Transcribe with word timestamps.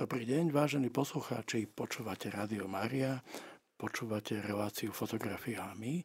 Dobrý 0.00 0.24
deň, 0.24 0.48
vážení 0.48 0.88
poslucháči, 0.88 1.68
počúvate 1.68 2.32
Rádio 2.32 2.64
Maria, 2.64 3.20
počúvate 3.76 4.40
reláciu 4.40 4.96
fotografiami 4.96 6.00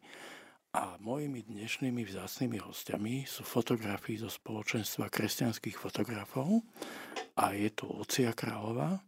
a 0.76 1.00
mojimi 1.00 1.40
dnešnými 1.40 2.04
vzácnými 2.04 2.60
hostiami 2.60 3.24
sú 3.24 3.40
fotografii 3.40 4.20
zo 4.20 4.28
spoločenstva 4.28 5.08
kresťanských 5.08 5.80
fotografov 5.80 6.60
a 7.40 7.56
je 7.56 7.72
tu 7.72 7.88
Lucia 7.88 8.36
Králová, 8.36 9.00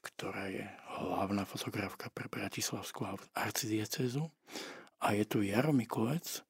ktorá 0.00 0.48
je 0.56 0.64
hlavná 1.04 1.44
fotografka 1.44 2.08
pre 2.08 2.32
Bratislavskú 2.32 3.12
arcidiecezu 3.36 4.24
a 5.04 5.12
je 5.20 5.28
tu 5.28 5.44
Jaro 5.44 5.76
Mikulec, 5.76 6.40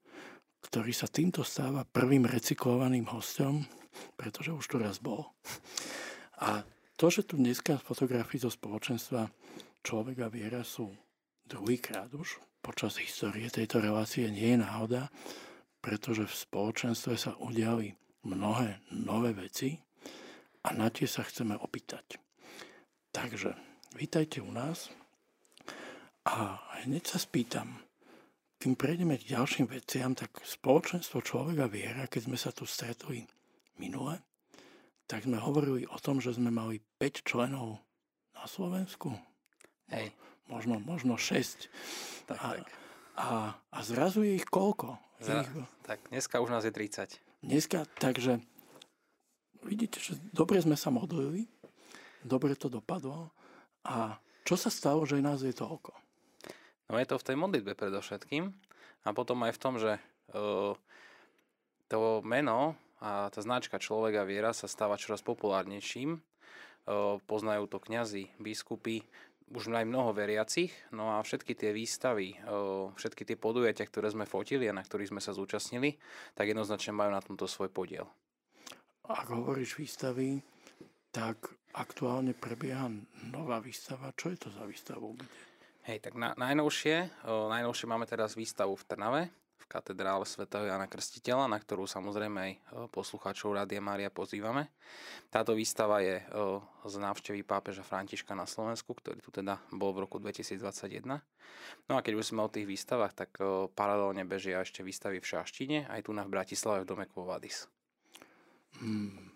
ktorý 0.63 0.95
sa 0.95 1.11
týmto 1.11 1.43
stáva 1.43 1.83
prvým 1.83 2.23
recyklovaným 2.23 3.11
hostom, 3.11 3.67
pretože 4.15 4.55
už 4.55 4.63
tu 4.63 4.79
raz 4.79 5.03
bol. 5.03 5.27
A 6.39 6.63
to, 6.99 7.07
že 7.15 7.31
tu 7.31 7.39
dneska 7.39 7.79
fotografii 7.79 8.43
zo 8.43 8.51
spoločenstva 8.51 9.31
človeka 9.87 10.27
viera 10.27 10.67
sú 10.67 10.91
druhýkrát 11.47 12.11
už 12.11 12.43
počas 12.59 12.99
histórie 12.99 13.47
tejto 13.47 13.79
relácie 13.79 14.27
nie 14.27 14.59
je 14.59 14.59
náhoda, 14.59 15.07
pretože 15.79 16.27
v 16.27 16.35
spoločenstve 16.35 17.15
sa 17.15 17.39
udiali 17.39 17.95
mnohé 18.27 18.83
nové 18.91 19.31
veci 19.31 19.79
a 20.67 20.75
na 20.75 20.91
tie 20.91 21.07
sa 21.07 21.23
chceme 21.23 21.55
opýtať. 21.55 22.19
Takže, 23.15 23.55
vítajte 23.95 24.43
u 24.43 24.51
nás 24.51 24.91
a 26.27 26.59
hneď 26.83 27.15
sa 27.15 27.23
spýtam, 27.23 27.79
kým 28.59 28.75
prejdeme 28.75 29.15
k 29.23 29.39
ďalším 29.39 29.71
veciam, 29.71 30.19
tak 30.19 30.35
spoločenstvo 30.43 31.23
človeka 31.23 31.71
viera, 31.71 32.11
keď 32.11 32.21
sme 32.27 32.37
sa 32.37 32.51
tu 32.51 32.67
stretli 32.67 33.23
minule, 33.79 34.19
tak 35.09 35.25
sme 35.25 35.41
hovorili 35.41 35.89
o 35.89 35.97
tom, 35.97 36.21
že 36.21 36.37
sme 36.37 36.53
mali 36.53 36.85
5 37.01 37.25
členov 37.25 37.81
na 38.37 38.45
Slovensku. 38.45 39.17
Hej. 39.89 40.13
Možno, 40.53 40.77
možno 40.85 41.17
6. 41.17 41.69
Tak, 42.29 42.37
a, 42.37 42.49
tak. 42.61 42.69
A, 43.17 43.27
a 43.73 43.79
zrazu 43.81 44.23
je 44.23 44.37
ich 44.37 44.47
koľko? 44.47 45.01
Zra, 45.19 45.43
ich, 45.43 45.51
tak 45.83 45.99
dneska 46.13 46.39
už 46.39 46.53
nás 46.53 46.63
je 46.63 46.73
30. 46.73 47.19
Dneska, 47.41 47.89
takže 47.99 48.39
vidíte, 49.65 49.99
že 49.99 50.15
dobre 50.31 50.61
sme 50.61 50.77
sa 50.77 50.93
modlili, 50.93 51.49
dobre 52.23 52.55
to 52.55 52.71
dopadlo 52.71 53.33
a 53.89 54.21
čo 54.47 54.55
sa 54.55 54.71
stalo, 54.71 55.03
že 55.09 55.21
nás 55.25 55.43
je 55.43 55.53
toľko? 55.53 55.93
No 56.89 56.97
je 56.97 57.09
to 57.09 57.21
v 57.21 57.27
tej 57.27 57.37
modlitbe 57.37 57.77
predovšetkým 57.77 58.49
a 59.05 59.09
potom 59.13 59.45
aj 59.45 59.53
v 59.57 59.61
tom, 59.61 59.75
že 59.77 60.01
uh, 60.33 60.73
to 61.89 62.25
meno 62.25 62.79
a 62.99 63.31
tá 63.31 63.41
značka 63.43 63.79
človeka 63.79 64.27
viera 64.27 64.51
sa 64.51 64.67
stáva 64.67 64.99
čoraz 64.99 65.23
populárnejším. 65.23 66.19
Poznajú 67.29 67.65
to 67.69 67.79
kňazi, 67.79 68.33
biskupy, 68.41 69.05
už 69.49 69.73
aj 69.73 69.89
mnoho 69.89 70.13
veriacich, 70.13 70.73
no 70.93 71.17
a 71.17 71.25
všetky 71.25 71.57
tie 71.57 71.73
výstavy, 71.73 72.37
všetky 72.97 73.25
tie 73.25 73.37
podujatia, 73.41 73.89
ktoré 73.89 74.13
sme 74.13 74.29
fotili 74.29 74.69
a 74.69 74.77
na 74.77 74.85
ktorých 74.85 75.09
sme 75.09 75.25
sa 75.25 75.33
zúčastnili, 75.33 75.97
tak 76.37 76.53
jednoznačne 76.53 76.93
majú 76.93 77.11
na 77.13 77.25
tomto 77.25 77.49
svoj 77.49 77.73
podiel. 77.73 78.05
Ak 79.09 79.33
hovoríš 79.33 79.81
výstavy, 79.81 80.45
tak 81.09 81.49
aktuálne 81.73 82.37
prebieha 82.37 82.93
nová 83.33 83.57
výstava. 83.65 84.13
Čo 84.13 84.37
je 84.37 84.39
to 84.45 84.49
za 84.53 84.69
výstavu? 84.69 85.17
Hej, 85.89 86.05
tak 86.05 86.13
na, 86.21 86.37
najnovšie, 86.37 87.25
najnovšie 87.25 87.87
máme 87.89 88.05
teraz 88.05 88.37
výstavu 88.37 88.77
v 88.77 88.85
Trnave, 88.85 89.23
v 89.59 89.67
katedrále 89.67 90.23
svätého 90.23 90.71
Jana 90.71 90.87
Krstiteľa, 90.87 91.51
na 91.51 91.59
ktorú 91.59 91.85
samozrejme 91.85 92.39
aj 92.39 92.53
poslucháčov 92.95 93.59
Rádia 93.59 93.83
Mária 93.83 94.09
pozývame. 94.09 94.71
Táto 95.29 95.59
výstava 95.59 95.99
je 95.99 96.23
o, 96.33 96.63
z 96.87 96.95
návštevy 97.03 97.43
pápeža 97.43 97.83
Františka 97.83 98.39
na 98.39 98.47
Slovensku, 98.47 98.95
ktorý 98.95 99.19
tu 99.19 99.35
teda 99.35 99.59
bol 99.75 99.91
v 99.91 100.07
roku 100.07 100.23
2021. 100.23 101.03
No 101.91 101.93
a 101.99 102.01
keď 102.01 102.23
už 102.23 102.31
sme 102.31 102.47
o 102.47 102.53
tých 102.53 102.71
výstavách, 102.71 103.13
tak 103.19 103.31
o, 103.43 103.67
paralelne 103.69 104.23
bežia 104.23 104.63
ešte 104.63 104.87
výstavy 104.87 105.19
v 105.19 105.27
Šaštine, 105.27 105.79
aj 105.91 106.07
tu 106.07 106.15
na 106.15 106.23
v 106.23 106.39
Bratislave 106.39 106.87
v 106.87 106.89
dome 106.89 107.05
Kvovadis. 107.11 107.67
Hmm. 108.79 109.35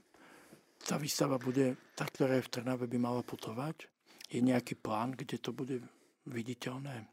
Tá 0.83 0.99
výstava 0.99 1.39
bude, 1.39 1.78
tá, 1.94 2.06
ktorá 2.06 2.39
je 2.39 2.47
v 2.47 2.53
Trnave, 2.59 2.87
by 2.91 2.99
mala 2.99 3.22
putovať? 3.22 3.87
Je 4.31 4.43
nejaký 4.43 4.78
plán, 4.78 5.15
kde 5.15 5.39
to 5.39 5.54
bude 5.54 5.83
viditeľné? 6.27 7.06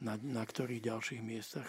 Na, 0.00 0.16
na 0.16 0.42
ktorých 0.42 0.88
ďalších 0.88 1.20
miestach? 1.20 1.68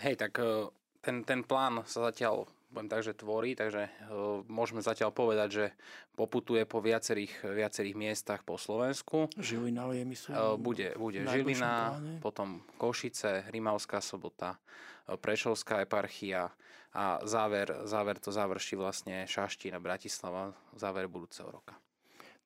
Hej, 0.00 0.16
tak 0.16 0.40
e, 0.40 0.72
ten, 1.04 1.24
ten 1.24 1.44
plán 1.44 1.84
sa 1.84 2.08
zatiaľ 2.08 2.48
poviem 2.70 2.86
tak, 2.86 3.02
že 3.02 3.18
tvorí, 3.18 3.58
takže 3.58 3.90
uh, 3.90 4.46
môžeme 4.46 4.78
zatiaľ 4.78 5.10
povedať, 5.10 5.48
že 5.50 5.66
poputuje 6.14 6.62
po 6.70 6.78
viacerých, 6.78 7.42
viacerých 7.42 7.98
miestach 7.98 8.46
po 8.46 8.54
Slovensku. 8.54 9.26
Žilina 9.34 9.90
je 9.90 10.06
myslím? 10.06 10.34
Uh, 10.38 10.54
bude 10.54 10.94
bude 10.94 11.18
Žilina, 11.26 11.98
pláne. 11.98 12.22
potom 12.22 12.62
Košice, 12.78 13.50
Rimavská 13.50 13.98
sobota, 13.98 14.62
Prešovská 15.10 15.82
eparchia 15.82 16.54
a 16.94 17.18
záver, 17.26 17.74
záver 17.90 18.22
to 18.22 18.30
završí 18.30 18.78
vlastne 18.78 19.26
Šaštín 19.26 19.74
a 19.74 19.82
Bratislava, 19.82 20.54
záver 20.78 21.10
budúceho 21.10 21.50
roka. 21.50 21.74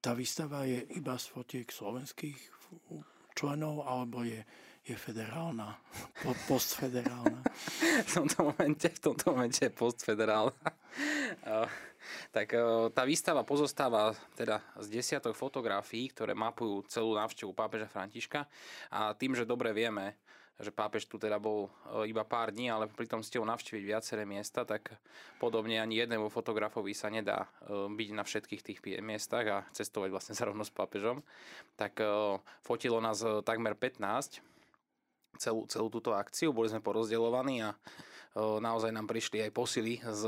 Tá 0.00 0.16
výstava 0.16 0.64
je 0.64 0.88
iba 0.96 1.20
z 1.20 1.28
fotiek 1.28 1.68
slovenských 1.68 2.36
členov, 3.36 3.84
alebo 3.84 4.24
je, 4.24 4.40
je 4.84 4.96
federálna, 4.96 5.80
postfederálna? 6.44 7.40
v 8.04 8.10
tomto 8.12 8.52
momente, 8.52 8.86
v 8.92 9.00
tomto 9.00 9.32
momente 9.32 9.64
je 9.64 9.72
postfederálna. 9.72 10.68
tak 12.36 12.52
tá 12.92 13.02
výstava 13.08 13.48
pozostáva 13.48 14.12
teda 14.36 14.60
z 14.76 14.86
desiatok 14.92 15.32
fotografií, 15.32 16.12
ktoré 16.12 16.36
mapujú 16.36 16.84
celú 16.92 17.16
návštevu 17.16 17.56
pápeža 17.56 17.88
Františka 17.88 18.44
a 18.92 19.16
tým, 19.16 19.32
že 19.32 19.48
dobre 19.48 19.72
vieme, 19.72 20.20
že 20.60 20.68
pápež 20.68 21.08
tu 21.08 21.16
teda 21.16 21.40
bol 21.40 21.72
iba 22.04 22.22
pár 22.22 22.52
dní, 22.52 22.68
ale 22.68 22.86
pritom 22.86 23.24
ste 23.24 23.40
ho 23.40 23.48
navštíviť 23.48 23.82
viaceré 23.88 24.22
miesta, 24.28 24.68
tak 24.68 25.00
podobne 25.40 25.80
ani 25.80 25.98
jednému 26.04 26.28
fotografovi 26.28 26.92
sa 26.92 27.08
nedá 27.08 27.48
byť 27.72 28.08
na 28.12 28.22
všetkých 28.22 28.62
tých 28.62 28.78
miestach 29.00 29.46
a 29.48 29.58
cestovať 29.72 30.12
vlastne 30.12 30.36
zarovno 30.36 30.62
s 30.62 30.70
pápežom. 30.70 31.24
Tak 31.74 31.98
fotilo 32.60 33.00
nás 33.00 33.24
takmer 33.48 33.74
15 33.74 34.53
celú, 35.38 35.66
celú 35.66 35.88
túto 35.90 36.14
akciu, 36.14 36.54
boli 36.54 36.70
sme 36.70 36.84
porozdeľovaní 36.84 37.64
a 37.64 37.70
naozaj 38.38 38.90
nám 38.90 39.06
prišli 39.06 39.46
aj 39.46 39.50
posily 39.54 40.02
z 40.02 40.22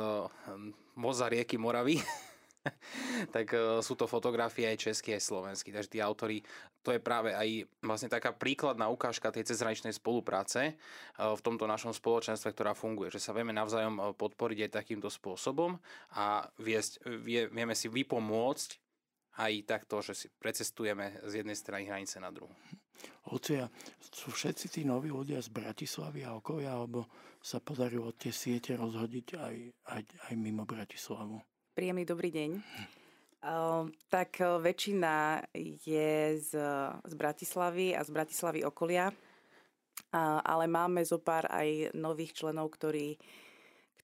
moza 0.94 1.26
rieky 1.26 1.58
Moravy. 1.58 1.98
tak 3.34 3.54
sú 3.82 3.94
to 3.94 4.10
fotografie 4.10 4.66
aj 4.66 4.90
české, 4.90 5.18
aj 5.18 5.22
slovenské. 5.26 5.70
Takže 5.70 5.90
tí 5.90 5.98
autory, 6.02 6.42
to 6.82 6.94
je 6.94 7.02
práve 7.02 7.34
aj 7.34 7.66
vlastne 7.82 8.10
taká 8.10 8.34
príkladná 8.34 8.86
ukážka 8.90 9.30
tej 9.34 9.46
cezhraničnej 9.46 9.94
spolupráce 9.94 10.78
v 11.18 11.40
tomto 11.42 11.66
našom 11.66 11.94
spoločenstve, 11.94 12.54
ktorá 12.54 12.74
funguje. 12.74 13.10
Že 13.10 13.22
sa 13.22 13.34
vieme 13.34 13.54
navzájom 13.54 14.14
podporiť 14.14 14.70
aj 14.70 14.76
takýmto 14.82 15.10
spôsobom 15.10 15.78
a 16.14 16.46
viesť, 16.58 17.02
vie, 17.22 17.50
vieme 17.50 17.74
si 17.74 17.90
vypomôcť 17.90 18.85
aj 19.36 19.52
takto, 19.68 20.00
že 20.00 20.16
si 20.16 20.26
precestujeme 20.32 21.20
z 21.24 21.44
jednej 21.44 21.56
strany 21.56 21.84
hranice 21.88 22.16
na 22.20 22.32
druhú. 22.32 22.52
Lucia, 23.28 23.68
sú 24.00 24.32
všetci 24.32 24.66
tí 24.70 24.82
noví 24.86 25.12
ľudia 25.12 25.42
z 25.42 25.52
Bratislavy 25.52 26.24
a 26.24 26.38
okolia, 26.38 26.72
alebo 26.72 27.04
sa 27.42 27.60
podarilo 27.60 28.14
tie 28.16 28.32
siete 28.32 28.72
rozhodiť 28.78 29.26
aj, 29.36 29.56
aj, 29.92 30.02
aj 30.30 30.34
mimo 30.38 30.64
Bratislavu? 30.64 31.36
Príjemný 31.76 32.08
dobrý 32.08 32.32
deň. 32.32 32.50
Uh, 33.46 33.92
tak 34.08 34.40
uh, 34.40 34.56
väčšina 34.58 35.44
je 35.84 36.40
z, 36.40 36.52
z 37.04 37.14
Bratislavy 37.14 37.94
a 37.94 38.00
z 38.02 38.10
Bratislavy 38.10 38.64
okolia, 38.64 39.12
uh, 39.12 40.40
ale 40.40 40.66
máme 40.66 41.04
zo 41.04 41.20
pár 41.20 41.46
aj 41.52 41.92
nových 41.94 42.32
členov, 42.32 42.72
ktorí, 42.74 43.14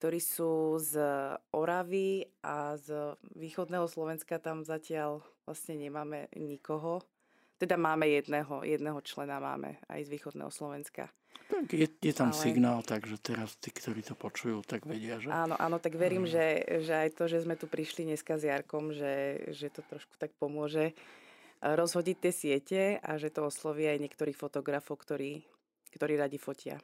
ktorí 0.02 0.18
sú 0.18 0.82
z 0.82 0.98
Oravy 1.54 2.26
a 2.42 2.74
z 2.74 3.14
východného 3.38 3.86
Slovenska. 3.86 4.42
Tam 4.42 4.66
zatiaľ 4.66 5.22
vlastne 5.46 5.78
nemáme 5.78 6.26
nikoho. 6.34 7.06
Teda 7.54 7.78
máme 7.78 8.10
jedného, 8.10 8.66
jedného 8.66 8.98
člena 9.06 9.38
máme 9.38 9.78
aj 9.86 10.02
z 10.02 10.08
východného 10.10 10.50
Slovenska. 10.50 11.06
Tak 11.46 11.70
je, 11.70 11.86
je 11.86 12.14
tam 12.18 12.34
Ale... 12.34 12.42
signál, 12.42 12.82
takže 12.82 13.14
teraz 13.22 13.54
tí, 13.62 13.70
ktorí 13.70 14.02
to 14.02 14.18
počujú, 14.18 14.66
tak 14.66 14.90
vedia, 14.90 15.22
že... 15.22 15.30
Áno, 15.30 15.54
áno, 15.54 15.78
tak 15.78 15.94
verím, 15.94 16.26
mm. 16.26 16.32
že, 16.34 16.46
že 16.82 16.94
aj 17.06 17.08
to, 17.14 17.30
že 17.30 17.46
sme 17.46 17.54
tu 17.54 17.70
prišli 17.70 18.02
dneska 18.02 18.34
s 18.34 18.42
Jarkom, 18.42 18.90
že, 18.90 19.46
že 19.54 19.70
to 19.70 19.86
trošku 19.86 20.18
tak 20.18 20.34
pomôže 20.34 20.90
e, 20.90 20.94
rozhodiť 21.62 22.16
tie 22.18 22.32
siete 22.34 22.80
a 22.98 23.22
že 23.22 23.30
to 23.30 23.46
osloví 23.46 23.86
aj 23.86 24.02
niektorých 24.02 24.34
fotografov, 24.34 24.98
ktorí, 24.98 25.46
ktorí 25.94 26.18
radi 26.18 26.42
fotia. 26.42 26.82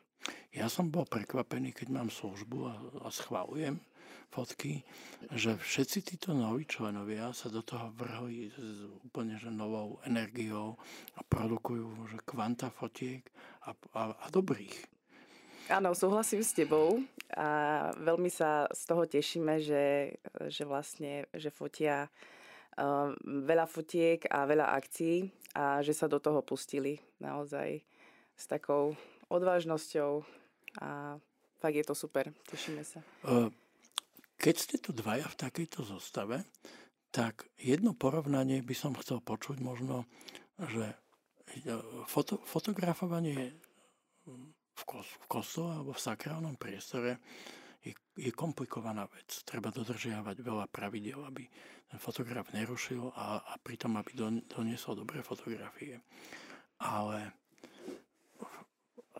Ja 0.53 0.67
som 0.67 0.91
bol 0.91 1.06
prekvapený, 1.06 1.76
keď 1.76 1.88
mám 1.93 2.09
službu 2.11 2.59
a, 2.67 2.75
a 3.05 3.09
schválujem 3.12 3.79
fotky, 4.29 4.85
že 5.32 5.56
všetci 5.56 5.99
títo 6.05 6.37
noví 6.37 6.69
členovia 6.69 7.32
sa 7.32 7.49
do 7.49 7.65
toho 7.65 7.93
vrhli 7.97 8.53
s 8.53 8.85
úplne 9.05 9.41
že 9.41 9.49
novou 9.49 10.00
energiou 10.05 10.76
a 11.17 11.20
produkujú 11.25 12.12
že 12.12 12.19
kvanta 12.29 12.69
fotiek 12.69 13.25
a, 13.65 13.73
a, 13.97 14.03
a 14.12 14.26
dobrých. 14.29 14.76
Áno, 15.69 15.93
súhlasím 15.93 16.41
s 16.41 16.56
tebou 16.56 17.05
a 17.37 17.49
veľmi 18.00 18.32
sa 18.32 18.69
z 18.73 18.82
toho 18.88 19.05
tešíme, 19.05 19.61
že, 19.61 20.17
že 20.49 20.65
vlastne 20.65 21.29
že 21.37 21.53
fotia 21.53 22.09
veľa 23.25 23.67
fotiek 23.67 24.23
a 24.31 24.49
veľa 24.49 24.73
akcií 24.79 25.29
a 25.59 25.82
že 25.82 25.93
sa 25.93 26.06
do 26.06 26.23
toho 26.23 26.41
pustili 26.41 27.03
naozaj 27.19 27.82
s 28.38 28.44
takou 28.47 28.94
odvážnosťou 29.28 30.25
a 30.80 31.16
fakt 31.60 31.76
je 31.76 31.84
to 31.84 31.94
super, 31.96 32.32
tešíme 32.48 32.82
sa. 32.84 33.00
Keď 34.38 34.54
ste 34.54 34.76
tu 34.78 34.94
dvaja 34.94 35.26
v 35.26 35.38
takejto 35.38 35.82
zostave, 35.82 36.46
tak 37.10 37.48
jedno 37.58 37.96
porovnanie 37.96 38.60
by 38.62 38.75
som 38.76 38.92
chcel 39.00 39.19
počuť 39.25 39.58
možno, 39.64 40.04
že 40.60 40.92
e, 41.64 41.75
foto, 42.06 42.38
fotografovanie 42.44 43.56
v, 44.78 44.82
kos, 44.86 45.08
v 45.08 45.26
kostole 45.26 45.72
alebo 45.74 45.96
v 45.96 46.04
sakrálnom 46.04 46.54
priestore 46.54 47.19
je, 47.82 47.96
je 48.14 48.31
komplikovaná 48.31 49.08
vec. 49.10 49.42
Treba 49.42 49.72
dodržiavať 49.72 50.36
veľa 50.38 50.66
pravidel, 50.70 51.19
aby 51.24 51.48
ten 51.88 51.98
fotograf 51.98 52.52
nerušil 52.52 53.10
a, 53.16 53.40
a 53.40 53.54
pritom, 53.58 53.96
aby 53.96 54.12
don, 54.12 54.44
doniesol 54.44 54.98
dobré 54.98 55.24
fotografie. 55.24 55.98
Ale 56.78 57.32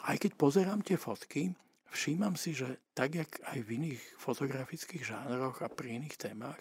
aj 0.05 0.17
keď 0.23 0.33
pozerám 0.39 0.81
tie 0.85 1.00
fotky, 1.00 1.55
všímam 1.91 2.37
si, 2.37 2.55
že 2.55 2.79
tak, 2.95 3.17
jak 3.17 3.31
aj 3.49 3.59
v 3.65 3.69
iných 3.83 4.03
fotografických 4.21 5.03
žánroch 5.03 5.65
a 5.65 5.69
pri 5.73 5.99
iných 5.99 6.17
témach, 6.21 6.59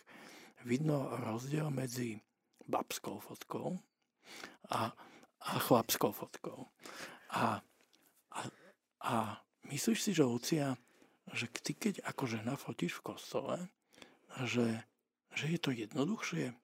vidno 0.66 1.12
rozdiel 1.22 1.70
medzi 1.70 2.20
babskou 2.68 3.20
fotkou 3.22 3.78
a, 4.74 4.92
a 5.40 5.52
chlapskou 5.62 6.12
fotkou. 6.12 6.68
A, 7.32 7.62
a, 8.34 8.42
a 9.04 9.16
myslíš 9.70 10.00
si, 10.02 10.12
že 10.12 10.28
Lucia, 10.28 10.76
že 11.32 11.48
ty 11.52 11.76
keď 11.76 12.04
ako 12.08 12.24
žena 12.28 12.56
fotíš 12.56 13.00
v 13.00 13.06
kostole, 13.14 13.56
že, 14.44 14.84
že 15.36 15.46
je 15.52 15.60
to 15.60 15.72
jednoduchšie, 15.72 16.56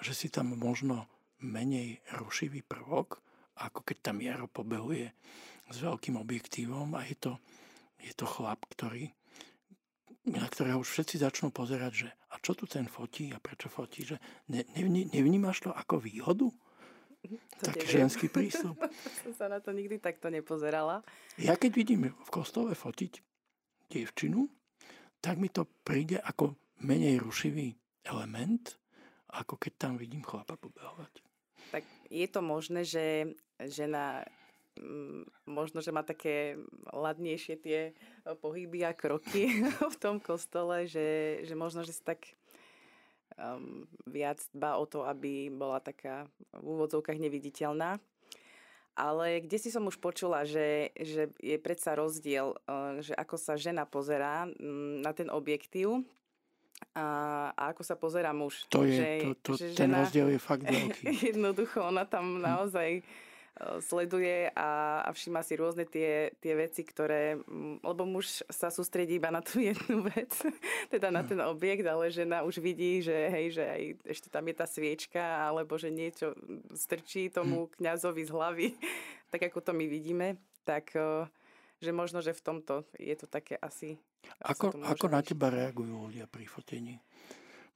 že 0.00 0.12
si 0.14 0.32
tam 0.32 0.54
možno 0.56 1.06
menej 1.40 2.00
rušivý 2.20 2.64
prvok, 2.64 3.20
ako 3.60 3.84
keď 3.84 3.96
tam 4.00 4.16
Jaro 4.24 4.48
pobehuje 4.48 5.12
s 5.70 5.76
veľkým 5.78 6.18
objektívom 6.18 6.98
a 6.98 7.06
je 7.06 7.16
to, 7.16 7.32
je 8.02 8.12
to 8.12 8.26
chlap, 8.26 8.60
ktorý, 8.74 9.14
na 10.26 10.44
ktorého 10.44 10.82
už 10.82 10.90
všetci 10.90 11.22
začnú 11.22 11.54
pozerať, 11.54 11.92
že 11.94 12.08
a 12.30 12.38
čo 12.42 12.58
tu 12.58 12.66
ten 12.66 12.90
fotí 12.90 13.30
a 13.30 13.38
prečo 13.38 13.70
fotí, 13.70 14.04
že 14.04 14.18
ne, 14.50 14.66
ne, 14.74 15.06
nevnímaš 15.10 15.66
to 15.66 15.70
ako 15.70 16.02
výhodu? 16.02 16.50
To 17.20 17.62
Taký 17.68 17.84
neviem. 17.84 17.98
ženský 18.04 18.26
prístup. 18.32 18.76
som 19.24 19.32
sa 19.36 19.46
na 19.52 19.60
to 19.60 19.76
nikdy 19.76 20.00
takto 20.00 20.32
nepozerala. 20.32 21.04
Ja 21.36 21.54
keď 21.54 21.70
vidím 21.76 22.02
v 22.10 22.30
kostole 22.32 22.72
fotiť 22.72 23.20
dievčinu, 23.92 24.48
tak 25.20 25.36
mi 25.36 25.52
to 25.52 25.68
príde 25.84 26.16
ako 26.16 26.56
menej 26.80 27.20
rušivý 27.20 27.76
element, 28.08 28.80
ako 29.36 29.60
keď 29.60 29.72
tam 29.76 29.94
vidím 30.00 30.24
chlapa 30.24 30.56
pobehovať. 30.56 31.20
Tak 31.76 31.84
je 32.08 32.26
to 32.26 32.40
možné, 32.40 32.82
že 32.88 33.36
žena 33.68 34.24
možno, 35.44 35.84
že 35.84 35.94
má 35.94 36.02
také 36.02 36.56
ladnejšie 36.90 37.54
tie 37.60 37.80
e, 37.90 37.92
pohyby 38.38 38.86
a 38.86 38.96
kroky 38.96 39.64
v 39.94 39.96
tom 40.00 40.18
kostole, 40.18 40.86
že, 40.88 41.40
že 41.44 41.54
možno, 41.54 41.84
že 41.84 41.92
si 41.94 42.02
tak 42.02 42.32
um, 43.36 43.84
viac 44.08 44.40
dba 44.52 44.80
o 44.80 44.84
to, 44.86 45.04
aby 45.04 45.52
bola 45.52 45.80
taká 45.80 46.26
v 46.56 46.66
úvodzovkách 46.66 47.18
neviditeľná. 47.20 48.00
Ale 48.98 49.40
kde 49.40 49.56
si 49.56 49.70
som 49.72 49.86
už 49.86 49.96
počula, 49.96 50.44
že, 50.44 50.92
že 50.98 51.30
je 51.40 51.56
predsa 51.56 51.96
rozdiel, 51.96 52.56
e, 52.66 53.04
že 53.04 53.14
ako 53.16 53.36
sa 53.40 53.54
žena 53.56 53.86
pozerá 53.86 54.44
mm, 54.48 55.04
na 55.04 55.12
ten 55.16 55.28
objektív 55.32 56.04
a, 56.96 57.06
a 57.54 57.62
ako 57.72 57.82
sa 57.84 57.94
pozerá 57.96 58.32
muž. 58.32 58.66
To 58.72 58.84
je, 58.84 58.96
že, 58.96 59.10
to, 59.20 59.30
to, 59.40 59.50
že 59.56 59.66
ten 59.76 59.92
žena, 59.92 60.04
rozdiel 60.04 60.28
je 60.34 60.40
fakt 60.40 60.64
veľký. 60.64 61.04
Jednoducho, 61.32 61.78
ona 61.86 62.04
tam 62.08 62.40
naozaj 62.40 63.04
sleduje 63.84 64.48
a, 64.56 65.02
a 65.04 65.10
všíma 65.12 65.44
si 65.44 65.54
rôzne 65.58 65.84
tie, 65.84 66.32
tie 66.40 66.54
veci, 66.56 66.80
ktoré, 66.80 67.36
lebo 67.84 68.02
muž 68.08 68.40
sa 68.48 68.72
sústredí 68.72 69.20
iba 69.20 69.28
na 69.28 69.44
tú 69.44 69.60
jednu 69.60 70.06
vec, 70.08 70.32
teda 70.94 71.12
na 71.12 71.20
ten 71.20 71.40
objekt, 71.44 71.84
ale 71.84 72.08
žena 72.08 72.40
už 72.40 72.62
vidí, 72.62 73.04
že 73.04 73.12
hej, 73.12 73.60
že 73.60 73.64
aj 73.66 73.82
ešte 74.16 74.28
tam 74.32 74.48
je 74.48 74.54
tá 74.56 74.64
sviečka, 74.64 75.22
alebo 75.44 75.76
že 75.76 75.92
niečo 75.92 76.32
strčí 76.72 77.28
tomu 77.28 77.68
hm. 77.68 77.70
kňazovi 77.76 78.22
z 78.24 78.30
hlavy, 78.32 78.66
tak 79.32 79.40
ako 79.52 79.58
to 79.60 79.72
my 79.76 79.84
vidíme, 79.84 80.40
tak 80.64 80.96
že 81.80 81.90
možno, 81.96 82.20
že 82.20 82.36
v 82.36 82.44
tomto 82.44 82.84
je 83.00 83.16
to 83.16 83.24
také 83.24 83.56
asi... 83.56 83.96
Ako, 84.44 84.76
ako 84.84 85.08
na 85.08 85.24
teba 85.24 85.48
reagujú 85.48 86.12
ľudia 86.12 86.28
pri 86.28 86.44
fotení? 86.44 87.00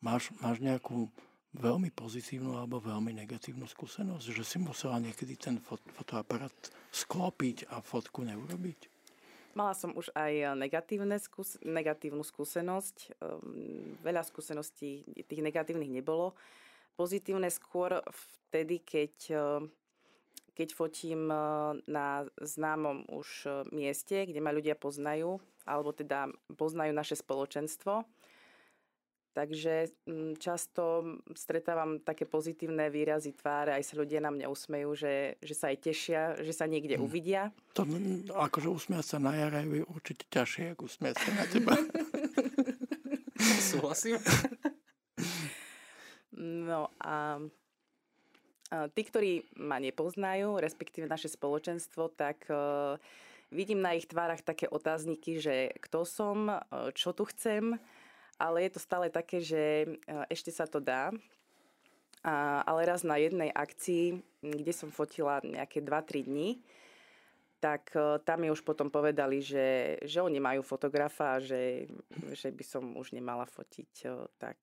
Máš, 0.04 0.28
máš 0.44 0.60
nejakú 0.60 1.08
veľmi 1.54 1.94
pozitívnu 1.94 2.58
alebo 2.58 2.82
veľmi 2.82 3.14
negatívnu 3.14 3.66
skúsenosť, 3.70 4.26
že 4.34 4.44
si 4.44 4.58
musela 4.58 4.98
niekedy 4.98 5.38
ten 5.38 5.62
fot- 5.62 5.82
fotoaparát 5.94 6.54
sklopiť 6.90 7.70
a 7.70 7.78
fotku 7.78 8.26
neurobiť? 8.26 8.90
Mala 9.54 9.70
som 9.78 9.94
už 9.94 10.10
aj 10.18 10.58
negatívne 10.58 11.14
skús- 11.22 11.62
negatívnu 11.62 12.26
skúsenosť. 12.26 13.14
Um, 13.22 13.94
veľa 14.02 14.26
skúseností 14.26 15.06
tých 15.30 15.40
negatívnych 15.46 15.94
nebolo. 15.94 16.34
Pozitívne 16.98 17.46
skôr 17.54 18.02
vtedy, 18.10 18.82
keď, 18.82 19.14
ehm, 19.30 19.70
keď 20.58 20.68
fotím 20.74 21.30
ehm, 21.30 21.82
na 21.86 22.26
známom 22.42 23.06
už 23.14 23.46
mieste, 23.70 24.26
kde 24.26 24.42
ma 24.42 24.50
ľudia 24.50 24.74
poznajú, 24.74 25.38
alebo 25.62 25.94
teda 25.94 26.34
poznajú 26.58 26.90
naše 26.90 27.14
spoločenstvo 27.14 28.02
Takže 29.34 29.90
mm, 30.06 30.38
často 30.38 31.02
stretávam 31.34 31.98
také 31.98 32.22
pozitívne 32.22 32.86
výrazy 32.86 33.34
tváre, 33.34 33.74
aj 33.74 33.82
sa 33.82 33.94
ľudia 33.98 34.22
na 34.22 34.30
mňa 34.30 34.46
usmejú, 34.46 34.94
že, 34.94 35.42
že 35.42 35.54
sa 35.58 35.74
aj 35.74 35.78
tešia, 35.82 36.22
že 36.38 36.54
sa 36.54 36.70
niekde 36.70 36.94
hmm. 36.94 37.02
uvidia. 37.02 37.50
To, 37.74 37.82
akože 38.30 38.70
usmiať 38.70 39.02
sa 39.02 39.18
na 39.18 39.34
jara 39.34 39.66
je 39.66 39.82
určite 39.90 40.22
ťažšie, 40.30 40.78
ako 40.78 40.86
usmiať 40.86 41.18
sa 41.18 41.30
na 41.34 41.44
teba. 41.50 41.74
Súhlasím. 43.74 44.22
No 46.38 46.94
a, 47.02 47.42
tí, 48.94 49.02
ktorí 49.02 49.50
ma 49.58 49.82
nepoznajú, 49.82 50.62
respektíve 50.62 51.10
naše 51.10 51.26
spoločenstvo, 51.26 52.10
tak 52.14 52.46
uh, 52.50 52.98
vidím 53.50 53.82
na 53.82 53.98
ich 53.98 54.06
tvárach 54.06 54.42
také 54.46 54.66
otázniky, 54.70 55.42
že 55.42 55.74
kto 55.82 56.06
som, 56.06 56.50
uh, 56.50 56.90
čo 56.94 57.10
tu 57.14 57.26
chcem, 57.30 57.82
ale 58.38 58.66
je 58.66 58.70
to 58.74 58.80
stále 58.80 59.06
také, 59.10 59.38
že 59.40 59.84
e, 59.84 59.88
ešte 60.30 60.50
sa 60.50 60.66
to 60.66 60.82
dá. 60.82 61.14
A, 62.24 62.64
ale 62.64 62.88
raz 62.88 63.04
na 63.04 63.20
jednej 63.20 63.52
akcii, 63.52 64.16
kde 64.40 64.72
som 64.72 64.88
fotila 64.88 65.44
nejaké 65.44 65.84
2-3 65.84 66.24
dní, 66.24 66.64
tak 67.64 67.96
uh, 67.96 68.20
tam 68.20 68.44
mi 68.44 68.52
už 68.52 68.60
potom 68.60 68.92
povedali, 68.92 69.40
že, 69.40 69.96
že 70.04 70.20
oni 70.20 70.36
majú 70.36 70.60
fotografa 70.60 71.36
a 71.36 71.40
že, 71.40 71.88
že 72.36 72.52
by 72.52 72.60
som 72.60 72.92
už 72.92 73.16
nemala 73.16 73.48
fotiť. 73.48 74.04
Uh, 74.04 74.28
tak 74.36 74.60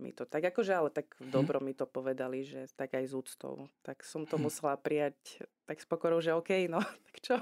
mi 0.00 0.16
to 0.16 0.24
tak, 0.24 0.48
akože 0.48 0.72
ale 0.72 0.88
tak 0.88 1.12
mhm. 1.20 1.28
dobro 1.28 1.60
mi 1.60 1.76
to 1.76 1.84
povedali, 1.84 2.40
že 2.40 2.72
tak 2.72 2.96
aj 2.96 3.04
s 3.04 3.12
úctou. 3.12 3.68
Tak 3.84 4.00
som 4.00 4.24
to 4.24 4.40
hm. 4.40 4.48
musela 4.48 4.74
prijať 4.80 5.44
tak 5.68 5.76
s 5.78 5.86
pokorou, 5.86 6.24
že 6.24 6.32
OK, 6.32 6.64
no 6.72 6.80
tak 7.12 7.16
čo. 7.20 7.36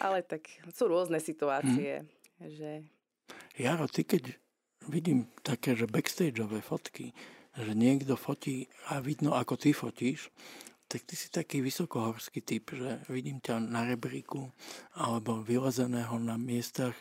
ale 0.00 0.24
tak 0.24 0.48
sú 0.72 0.88
rôzne 0.88 1.20
situácie, 1.20 2.08
hm. 2.40 2.48
že 2.48 2.70
Jaro, 3.58 3.90
ty 3.90 4.06
keď 4.06 4.38
vidím 4.86 5.26
také, 5.42 5.74
že 5.74 5.90
backstageové 5.90 6.62
fotky, 6.62 7.10
že 7.58 7.74
niekto 7.74 8.14
fotí 8.14 8.70
a 8.94 9.02
vidno, 9.02 9.34
ako 9.34 9.58
ty 9.58 9.74
fotíš, 9.74 10.30
tak 10.86 11.02
ty 11.04 11.18
si 11.18 11.28
taký 11.28 11.58
vysokohorský 11.60 12.40
typ, 12.46 12.70
že 12.72 13.02
vidím 13.10 13.42
ťa 13.42 13.58
na 13.58 13.84
rebríku 13.84 14.48
alebo 14.94 15.42
vylezeného 15.42 16.16
na 16.22 16.38
miestach. 16.38 16.94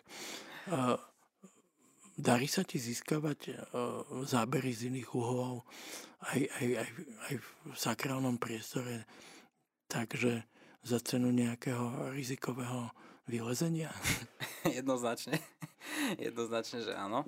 Darí 2.18 2.50
sa 2.50 2.66
ti 2.66 2.82
získavať 2.82 3.70
zábery 4.26 4.74
z 4.74 4.90
iných 4.92 5.14
uhlov 5.14 5.62
aj, 6.34 6.42
aj, 6.42 6.68
aj, 6.74 6.90
aj 7.30 7.36
v 7.38 7.48
sakrálnom 7.78 8.42
priestore, 8.42 9.06
takže 9.86 10.42
za 10.82 11.00
cenu 11.06 11.30
nejakého 11.30 12.12
rizikového 12.18 12.92
vylezenia? 13.27 13.91
Jednoznačne. 14.77 15.38
Jednoznačne, 16.19 16.84
že 16.84 16.93
áno. 16.96 17.27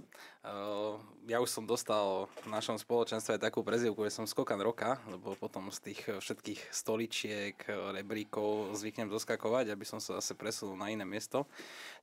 Ja 1.28 1.44
už 1.44 1.52
som 1.52 1.64
dostal 1.68 2.28
v 2.44 2.48
našom 2.52 2.80
spoločenstve 2.80 3.40
takú 3.40 3.64
prezivku, 3.64 4.04
že 4.08 4.16
som 4.16 4.26
skokan 4.28 4.60
roka, 4.60 5.00
lebo 5.08 5.36
potom 5.36 5.68
z 5.72 5.92
tých 5.92 6.02
všetkých 6.08 6.72
stoličiek, 6.72 7.56
rebríkov 7.96 8.76
zvyknem 8.76 9.12
doskakovať, 9.12 9.72
aby 9.76 9.86
som 9.88 10.00
sa 10.00 10.20
zase 10.20 10.36
presunul 10.36 10.80
na 10.80 10.92
iné 10.92 11.04
miesto. 11.04 11.48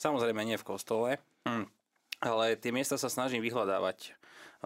Samozrejme 0.00 0.44
nie 0.44 0.60
v 0.60 0.68
kostole, 0.68 1.10
hm. 1.48 1.66
ale 2.20 2.56
tie 2.60 2.72
miesta 2.72 3.00
sa 3.00 3.08
snažím 3.08 3.40
vyhľadávať. 3.44 4.16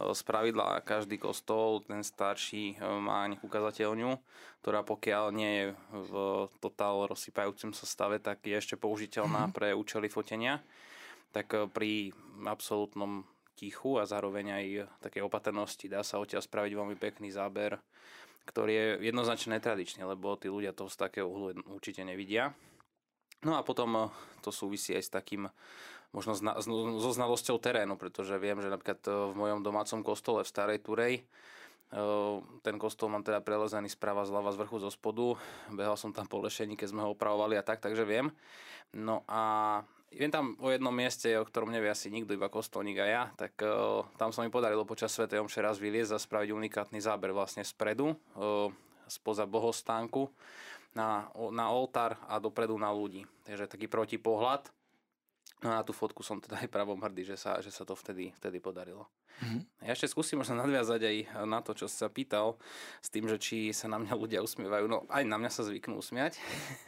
Z 0.00 0.20
pravidla 0.24 0.80
každý 0.80 1.20
kostol, 1.20 1.84
ten 1.84 2.00
starší, 2.00 2.80
má 2.80 3.28
nejakú 3.28 3.46
kazateľňu, 3.46 4.16
ktorá 4.64 4.80
pokiaľ 4.80 5.24
nie 5.32 5.52
je 5.52 5.66
v 5.92 6.12
totál 6.64 7.04
rozsypajúcim 7.04 7.76
sa 7.76 7.84
stave, 7.84 8.16
tak 8.16 8.40
je 8.40 8.56
ešte 8.56 8.80
použiteľná 8.80 9.48
mm-hmm. 9.48 9.56
pre 9.56 9.76
účely 9.76 10.08
fotenia 10.08 10.64
tak 11.30 11.54
eh, 11.54 11.66
pri 11.66 12.14
absolútnom 12.46 13.24
tichu 13.54 14.00
a 14.00 14.08
zároveň 14.08 14.56
aj 14.56 14.66
také 15.02 15.20
opatrnosti. 15.20 15.90
Dá 15.90 16.00
sa 16.00 16.18
odtiaľ 16.18 16.42
spraviť 16.44 16.72
veľmi 16.72 16.96
pekný 16.96 17.28
záber, 17.28 17.76
ktorý 18.48 18.72
je 18.72 18.86
jednoznačne 19.12 19.60
netradičný, 19.60 20.02
lebo 20.06 20.38
tí 20.40 20.48
ľudia 20.48 20.72
to 20.72 20.88
z 20.88 20.96
takého 20.96 21.28
uhlu 21.28 21.52
určite 21.68 22.00
nevidia. 22.02 22.56
No 23.44 23.56
a 23.56 23.64
potom 23.64 23.90
eh, 23.96 24.04
to 24.44 24.50
súvisí 24.52 24.96
aj 24.96 25.04
s 25.06 25.10
takým 25.14 25.48
možno 26.10 26.34
so 26.98 27.10
znalosťou 27.14 27.62
terénu, 27.62 27.94
pretože 27.94 28.34
viem, 28.38 28.58
že 28.58 28.70
napríklad 28.70 29.00
eh, 29.06 29.12
v 29.30 29.34
mojom 29.34 29.60
domácom 29.62 30.00
kostole 30.02 30.42
v 30.42 30.50
Starej 30.50 30.78
Turej 30.82 31.14
eh, 31.20 32.36
ten 32.62 32.76
kostol 32.78 33.10
mám 33.10 33.22
teda 33.22 33.42
prelezený 33.42 33.90
sprava, 33.90 34.26
zľava, 34.26 34.50
z 34.54 34.60
vrchu, 34.60 34.76
zo 34.82 34.90
spodu. 34.90 35.38
Behal 35.70 35.94
som 35.94 36.10
tam 36.10 36.26
po 36.26 36.42
lešení, 36.42 36.74
keď 36.74 36.88
sme 36.90 37.04
ho 37.06 37.14
opravovali 37.14 37.58
a 37.58 37.66
tak, 37.66 37.82
takže 37.82 38.02
viem. 38.02 38.30
No 38.94 39.22
a 39.30 39.82
Viem 40.10 40.34
tam 40.34 40.58
o 40.58 40.74
jednom 40.74 40.90
mieste, 40.90 41.30
o 41.38 41.46
ktorom 41.46 41.70
nevie 41.70 41.86
asi 41.86 42.10
nikto, 42.10 42.34
iba 42.34 42.50
kostolník 42.50 42.98
a 42.98 43.06
ja, 43.06 43.22
tak 43.38 43.54
uh, 43.62 44.02
tam 44.18 44.34
sa 44.34 44.42
mi 44.42 44.50
podarilo 44.50 44.82
počas 44.82 45.14
Sv. 45.14 45.30
Omše 45.30 45.62
raz 45.62 45.78
vyliezť 45.78 46.10
a 46.10 46.18
spraviť 46.18 46.50
unikátny 46.50 46.98
záber 46.98 47.30
vlastne 47.30 47.62
spredu, 47.62 48.18
uh, 48.34 48.66
spoza 49.06 49.46
bohostánku 49.46 50.26
na, 50.98 51.30
na 51.54 51.70
oltár 51.70 52.18
a 52.26 52.42
dopredu 52.42 52.74
na 52.74 52.90
ľudí. 52.90 53.22
Takže 53.46 53.70
taký 53.70 53.86
protipohľad. 53.86 54.66
No 55.60 55.76
a 55.76 55.84
tú 55.84 55.92
fotku 55.92 56.24
som 56.24 56.40
teda 56.40 56.56
aj 56.64 56.72
pravom 56.72 56.96
hrdý, 57.04 57.28
že 57.28 57.36
sa, 57.36 57.60
že 57.60 57.68
sa 57.68 57.84
to 57.84 57.92
vtedy, 57.92 58.32
vtedy 58.40 58.64
podarilo. 58.64 59.04
Mm-hmm. 59.40 59.88
Ja 59.88 59.92
ešte 59.96 60.12
skúsim 60.12 60.36
možno 60.36 60.56
nadviazať 60.60 61.00
aj 61.00 61.16
na 61.48 61.64
to, 61.64 61.72
čo 61.72 61.88
si 61.88 61.96
sa 61.96 62.12
pýtal, 62.12 62.60
s 63.00 63.08
tým, 63.08 63.24
že 63.24 63.40
či 63.40 63.72
sa 63.72 63.88
na 63.88 63.96
mňa 63.96 64.12
ľudia 64.12 64.40
usmievajú. 64.44 64.84
No 64.88 65.08
aj 65.08 65.24
na 65.24 65.40
mňa 65.40 65.50
sa 65.52 65.64
zvyknú 65.64 65.96
usmiať, 65.96 66.36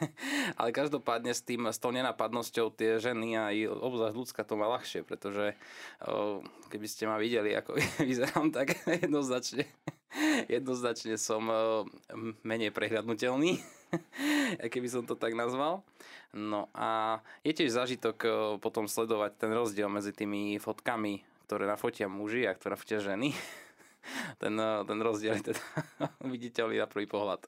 ale 0.59 0.69
každopádne 0.69 1.33
s 1.33 1.41
tým, 1.41 1.65
s 1.69 1.81
tou 1.81 1.89
nenapadnosťou 1.89 2.73
tie 2.77 3.01
ženy 3.01 3.37
a 3.37 3.49
aj 3.49 3.57
obzvlášť 3.73 4.17
ľudská 4.17 4.41
to 4.45 4.53
má 4.57 4.69
ľahšie, 4.69 5.01
pretože 5.01 5.57
keby 6.69 6.87
ste 6.89 7.09
ma 7.09 7.17
videli, 7.17 7.57
ako 7.57 7.77
vyzerám, 8.09 8.53
tak 8.53 8.77
jednoznačne, 9.05 9.65
jednoznačne 10.51 11.17
som 11.17 11.45
menej 12.43 12.69
prehľadnutelný 12.69 13.61
keby 14.73 14.87
som 14.89 15.03
to 15.05 15.15
tak 15.17 15.37
nazval. 15.37 15.85
No 16.33 16.69
a 16.73 17.21
je 17.45 17.53
tiež 17.53 17.77
zažitok 17.77 18.17
e, 18.25 18.29
potom 18.57 18.89
sledovať 18.89 19.37
ten 19.37 19.51
rozdiel 19.53 19.89
medzi 19.89 20.09
tými 20.09 20.57
fotkami, 20.57 21.21
ktoré 21.45 21.69
nafotia 21.69 22.09
muži 22.09 22.49
a 22.49 22.57
ktoré 22.57 22.73
nafotia 22.73 22.99
ženy. 23.03 23.37
ten, 24.41 24.53
e, 24.57 24.71
ten 24.85 24.99
rozdiel 24.99 25.37
je 25.39 25.53
teda 25.53 25.63
viditeľný 26.33 26.81
na 26.81 26.89
prvý 26.89 27.05
pohľad. 27.05 27.45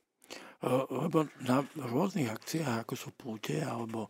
Lebo 0.66 1.30
na 1.46 1.62
rôznych 1.78 2.32
akciách, 2.32 2.88
ako 2.88 2.94
sú 2.98 3.10
púte 3.14 3.62
alebo 3.62 4.10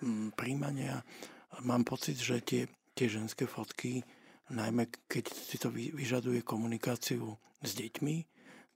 mm, 0.00 0.32
príjmania, 0.32 1.04
mám 1.60 1.84
pocit, 1.84 2.16
že 2.16 2.40
tie, 2.40 2.64
tie 2.96 3.08
ženské 3.10 3.44
fotky, 3.44 4.00
najmä 4.48 4.88
keď 5.04 5.28
si 5.28 5.60
to 5.60 5.68
vyžaduje 5.68 6.40
komunikáciu 6.40 7.36
s 7.62 7.70
deťmi, 7.74 8.16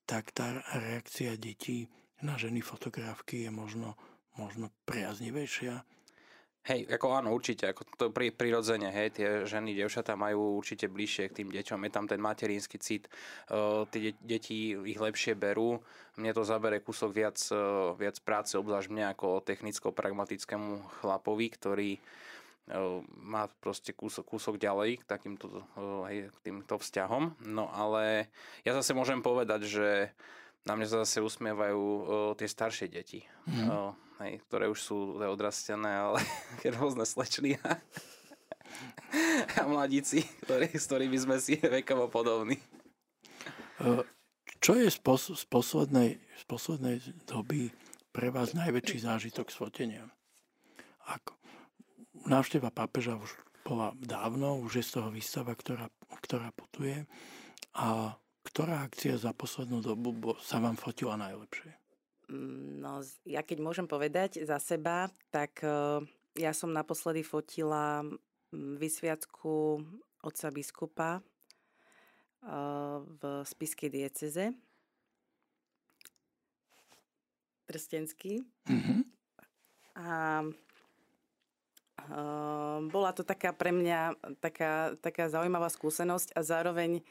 tak 0.07 0.35
tá 0.35 0.63
reakcia 0.75 1.39
detí 1.39 1.87
na 2.23 2.39
ženy 2.39 2.63
fotografky 2.63 3.47
je 3.47 3.51
možno, 3.51 3.95
možno 4.39 4.71
priaznivejšia? 4.87 5.83
Hej, 6.63 6.87
ako 6.95 7.19
áno, 7.19 7.35
určite, 7.35 7.67
ako 7.67 7.83
to 7.99 8.07
pri, 8.15 8.31
prirodzene, 8.31 8.87
hej, 8.95 9.19
tie 9.19 9.29
ženy, 9.51 9.75
devčatá 9.75 10.15
majú 10.15 10.63
určite 10.63 10.87
bližšie 10.87 11.27
k 11.27 11.43
tým 11.43 11.51
deťom, 11.51 11.83
je 11.83 11.91
tam 11.91 12.07
ten 12.07 12.23
materinský 12.23 12.79
cit, 12.79 13.11
uh, 13.51 13.83
tie 13.91 14.15
de- 14.15 14.39
deti 14.39 14.71
ich 14.71 14.95
lepšie 15.03 15.35
berú, 15.35 15.83
mne 16.15 16.31
to 16.31 16.47
zabere 16.47 16.79
kúsok 16.79 17.11
viac, 17.11 17.35
uh, 17.51 17.99
viac 17.99 18.15
práce, 18.23 18.55
obzvlášť 18.55 18.95
mne 18.95 19.11
ako 19.11 19.43
technicko-pragmatickému 19.43 21.03
chlapovi, 21.03 21.51
ktorý 21.51 21.91
uh, 21.99 22.03
má 23.19 23.51
proste 23.59 23.91
kúsok, 23.91 24.39
kúsok 24.39 24.55
ďalej 24.57 25.03
k 25.03 25.05
takýmto, 25.05 25.67
hej, 26.07 26.31
k 26.31 26.39
týmto 26.47 26.79
vzťahom, 26.79 27.35
no 27.51 27.67
ale 27.75 28.31
ja 28.63 28.73
zase 28.73 28.95
môžem 28.95 29.19
povedať, 29.19 29.67
že 29.67 29.89
na 30.63 30.79
mňa 30.79 30.87
sa 30.87 30.97
zase 31.03 31.19
usmievajú 31.27 31.81
o, 31.83 31.99
tie 32.39 32.47
staršie 32.47 32.87
deti, 32.87 33.27
mm. 33.51 33.67
o, 33.67 33.99
hej, 34.23 34.39
ktoré 34.47 34.71
už 34.71 34.79
sú 34.79 35.19
odrastené, 35.19 35.91
ale 35.91 36.23
rôzne 36.79 37.03
slečny 37.03 37.59
a, 37.67 37.83
a 39.59 39.63
mladíci, 39.67 40.23
ktorí, 40.47 40.71
s 40.71 40.87
ktorými 40.87 41.19
sme 41.19 41.37
si 41.43 41.59
vekovo 41.83 42.07
podobní. 42.07 42.63
Čo 44.63 44.79
je 44.79 44.87
z, 44.87 44.99
pos- 45.03 45.35
z, 45.35 45.45
poslednej, 45.51 46.23
z 46.23 46.45
poslednej 46.47 47.03
doby 47.27 47.75
pre 48.15 48.31
vás 48.31 48.55
najväčší 48.55 49.03
zážitok 49.03 49.51
z 49.51 49.57
fotenia? 49.59 50.05
Ako, 51.11 51.35
návšteva 52.27 52.71
pápeža 52.71 53.19
už 53.19 53.31
bola 53.63 53.95
dávno, 53.99 54.59
už 54.59 54.83
je 54.83 54.85
z 54.85 54.91
toho 54.99 55.09
výstava, 55.15 55.55
ktorá, 55.55 55.87
ktorá 56.23 56.51
putuje. 56.55 57.07
A 57.73 58.19
ktorá 58.43 58.85
akcia 58.85 59.17
za 59.17 59.31
poslednú 59.33 59.81
dobu 59.81 60.35
sa 60.43 60.59
vám 60.59 60.75
fotila 60.75 61.15
najlepšie? 61.15 61.73
No, 62.83 63.05
ja 63.29 63.45
keď 63.45 63.59
môžem 63.61 63.87
povedať 63.87 64.43
za 64.43 64.57
seba, 64.59 65.13
tak 65.31 65.63
e, 65.63 66.03
ja 66.41 66.53
som 66.57 66.73
naposledy 66.73 67.21
fotila 67.23 68.03
vysviacku 68.53 69.85
otca 70.25 70.49
biskupa 70.49 71.11
e, 71.19 71.23
v 73.05 73.23
spiskej 73.45 73.91
dieceze. 73.93 74.45
Trstenský. 77.69 78.43
Mm-hmm. 78.69 79.01
A 80.03 80.09
bola 82.91 83.11
to 83.15 83.23
taká 83.23 83.55
pre 83.55 83.71
mňa 83.71 84.19
taká, 84.43 84.99
taká 84.99 85.31
zaujímavá 85.31 85.71
skúsenosť 85.71 86.35
a 86.35 86.41
zároveň 86.43 87.05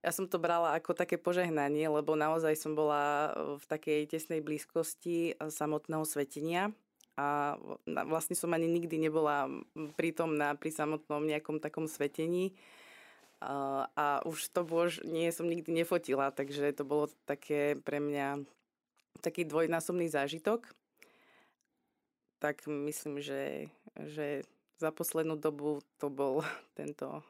ja 0.00 0.10
som 0.16 0.24
to 0.24 0.40
brala 0.40 0.72
ako 0.72 0.96
také 0.96 1.20
požehnanie, 1.20 1.84
lebo 1.84 2.16
naozaj 2.16 2.56
som 2.56 2.72
bola 2.72 3.36
v 3.60 3.64
takej 3.68 4.08
tesnej 4.08 4.40
blízkosti 4.40 5.36
samotného 5.36 6.08
svetenia 6.08 6.72
a 7.20 7.60
vlastne 8.08 8.32
som 8.32 8.48
ani 8.56 8.64
nikdy 8.64 8.96
nebola 8.96 9.44
prítomná 10.00 10.56
pri 10.56 10.72
samotnom 10.72 11.28
nejakom 11.28 11.60
takom 11.60 11.84
svetení. 11.84 12.56
A, 13.40 13.88
a 13.96 14.06
už 14.24 14.52
to 14.52 14.64
bož 14.64 15.04
nie 15.04 15.28
som 15.32 15.48
nikdy 15.48 15.72
nefotila, 15.72 16.32
takže 16.32 16.76
to 16.76 16.84
bolo 16.84 17.12
také 17.24 17.76
pre 17.76 18.00
mňa 18.00 18.44
taký 19.20 19.44
dvojnásobný 19.44 20.08
zážitok. 20.08 20.64
Tak 22.40 22.64
myslím, 22.68 23.20
že, 23.20 23.68
že 24.08 24.46
za 24.80 24.88
poslednú 24.88 25.36
dobu 25.36 25.84
to 26.00 26.08
bol 26.08 26.40
tento 26.78 27.20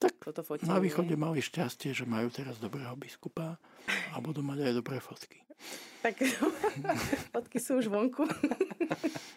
tak 0.00 0.16
toto 0.16 0.40
fotenie. 0.40 0.72
na 0.72 0.80
východe 0.80 1.12
mali 1.12 1.44
šťastie, 1.44 1.92
že 1.92 2.08
majú 2.08 2.32
teraz 2.32 2.56
dobrého 2.56 2.96
biskupa 2.96 3.60
a 4.12 4.16
budú 4.16 4.40
mať 4.40 4.70
aj 4.70 4.72
dobré 4.80 4.96
fotky. 4.96 5.44
Tak 6.00 6.16
fotky 7.36 7.60
sú 7.60 7.84
už 7.84 7.92
vonku. 7.92 8.24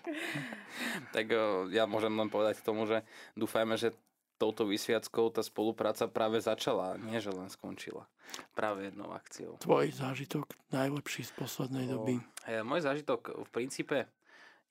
tak 1.16 1.28
ja 1.76 1.84
môžem 1.84 2.16
len 2.16 2.32
povedať 2.32 2.64
k 2.64 2.66
tomu, 2.66 2.88
že 2.88 3.04
dúfajme, 3.36 3.76
že 3.76 3.92
touto 4.40 4.64
vysviackou 4.64 5.36
tá 5.36 5.44
spolupráca 5.44 6.08
práve 6.08 6.40
začala, 6.40 6.96
nie 6.96 7.20
že 7.20 7.32
len 7.32 7.52
skončila. 7.52 8.08
Práve 8.56 8.88
jednou 8.88 9.12
akciou. 9.12 9.60
Tvoj 9.60 9.92
zážitok 9.94 10.48
najlepší 10.72 11.28
z 11.28 11.32
poslednej 11.36 11.92
doby? 11.92 12.24
O, 12.48 12.64
môj 12.64 12.88
zážitok 12.88 13.36
v 13.44 13.50
princípe 13.52 14.08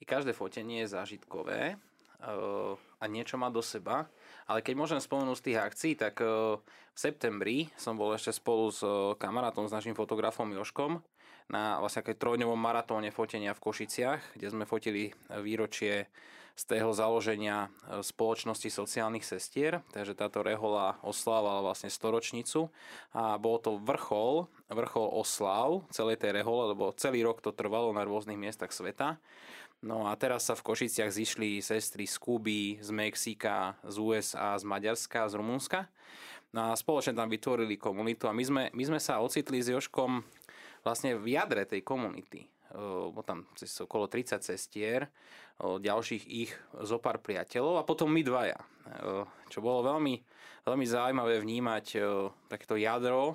i 0.00 0.04
každé 0.04 0.32
fotenie 0.32 0.82
je 0.84 0.92
zážitkové 0.92 1.76
a 2.22 3.04
niečo 3.10 3.34
má 3.34 3.50
do 3.50 3.60
seba. 3.60 4.06
Ale 4.46 4.62
keď 4.62 4.74
môžem 4.78 5.00
spomenúť 5.02 5.38
z 5.38 5.44
tých 5.50 5.58
akcií, 5.58 5.92
tak 5.98 6.22
v 6.22 6.98
septembri 6.98 7.66
som 7.74 7.98
bol 7.98 8.14
ešte 8.14 8.30
spolu 8.30 8.70
s 8.70 8.82
kamarátom, 9.18 9.66
s 9.66 9.74
našim 9.74 9.98
fotografom 9.98 10.50
Joškom 10.54 11.02
na 11.50 11.82
vlastne 11.82 12.06
trojňovom 12.06 12.58
maratóne 12.58 13.10
fotenia 13.10 13.52
v 13.52 13.62
Košiciach, 13.62 14.38
kde 14.38 14.48
sme 14.48 14.64
fotili 14.64 15.10
výročie 15.28 16.06
z 16.52 16.62
tého 16.68 16.92
založenia 16.92 17.72
spoločnosti 18.04 18.68
sociálnych 18.68 19.24
sestier, 19.24 19.80
takže 19.96 20.12
táto 20.12 20.44
rehola 20.44 21.00
oslávala 21.00 21.64
vlastne 21.64 21.88
storočnicu. 21.88 22.68
A 23.16 23.40
bol 23.40 23.56
to 23.56 23.80
vrchol, 23.80 24.52
vrchol 24.68 25.16
oslav 25.16 25.80
celej 25.88 26.20
tej 26.20 26.36
rehole, 26.36 26.76
lebo 26.76 26.92
celý 27.00 27.24
rok 27.24 27.40
to 27.40 27.56
trvalo 27.56 27.96
na 27.96 28.04
rôznych 28.04 28.36
miestach 28.36 28.68
sveta 28.68 29.16
No 29.82 30.06
a 30.06 30.14
teraz 30.14 30.46
sa 30.46 30.54
v 30.54 30.62
Košiciach 30.62 31.10
zišli 31.10 31.58
sestry 31.58 32.06
z 32.06 32.14
Kuby, 32.22 32.78
z 32.78 32.90
Mexika, 32.94 33.74
z 33.82 33.98
USA, 33.98 34.54
z 34.54 34.62
Maďarska, 34.62 35.26
z 35.26 35.34
Rumunska. 35.34 35.90
No 36.54 36.70
a 36.70 36.78
spoločne 36.78 37.18
tam 37.18 37.26
vytvorili 37.26 37.74
komunitu 37.74 38.30
a 38.30 38.36
my 38.36 38.44
sme, 38.46 38.62
my 38.70 38.84
sme 38.86 39.00
sa 39.02 39.18
ocitli 39.18 39.58
s 39.58 39.74
Joškom 39.74 40.22
vlastne 40.86 41.18
v 41.18 41.34
jadre 41.34 41.66
tej 41.66 41.82
komunity. 41.82 42.46
Bolo 42.72 43.26
tam 43.26 43.50
cez 43.58 43.74
okolo 43.82 44.06
30 44.06 44.38
cestier, 44.38 45.10
ďalších 45.60 46.24
ich 46.30 46.54
zo 46.86 47.02
pár 47.02 47.18
priateľov 47.18 47.82
a 47.82 47.86
potom 47.88 48.06
my 48.08 48.22
dvaja. 48.22 48.62
Čo 49.50 49.58
bolo 49.60 49.82
veľmi, 49.82 50.14
veľmi 50.62 50.86
zaujímavé 50.86 51.42
vnímať 51.42 51.98
takéto 52.46 52.78
jadro 52.78 53.34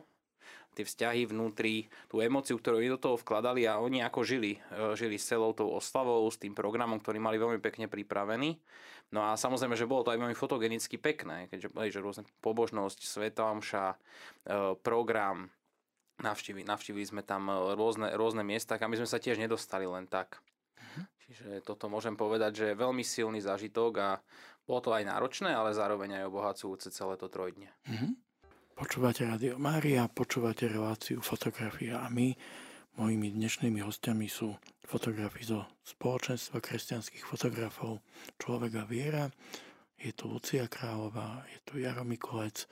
tie 0.78 0.86
vzťahy 0.86 1.26
vnútri, 1.34 1.90
tú 2.06 2.22
emociu, 2.22 2.62
ktorú 2.62 2.78
oni 2.78 2.94
do 2.94 3.02
toho 3.02 3.18
vkladali 3.18 3.66
a 3.66 3.82
oni 3.82 4.06
ako 4.06 4.22
žili, 4.22 4.62
e, 4.70 4.94
žili 4.94 5.18
s 5.18 5.34
celou 5.34 5.58
tou 5.58 5.74
oslavou, 5.74 6.22
s 6.30 6.38
tým 6.38 6.54
programom, 6.54 7.02
ktorý 7.02 7.18
mali 7.18 7.42
veľmi 7.42 7.58
pekne 7.58 7.90
pripravený. 7.90 8.62
No 9.10 9.26
a 9.26 9.34
samozrejme, 9.34 9.74
že 9.74 9.90
bolo 9.90 10.06
to 10.06 10.14
aj 10.14 10.20
veľmi 10.22 10.38
fotogenicky 10.38 11.02
pekné, 11.02 11.50
keďže 11.50 11.74
že 11.74 12.04
rôzne 12.04 12.24
pobožnosť, 12.46 13.00
svetomša, 13.02 13.86
e, 13.90 13.98
program, 14.86 15.50
navštívili, 16.22 16.66
navštívili 16.66 17.06
sme 17.06 17.22
tam 17.26 17.50
rôzne, 17.50 18.14
rôzne 18.14 18.46
miesta, 18.46 18.78
kam 18.78 18.94
sme 18.94 19.10
sa 19.10 19.18
tiež 19.18 19.42
nedostali 19.42 19.90
len 19.90 20.06
tak. 20.06 20.42
Mhm. 20.78 21.02
Čiže 21.28 21.48
toto 21.66 21.90
môžem 21.90 22.14
povedať, 22.14 22.52
že 22.54 22.66
je 22.72 22.82
veľmi 22.82 23.02
silný 23.02 23.42
zážitok 23.42 23.92
a 23.98 24.10
bolo 24.68 24.80
to 24.84 24.92
aj 24.92 25.08
náročné, 25.08 25.56
ale 25.56 25.72
zároveň 25.72 26.22
aj 26.22 26.28
obohacujúce 26.28 26.92
celé 26.92 27.16
to 27.16 27.32
trojdne. 27.32 27.72
Mm-hmm. 27.88 28.12
Počúvate 28.78 29.26
Radio 29.26 29.58
Mária, 29.58 30.06
počúvate 30.06 30.70
reláciu 30.70 31.18
Fotografia 31.26 31.98
a 31.98 32.14
my, 32.14 32.30
mojimi 33.02 33.34
dnešnými 33.34 33.82
hostiami 33.82 34.30
sú 34.30 34.54
fotografi 34.86 35.50
zo 35.50 35.66
spoločenstva 35.82 36.62
kresťanských 36.62 37.26
fotografov 37.26 38.06
Človeka 38.38 38.86
viera, 38.86 39.34
je 39.98 40.14
tu 40.14 40.30
Lucia 40.30 40.70
Králová, 40.70 41.42
je 41.50 41.60
tu 41.66 41.82
Jaro 41.82 42.06
Mikulec. 42.06 42.70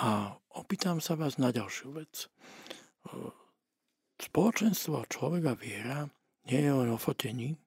A 0.00 0.32
opýtam 0.56 0.96
sa 1.04 1.12
vás 1.12 1.36
na 1.36 1.52
ďalšiu 1.52 1.92
vec. 1.92 2.32
Spoločenstvo 4.16 5.12
Človeka 5.12 5.60
viera 5.60 6.08
nie 6.48 6.64
je 6.64 6.72
len 6.72 6.88
o 6.88 6.96
fotení, 6.96 7.60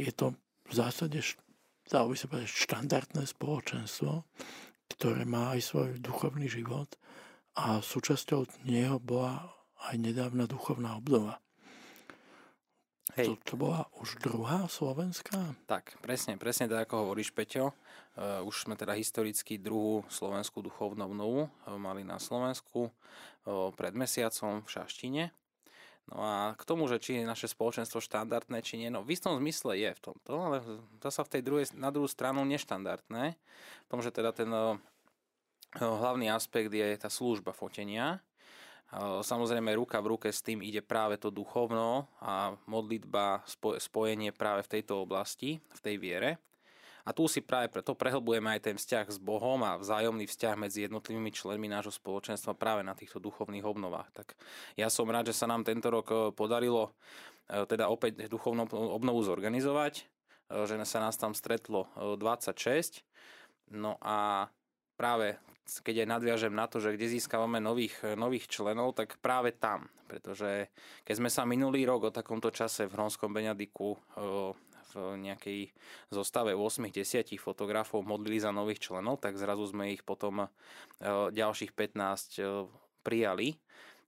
je 0.00 0.08
to 0.16 0.32
v 0.64 0.72
zásade 0.72 1.20
dalo 1.92 2.08
by 2.12 2.16
sa 2.16 2.26
povedať, 2.32 2.48
štandardné 2.48 3.22
spoločenstvo, 3.28 4.24
ktoré 4.92 5.24
má 5.24 5.56
aj 5.56 5.60
svoj 5.64 5.88
duchovný 6.00 6.50
život 6.50 6.88
a 7.54 7.78
súčasťou 7.80 8.66
neho 8.66 8.98
bola 8.98 9.54
aj 9.90 9.96
nedávna 10.00 10.48
duchovná 10.48 10.96
obnova. 10.98 11.38
Hej. 13.14 13.36
To, 13.46 13.54
to 13.54 13.54
bola 13.54 13.86
už 14.02 14.18
druhá 14.18 14.66
slovenská? 14.66 15.54
Tak, 15.70 16.02
presne, 16.02 16.34
presne 16.34 16.66
tak, 16.66 16.90
ako 16.90 17.06
hovoríš, 17.06 17.30
Peťo. 17.30 17.70
Uh, 18.14 18.42
už 18.42 18.66
sme 18.66 18.74
teda 18.74 18.94
historicky 18.98 19.54
druhú 19.54 20.02
slovenskú 20.10 20.64
duchovnú 20.64 21.06
obnovu 21.06 21.46
uh, 21.46 21.78
mali 21.78 22.02
na 22.02 22.18
Slovensku 22.18 22.90
uh, 22.90 23.70
pred 23.76 23.94
mesiacom 23.94 24.66
v 24.66 24.68
Šaštine. 24.70 25.24
No 26.12 26.20
a 26.20 26.52
k 26.52 26.68
tomu, 26.68 26.84
že 26.84 27.00
či 27.00 27.16
je 27.16 27.24
naše 27.24 27.48
spoločenstvo 27.48 27.96
štandardné, 27.96 28.60
či 28.60 28.76
nie, 28.76 28.92
no 28.92 29.00
v 29.00 29.16
istom 29.16 29.40
zmysle 29.40 29.72
je 29.80 29.90
v 29.96 30.00
tomto, 30.04 30.32
ale 30.36 30.60
zasa 31.00 31.24
v 31.24 31.32
tej 31.32 31.42
druhej, 31.42 31.64
na 31.80 31.88
druhú 31.88 32.04
stranu 32.04 32.44
neštandardné. 32.44 33.32
V 33.84 33.88
tom, 33.88 34.04
že 34.04 34.12
teda 34.12 34.36
ten 34.36 34.52
o, 34.52 34.76
hlavný 35.80 36.28
aspekt 36.28 36.68
je 36.76 36.84
tá 37.00 37.08
služba 37.08 37.56
fotenia. 37.56 38.20
O, 38.92 39.24
samozrejme 39.24 39.72
ruka 39.72 39.96
v 40.04 40.12
ruke 40.12 40.28
s 40.28 40.44
tým 40.44 40.60
ide 40.60 40.84
práve 40.84 41.16
to 41.16 41.32
duchovno 41.32 42.04
a 42.20 42.52
modlitba, 42.68 43.40
spojenie 43.80 44.36
práve 44.36 44.60
v 44.68 44.72
tejto 44.76 45.00
oblasti, 45.00 45.56
v 45.56 45.80
tej 45.80 45.96
viere. 45.96 46.36
A 47.04 47.12
tu 47.12 47.28
si 47.28 47.44
práve 47.44 47.68
preto 47.68 47.92
prehlbujeme 47.92 48.56
aj 48.56 48.60
ten 48.72 48.76
vzťah 48.80 49.06
s 49.12 49.18
Bohom 49.20 49.60
a 49.60 49.76
vzájomný 49.76 50.24
vzťah 50.24 50.54
medzi 50.56 50.88
jednotlivými 50.88 51.28
členmi 51.36 51.68
nášho 51.68 51.92
spoločenstva 51.92 52.56
práve 52.56 52.80
na 52.80 52.96
týchto 52.96 53.20
duchovných 53.20 53.64
obnovách. 53.64 54.08
Tak 54.16 54.32
ja 54.80 54.88
som 54.88 55.12
rád, 55.12 55.28
že 55.28 55.36
sa 55.36 55.44
nám 55.44 55.68
tento 55.68 55.92
rok 55.92 56.06
e, 56.08 56.16
podarilo 56.32 56.96
e, 57.44 57.68
teda 57.68 57.92
opäť 57.92 58.24
duchovnú 58.24 58.64
obnovu 58.72 59.20
zorganizovať, 59.20 60.00
e, 60.00 60.04
že 60.64 60.80
sa 60.88 61.04
nás 61.04 61.20
tam 61.20 61.36
stretlo 61.36 61.92
26. 62.16 63.04
No 63.76 64.00
a 64.00 64.48
práve 64.96 65.36
keď 65.64 66.04
aj 66.04 66.08
nadviažem 66.08 66.52
na 66.52 66.68
to, 66.68 66.76
že 66.76 66.92
kde 66.92 67.08
získavame 67.08 67.56
nových, 67.56 67.96
nových 68.20 68.52
členov, 68.52 68.92
tak 68.96 69.16
práve 69.20 69.52
tam. 69.56 69.88
Pretože 70.04 70.68
keď 71.08 71.14
sme 71.16 71.30
sa 71.32 71.48
minulý 71.48 71.88
rok 71.88 72.12
o 72.12 72.14
takomto 72.14 72.52
čase 72.52 72.84
v 72.84 72.92
Hronskom 72.92 73.32
Beňadiku 73.32 73.96
v 74.94 75.18
nejakej 75.18 75.74
zostave 76.08 76.54
8-10 76.54 77.34
fotografov 77.36 78.06
modlili 78.06 78.38
za 78.38 78.54
nových 78.54 78.86
členov, 78.86 79.18
tak 79.18 79.34
zrazu 79.34 79.66
sme 79.66 79.90
ich 79.90 80.06
potom 80.06 80.46
e, 80.46 80.48
ďalších 81.34 81.74
15 81.74 82.38
e, 82.38 82.42
prijali. 83.02 83.58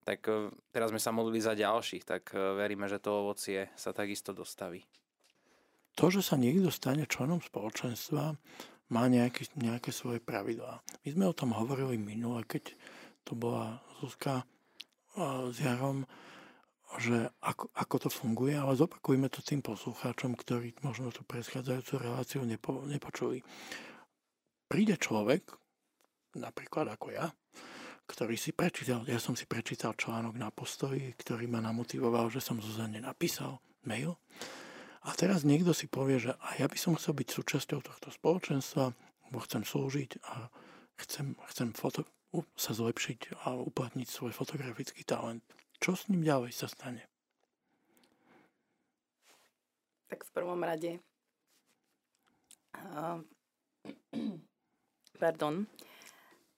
Tak 0.07 0.21
e, 0.31 0.55
teraz 0.71 0.95
sme 0.95 1.03
sa 1.03 1.11
modlili 1.11 1.43
za 1.43 1.59
ďalších, 1.59 2.07
tak 2.07 2.31
veríme, 2.33 2.87
že 2.87 3.03
to 3.03 3.27
ovocie 3.27 3.69
sa 3.75 3.91
takisto 3.91 4.31
dostaví. 4.31 4.87
To, 5.99 6.13
že 6.13 6.23
sa 6.23 6.39
niekto 6.39 6.71
stane 6.71 7.09
členom 7.09 7.43
spoločenstva, 7.43 8.37
má 8.87 9.05
nejaké, 9.11 9.51
nejaké 9.59 9.91
svoje 9.91 10.23
pravidlá. 10.23 10.79
My 11.03 11.09
sme 11.11 11.25
o 11.27 11.35
tom 11.35 11.51
hovorili 11.51 11.99
minule, 11.99 12.47
keď 12.47 12.79
to 13.27 13.35
bola 13.35 13.83
Zuzka 13.99 14.47
s 15.51 15.57
Jarom, 15.59 16.07
že 16.97 17.31
ako, 17.45 17.69
ako 17.77 17.97
to 18.07 18.11
funguje, 18.13 18.57
ale 18.57 18.77
zopakujme 18.77 19.29
to 19.29 19.45
tým 19.45 19.61
poslucháčom, 19.61 20.37
ktorí 20.37 20.77
možno 20.81 21.13
tú 21.13 21.23
predchádzajúcu 21.29 21.93
reláciu 22.01 22.41
nepo, 22.45 22.85
nepočuli. 22.89 23.45
Príde 24.67 24.99
človek, 24.99 25.47
napríklad 26.37 26.91
ako 26.91 27.15
ja, 27.15 27.31
ktorý 28.07 28.39
si 28.39 28.55
prečítal, 28.55 29.03
ja 29.11 29.19
som 29.19 29.35
si 29.35 29.45
prečítal 29.51 29.99
článok 29.99 30.39
na 30.39 30.55
postoji, 30.55 31.15
ktorý 31.19 31.51
ma 31.51 31.59
namotivoval, 31.59 32.31
že 32.31 32.39
som 32.39 32.63
Zuzane 32.63 33.03
napísal 33.03 33.59
mail. 33.83 34.15
A 35.07 35.15
teraz 35.15 35.47
niekto 35.47 35.71
si 35.71 35.87
povie, 35.87 36.19
že 36.19 36.35
a 36.39 36.59
ja 36.59 36.67
by 36.67 36.79
som 36.79 36.99
chcel 36.99 37.15
byť 37.15 37.29
súčasťou 37.31 37.79
tohto 37.83 38.09
spoločenstva, 38.11 38.95
bo 39.31 39.39
chcem 39.43 39.63
slúžiť 39.63 40.23
a 40.27 40.51
chcem, 41.03 41.35
chcem 41.51 41.75
foto, 41.75 42.07
sa 42.59 42.75
zlepšiť 42.75 43.47
a 43.47 43.55
uplatniť 43.59 44.07
svoj 44.07 44.35
fotografický 44.35 45.07
talent. 45.07 45.43
Čo 45.81 45.93
s 45.95 46.09
ním 46.09 46.25
ďalej 46.25 46.53
sa 46.57 46.67
stane? 46.67 47.05
Tak 50.07 50.23
v 50.23 50.31
prvom 50.31 50.63
rade 50.63 51.03
uh, 52.77 53.21
pardon. 55.17 55.65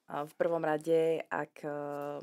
V 0.09 0.33
prvom 0.41 0.65
rade, 0.65 1.21
ak 1.29 1.61
uh, 1.69 2.17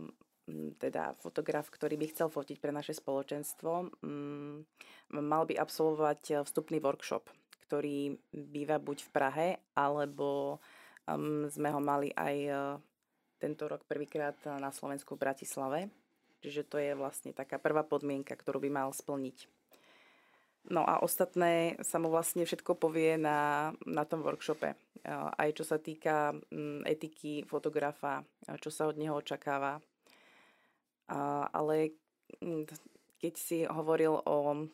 teda 0.81 1.13
fotograf, 1.21 1.69
ktorý 1.69 2.01
by 2.01 2.05
chcel 2.10 2.34
fotiť 2.34 2.58
pre 2.58 2.73
naše 2.73 2.97
spoločenstvo, 2.97 3.71
um, 4.01 4.65
mal 5.13 5.45
by 5.45 5.53
absolvovať 5.53 6.41
vstupný 6.49 6.81
workshop, 6.81 7.29
ktorý 7.69 8.17
býva 8.34 8.81
buď 8.81 9.05
v 9.05 9.10
Prahe, 9.13 9.47
alebo 9.77 10.58
um, 11.05 11.45
sme 11.45 11.69
ho 11.69 11.77
mali 11.77 12.10
aj 12.17 12.36
uh, 12.49 12.58
tento 13.38 13.69
rok 13.69 13.86
prvýkrát 13.86 14.38
na 14.58 14.73
Slovensku 14.73 15.13
v 15.13 15.21
Bratislave 15.21 15.79
Čiže 16.45 16.62
to 16.69 16.77
je 16.77 16.93
vlastne 16.93 17.34
taká 17.34 17.58
prvá 17.58 17.81
podmienka, 17.81 18.38
ktorú 18.38 18.62
by 18.62 18.69
mal 18.69 18.93
splniť. 18.93 19.49
No 20.69 20.86
a 20.86 21.01
ostatné 21.01 21.73
sa 21.81 21.97
mu 21.97 22.13
vlastne 22.13 22.45
všetko 22.45 22.77
povie 22.77 23.17
na, 23.17 23.73
na 23.89 24.05
tom 24.05 24.21
workshope. 24.21 24.77
Aj 25.10 25.49
čo 25.58 25.65
sa 25.65 25.81
týka 25.81 26.38
mm, 26.38 26.86
etiky 26.86 27.49
fotografa, 27.49 28.21
čo 28.62 28.69
sa 28.69 28.86
od 28.86 28.93
neho 28.93 29.17
očakáva. 29.17 29.81
Ale 31.49 31.97
mm, 32.45 32.69
keď 33.17 33.34
si 33.34 33.65
hovoril 33.65 34.21
o, 34.21 34.69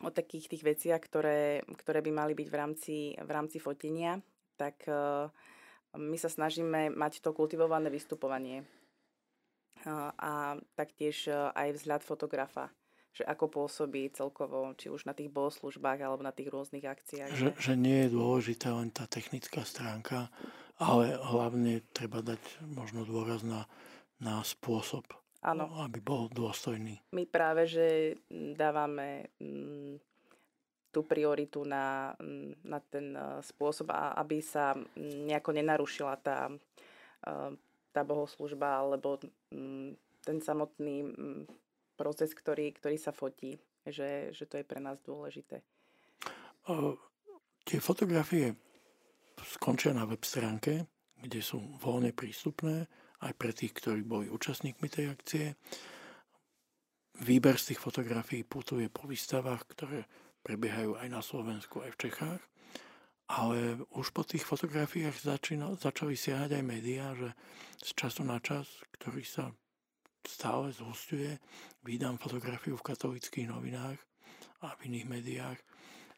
o 0.00 0.08
takých 0.08 0.56
tých 0.56 0.64
veciach, 0.64 1.00
ktoré, 1.04 1.60
ktoré 1.76 2.00
by 2.00 2.12
mali 2.24 2.32
byť 2.32 2.48
v 2.48 2.56
rámci, 2.56 2.96
v 3.20 3.30
rámci 3.36 3.60
fotenia, 3.60 4.16
tak 4.56 4.88
e, 4.88 5.28
my 5.96 6.16
sa 6.16 6.32
snažíme 6.32 6.88
mať 6.88 7.20
to 7.20 7.36
kultivované 7.36 7.92
vystupovanie 7.92 8.64
a 9.86 10.58
taktiež 10.74 11.30
aj 11.54 11.78
vzhľad 11.78 12.02
fotografa 12.02 12.74
že 13.16 13.24
ako 13.24 13.48
pôsobí 13.48 14.12
celkovo, 14.12 14.76
či 14.76 14.92
už 14.92 15.08
na 15.08 15.16
tých 15.16 15.32
bohoslužbách 15.32 16.04
alebo 16.04 16.20
na 16.20 16.36
tých 16.36 16.52
rôznych 16.52 16.84
akciách. 16.84 17.32
Že, 17.32 17.48
že 17.56 17.72
nie 17.72 18.04
je 18.04 18.12
dôležitá 18.12 18.76
len 18.76 18.92
tá 18.92 19.08
technická 19.08 19.64
stránka, 19.64 20.28
ale 20.76 21.16
hlavne 21.16 21.80
treba 21.96 22.20
dať 22.20 22.60
možno 22.68 23.08
dôraz 23.08 23.40
na, 23.40 23.64
na 24.20 24.44
spôsob, 24.44 25.08
ano. 25.40 25.72
aby 25.80 25.96
bol 26.04 26.28
dôstojný. 26.28 27.00
My 27.16 27.24
práve, 27.24 27.64
že 27.64 27.86
dávame 28.52 29.32
m, 29.40 29.96
tú 30.92 31.00
prioritu 31.00 31.64
na, 31.64 32.12
na 32.60 32.84
ten 32.84 33.16
spôsob, 33.40 33.96
aby 33.96 34.44
sa 34.44 34.76
nejako 35.00 35.56
nenarušila 35.56 36.20
tá 36.20 36.52
tá 37.96 38.04
bohoslužba 38.04 38.84
alebo 38.84 39.16
mm, 39.48 39.96
ten 40.20 40.38
samotný 40.44 41.08
mm, 41.08 41.42
proces, 41.96 42.36
ktorý, 42.36 42.76
ktorý 42.76 43.00
sa 43.00 43.16
fotí, 43.16 43.56
že, 43.88 44.36
že 44.36 44.44
to 44.44 44.60
je 44.60 44.68
pre 44.68 44.84
nás 44.84 45.00
dôležité. 45.00 45.64
O, 46.68 47.00
tie 47.64 47.80
fotografie 47.80 48.52
skončia 49.40 49.96
na 49.96 50.04
web 50.04 50.20
stránke, 50.20 50.84
kde 51.16 51.40
sú 51.40 51.56
voľne 51.80 52.12
prístupné 52.12 52.84
aj 53.24 53.32
pre 53.40 53.56
tých, 53.56 53.72
ktorí 53.72 54.04
boli 54.04 54.28
účastníkmi 54.28 54.92
tej 54.92 55.16
akcie. 55.16 55.56
Výber 57.24 57.56
z 57.56 57.72
tých 57.72 57.80
fotografií 57.80 58.44
putuje 58.44 58.92
po 58.92 59.08
výstavách, 59.08 59.62
ktoré 59.72 60.04
prebiehajú 60.44 61.00
aj 61.00 61.08
na 61.08 61.24
Slovensku, 61.24 61.80
aj 61.80 61.96
v 61.96 62.00
Čechách. 62.06 62.42
Ale 63.26 63.82
už 63.90 64.14
po 64.14 64.22
tých 64.22 64.46
fotografiách 64.46 65.18
začína, 65.18 65.74
začali 65.74 66.14
siahať 66.14 66.62
aj 66.62 66.64
médiá, 66.64 67.10
že 67.18 67.34
z 67.82 67.90
času 67.98 68.22
na 68.22 68.38
čas, 68.38 68.70
ktorí 68.94 69.26
sa 69.26 69.50
stále 70.22 70.70
zhostuje. 70.70 71.38
Vydám 71.82 72.22
fotografiu 72.22 72.78
v 72.78 72.86
katolických 72.86 73.50
novinách 73.50 73.98
a 74.62 74.74
v 74.78 74.90
iných 74.90 75.06
médiách. 75.10 75.58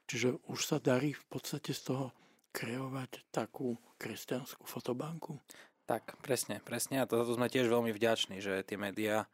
Čiže 0.09 0.41
už 0.49 0.61
sa 0.65 0.81
darí 0.81 1.13
v 1.13 1.25
podstate 1.29 1.73
z 1.73 1.93
toho 1.93 2.07
kreovať 2.53 3.29
takú 3.33 3.77
kresťanskú 4.01 4.65
fotobanku. 4.65 5.37
Tak, 5.89 6.21
presne, 6.21 6.61
presne. 6.69 7.01
A 7.01 7.09
to, 7.09 7.17
to 7.25 7.33
sme 7.33 7.49
tiež 7.49 7.65
veľmi 7.65 7.97
vďační, 7.97 8.45
že 8.45 8.61
tie 8.61 8.77
médiá 8.77 9.25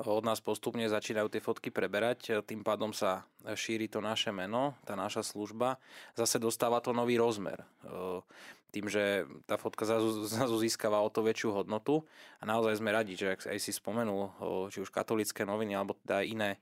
od 0.00 0.24
nás 0.24 0.40
postupne 0.40 0.80
začínajú 0.88 1.28
tie 1.28 1.44
fotky 1.44 1.68
preberať. 1.68 2.40
Tým 2.48 2.64
pádom 2.64 2.96
sa 2.96 3.28
šíri 3.44 3.92
to 3.92 4.00
naše 4.00 4.32
meno, 4.32 4.72
tá 4.88 4.96
naša 4.96 5.20
služba. 5.20 5.76
Zase 6.16 6.40
dostáva 6.40 6.80
to 6.80 6.96
nový 6.96 7.20
rozmer. 7.20 7.60
Tým, 8.72 8.88
že 8.88 9.28
tá 9.44 9.60
fotka 9.60 9.84
zrazu 9.84 10.56
získava 10.56 10.96
o 11.04 11.12
to 11.12 11.20
väčšiu 11.20 11.52
hodnotu. 11.52 12.00
A 12.40 12.48
naozaj 12.48 12.80
sme 12.80 12.88
radi, 12.88 13.12
že 13.12 13.36
ak 13.36 13.44
aj 13.44 13.60
si 13.60 13.76
spomenul, 13.76 14.32
či 14.72 14.80
už 14.80 14.88
katolické 14.88 15.44
noviny, 15.44 15.76
alebo 15.76 15.92
teda 16.08 16.24
iné 16.24 16.56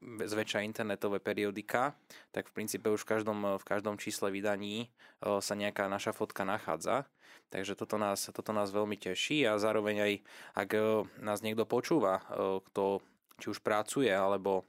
zväčša 0.00 0.64
internetové 0.64 1.20
periodika, 1.20 1.92
tak 2.32 2.48
v 2.48 2.56
princípe 2.56 2.88
už 2.88 3.04
v 3.04 3.10
každom, 3.16 3.60
v 3.60 3.64
každom 3.68 4.00
čísle 4.00 4.32
vydaní 4.32 4.88
sa 5.20 5.52
nejaká 5.52 5.86
naša 5.92 6.16
fotka 6.16 6.48
nachádza. 6.48 7.04
Takže 7.50 7.76
toto 7.76 7.98
nás, 7.98 8.30
toto 8.30 8.54
nás 8.54 8.70
veľmi 8.70 8.96
teší 8.96 9.44
a 9.44 9.58
zároveň 9.60 9.96
aj, 10.00 10.12
ak 10.56 10.70
nás 11.18 11.42
niekto 11.42 11.66
počúva, 11.66 12.22
kto 12.70 13.02
či 13.42 13.46
už 13.50 13.60
pracuje, 13.60 14.08
alebo 14.08 14.64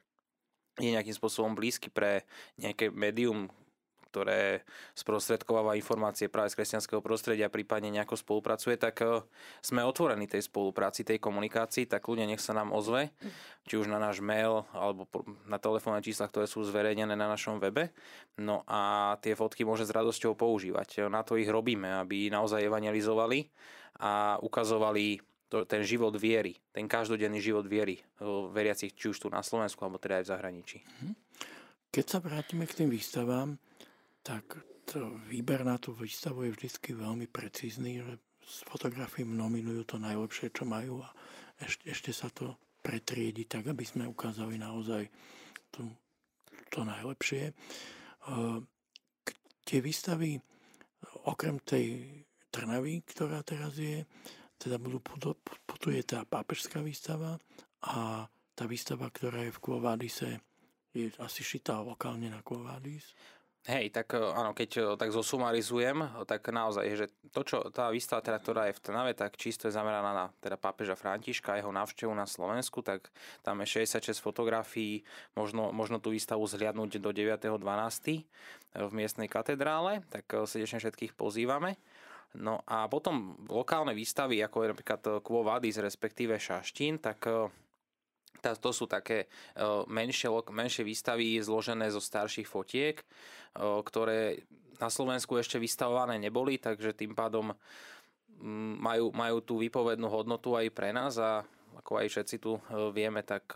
je 0.79 0.89
nejakým 0.89 1.13
spôsobom 1.13 1.53
blízky 1.53 1.91
pre 1.91 2.25
nejaké 2.57 2.89
médium, 2.89 3.51
ktoré 4.11 4.67
sprostredkováva 4.91 5.79
informácie 5.79 6.27
práve 6.27 6.51
z 6.51 6.59
kresťanského 6.59 6.99
prostredia, 6.99 7.47
prípadne 7.47 7.87
nejako 7.95 8.19
spolupracuje, 8.19 8.75
tak 8.75 8.99
e, 8.99 9.23
sme 9.63 9.87
otvorení 9.87 10.27
tej 10.27 10.51
spolupráci, 10.51 11.07
tej 11.07 11.23
komunikácii, 11.23 11.87
tak 11.87 12.03
ľudia 12.03 12.27
nech 12.27 12.43
sa 12.43 12.51
nám 12.51 12.75
ozve, 12.75 13.15
či 13.63 13.79
už 13.79 13.87
na 13.87 14.03
náš 14.03 14.19
mail 14.19 14.67
alebo 14.75 15.07
na 15.47 15.55
telefónne 15.55 16.03
čísla, 16.03 16.27
ktoré 16.27 16.43
sú 16.43 16.67
zverejnené 16.67 17.15
na 17.15 17.31
našom 17.31 17.63
webe. 17.63 17.95
No 18.35 18.67
a 18.67 19.15
tie 19.23 19.31
fotky 19.31 19.63
môže 19.63 19.87
s 19.87 19.95
radosťou 19.95 20.35
používať. 20.35 21.07
Na 21.07 21.23
to 21.23 21.39
ich 21.39 21.47
robíme, 21.47 21.87
aby 22.03 22.27
naozaj 22.27 22.67
evangelizovali 22.67 23.47
a 24.03 24.35
ukazovali 24.43 25.23
to, 25.51 25.67
ten 25.67 25.83
život 25.83 26.15
viery, 26.15 26.55
ten 26.71 26.87
každodenný 26.87 27.43
život 27.43 27.67
viery 27.67 27.99
e, 27.99 28.03
veriacich 28.55 28.95
či 28.95 29.11
už 29.11 29.17
tu 29.19 29.27
na 29.27 29.43
Slovensku, 29.43 29.83
alebo 29.83 29.99
teda 29.99 30.19
aj 30.19 30.25
v 30.27 30.31
zahraničí. 30.31 30.77
Mhm. 30.83 31.13
Keď 31.91 32.05
sa 32.07 32.23
vrátime 32.23 32.63
k 32.63 32.77
tým 32.83 32.89
výstavám, 32.89 33.59
tak 34.21 34.45
to 34.85 35.17
výber 35.29 35.65
na 35.65 35.77
tú 35.77 35.93
výstavu 35.93 36.45
je 36.45 36.55
vždy 36.57 36.97
veľmi 36.97 37.27
precízny, 37.29 38.01
že 38.01 38.13
s 38.41 38.65
fotografiím 38.65 39.37
nominujú 39.37 39.85
to 39.85 39.97
najlepšie, 40.01 40.49
čo 40.51 40.65
majú 40.65 41.01
a 41.05 41.09
ešte, 41.61 41.85
ešte 41.93 42.11
sa 42.11 42.27
to 42.33 42.57
pretriedi 42.81 43.45
tak, 43.45 43.69
aby 43.69 43.85
sme 43.85 44.09
ukázali 44.09 44.57
naozaj 44.57 45.05
to, 45.69 45.85
to 46.73 46.81
najlepšie. 46.81 47.53
Tie 49.61 49.79
výstavy, 49.79 50.41
okrem 51.29 51.61
tej 51.61 52.03
Trnavy, 52.51 53.07
ktorá 53.07 53.45
teraz 53.47 53.79
je, 53.79 54.03
teda 54.59 54.75
budú, 54.75 54.99
putuje 55.63 56.03
tá 56.03 56.27
pápežská 56.27 56.83
výstava 56.83 57.39
a 57.87 58.27
tá 58.51 58.63
výstava, 58.67 59.07
ktorá 59.07 59.47
je 59.47 59.55
v 59.55 59.63
Kvovádise, 59.63 60.29
je 60.91 61.07
asi 61.23 61.41
šitá 61.47 61.79
lokálne 61.79 62.27
na 62.27 62.43
Kvovádis. 62.43 63.15
Hej, 63.61 63.93
tak 63.93 64.17
e, 64.17 64.25
áno, 64.25 64.57
keď 64.57 64.69
e, 64.73 64.81
tak 64.97 65.13
zosumarizujem, 65.13 66.25
tak 66.25 66.49
naozaj, 66.49 66.85
že 66.97 67.05
to, 67.29 67.45
čo 67.45 67.57
tá 67.69 67.93
výstava, 67.93 68.25
teda, 68.25 68.41
ktorá 68.41 68.61
je 68.65 68.73
v 68.73 68.81
Trnave, 68.81 69.13
tak 69.13 69.37
čisto 69.37 69.69
je 69.69 69.77
zameraná 69.77 70.17
na 70.17 70.25
teda 70.41 70.57
pápeža 70.57 70.97
Františka 70.97 71.53
a 71.53 71.59
jeho 71.61 71.69
návštevu 71.69 72.09
na 72.09 72.25
Slovensku, 72.25 72.81
tak 72.81 73.13
tam 73.45 73.61
je 73.61 73.85
66 73.85 74.17
fotografií, 74.17 75.05
možno, 75.37 75.69
možno 75.69 76.01
tú 76.01 76.09
výstavu 76.09 76.41
zhliadnúť 76.41 76.97
do 76.97 77.13
9.12. 77.13 77.53
E, 77.53 78.21
v 78.81 78.91
miestnej 78.97 79.29
katedrále, 79.29 80.01
tak 80.09 80.25
srdečne 80.49 80.81
všetkých 80.81 81.13
pozývame. 81.13 81.77
No 82.33 82.65
a 82.65 82.89
potom 82.89 83.37
lokálne 83.45 83.93
výstavy, 83.93 84.41
ako 84.41 84.57
je 84.65 84.71
napríklad 84.73 85.01
Quo 85.21 85.45
Vadis, 85.45 85.77
respektíve 85.77 86.39
Šaštín, 86.39 86.97
tak 86.97 87.27
to 88.39 88.71
sú 88.71 88.87
také 88.89 89.29
menšie, 89.91 90.31
menšie 90.49 90.81
výstavy 90.87 91.37
zložené 91.43 91.91
zo 91.93 92.01
starších 92.01 92.47
fotiek, 92.49 92.97
ktoré 93.59 94.41
na 94.81 94.89
Slovensku 94.89 95.37
ešte 95.37 95.61
vystavované 95.61 96.17
neboli, 96.17 96.57
takže 96.57 96.97
tým 96.97 97.13
pádom 97.13 97.53
mm, 98.41 98.81
majú, 98.81 99.13
majú 99.13 99.37
tú 99.45 99.61
výpovednú 99.61 100.09
hodnotu 100.09 100.57
aj 100.57 100.67
pre 100.73 100.89
nás 100.89 101.21
a 101.21 101.45
ako 101.77 102.01
aj 102.01 102.07
všetci 102.09 102.35
tu 102.41 102.57
vieme, 102.91 103.23
tak 103.23 103.47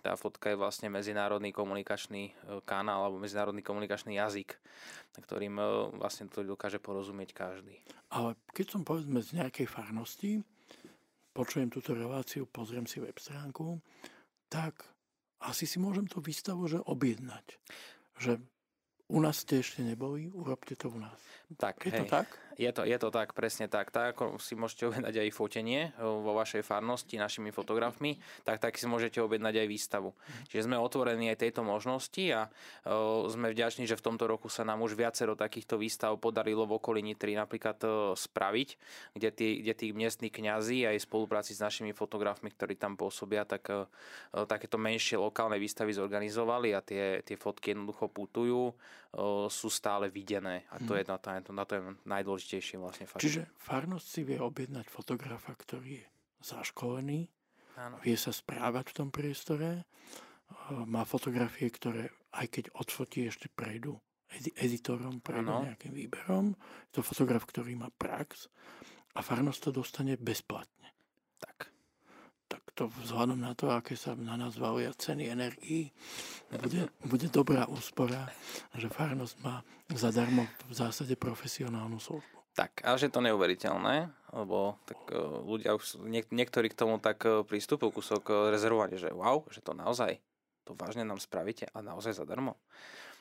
tá 0.00 0.14
fotka 0.14 0.48
je 0.48 0.56
vlastne 0.56 0.88
medzinárodný 0.88 1.52
komunikačný 1.52 2.32
kanál 2.64 3.04
alebo 3.04 3.20
medzinárodný 3.20 3.60
komunikačný 3.60 4.16
jazyk, 4.16 4.56
ktorým 5.20 5.58
vlastne 5.98 6.30
to 6.30 6.46
dokáže 6.46 6.78
porozumieť 6.78 7.34
každý. 7.34 7.76
Ale 8.14 8.38
keď 8.54 8.66
som 8.78 8.82
povedzme 8.86 9.20
z 9.20 9.42
nejakej 9.42 9.66
farnosti, 9.68 10.40
počujem 11.36 11.68
túto 11.68 11.92
reláciu, 11.92 12.48
pozriem 12.48 12.88
si 12.88 13.02
web 13.04 13.18
stránku, 13.18 13.76
tak 14.48 14.84
asi 15.38 15.64
si 15.68 15.78
môžem 15.78 16.08
tú 16.10 16.18
výstavu 16.18 16.66
že 16.66 16.82
objednať. 16.82 17.56
Že 18.18 18.42
u 19.08 19.18
nás 19.24 19.40
ste 19.46 19.64
ešte 19.64 19.80
neboli, 19.80 20.28
urobte 20.28 20.76
to 20.76 20.92
u 20.92 20.98
nás. 21.00 21.20
Tak, 21.56 21.88
je 21.88 21.92
hej. 21.96 22.04
to 22.04 22.04
tak? 22.04 22.28
Je 22.58 22.66
to, 22.74 22.82
je 22.82 22.98
to 22.98 23.14
tak, 23.14 23.38
presne 23.38 23.70
tak. 23.70 23.94
Tak 23.94 24.18
ako 24.18 24.42
si 24.42 24.58
môžete 24.58 24.90
objednať 24.90 25.14
aj 25.22 25.30
fotenie 25.30 25.94
e, 25.94 26.02
vo 26.02 26.34
vašej 26.34 26.66
farnosti 26.66 27.14
našimi 27.14 27.54
fotografmi, 27.54 28.18
tak 28.42 28.58
tak 28.58 28.74
si 28.74 28.90
môžete 28.90 29.22
objednať 29.22 29.62
aj 29.62 29.66
výstavu. 29.70 30.10
Čiže 30.50 30.66
sme 30.66 30.74
otvorení 30.74 31.30
aj 31.30 31.46
tejto 31.46 31.62
možnosti 31.62 32.24
a 32.34 32.50
uh, 32.50 33.30
sme 33.30 33.54
vďační, 33.54 33.86
že 33.86 33.94
v 33.94 34.02
tomto 34.10 34.26
roku 34.26 34.50
sa 34.50 34.66
nám 34.66 34.82
už 34.82 34.98
viacero 34.98 35.38
takýchto 35.38 35.78
výstav 35.78 36.18
podarilo 36.18 36.66
v 36.66 36.82
okolí 36.82 36.98
Nitry 36.98 37.38
napríklad 37.38 37.78
uh, 37.86 37.90
spraviť, 38.18 38.68
kde 39.14 39.30
tí, 39.30 39.48
kde 39.62 39.74
tí 39.78 39.86
miestni 39.94 40.26
kňazi 40.26 40.90
aj 40.90 40.98
v 40.98 41.06
spolupráci 41.06 41.54
s 41.54 41.62
našimi 41.62 41.94
fotografmi, 41.94 42.50
ktorí 42.50 42.74
tam 42.74 42.98
pôsobia, 42.98 43.46
tak 43.46 43.70
uh, 43.70 43.86
takéto 44.50 44.82
menšie 44.82 45.14
lokálne 45.14 45.62
výstavy 45.62 45.94
zorganizovali 45.94 46.74
a 46.74 46.82
tie, 46.82 47.22
tie 47.22 47.38
fotky 47.38 47.70
jednoducho 47.70 48.10
putujú 48.10 48.74
sú 49.48 49.72
stále 49.72 50.12
videné 50.12 50.68
a 50.68 50.76
to 50.76 50.92
hmm. 50.92 51.00
je 51.00 51.04
na 51.08 51.16
to, 51.16 51.28
na 51.54 51.64
to 51.64 51.72
je 51.78 51.82
najdôležitejšie 52.04 52.76
vlastne 52.78 53.06
faktor. 53.06 53.24
Čiže 53.24 53.42
farnosť 53.56 54.06
si 54.06 54.20
vie 54.26 54.38
objednať 54.38 54.86
fotografa, 54.90 55.54
ktorý 55.54 56.02
je 56.02 56.06
zaškolený, 56.42 57.30
Áno. 57.78 57.96
vie 58.02 58.16
sa 58.18 58.34
správať 58.34 58.90
v 58.90 58.96
tom 58.98 59.08
priestore, 59.14 59.86
má 60.88 61.04
fotografie, 61.04 61.68
ktoré 61.68 62.08
aj 62.32 62.46
keď 62.48 62.64
odfotí, 62.76 63.28
ešte 63.28 63.48
prejdú 63.52 63.96
editorom, 64.60 65.24
prejdú 65.24 65.48
ano. 65.48 65.66
nejakým 65.72 65.92
výberom. 65.96 66.52
Je 66.92 67.00
to 67.00 67.00
fotograf, 67.00 67.48
ktorý 67.48 67.80
má 67.80 67.88
prax 67.96 68.52
a 69.16 69.24
farnosť 69.24 69.60
to 69.68 69.70
dostane 69.80 70.14
bezplatne. 70.20 70.92
Tak 71.40 71.72
tak 72.48 72.64
to 72.72 72.88
vzhľadom 73.04 73.38
na 73.38 73.52
to, 73.52 73.68
aké 73.68 73.92
sa 73.94 74.16
na 74.16 74.40
nás 74.40 74.56
valia 74.56 74.90
ceny 74.96 75.28
energií, 75.28 75.92
bude, 76.48 76.88
bude 77.04 77.28
dobrá 77.28 77.68
úspora, 77.68 78.32
že 78.72 78.88
farnosť 78.88 79.34
má 79.44 79.60
zadarmo 79.92 80.48
v 80.66 80.72
zásade 80.72 81.12
profesionálnu 81.14 82.00
službu. 82.00 82.36
Tak, 82.56 82.82
a 82.82 82.98
že 82.98 83.12
to 83.12 83.22
neuveriteľné, 83.22 84.10
lebo 84.34 84.82
tak 84.82 84.98
e, 85.12 85.20
ľudia 85.46 85.78
už, 85.78 86.02
niek- 86.10 86.32
niektorí 86.34 86.66
k 86.66 86.74
tomu 86.74 86.98
tak 86.98 87.22
e, 87.22 87.46
prístupujú 87.46 87.94
kúsok 87.94 88.22
e, 88.26 88.32
rezervovania, 88.50 88.98
že 88.98 89.14
wow, 89.14 89.46
že 89.46 89.62
to 89.62 89.78
naozaj, 89.78 90.18
to 90.66 90.74
vážne 90.74 91.06
nám 91.06 91.22
spravíte 91.22 91.70
a 91.70 91.78
naozaj 91.78 92.18
zadarmo. 92.18 92.58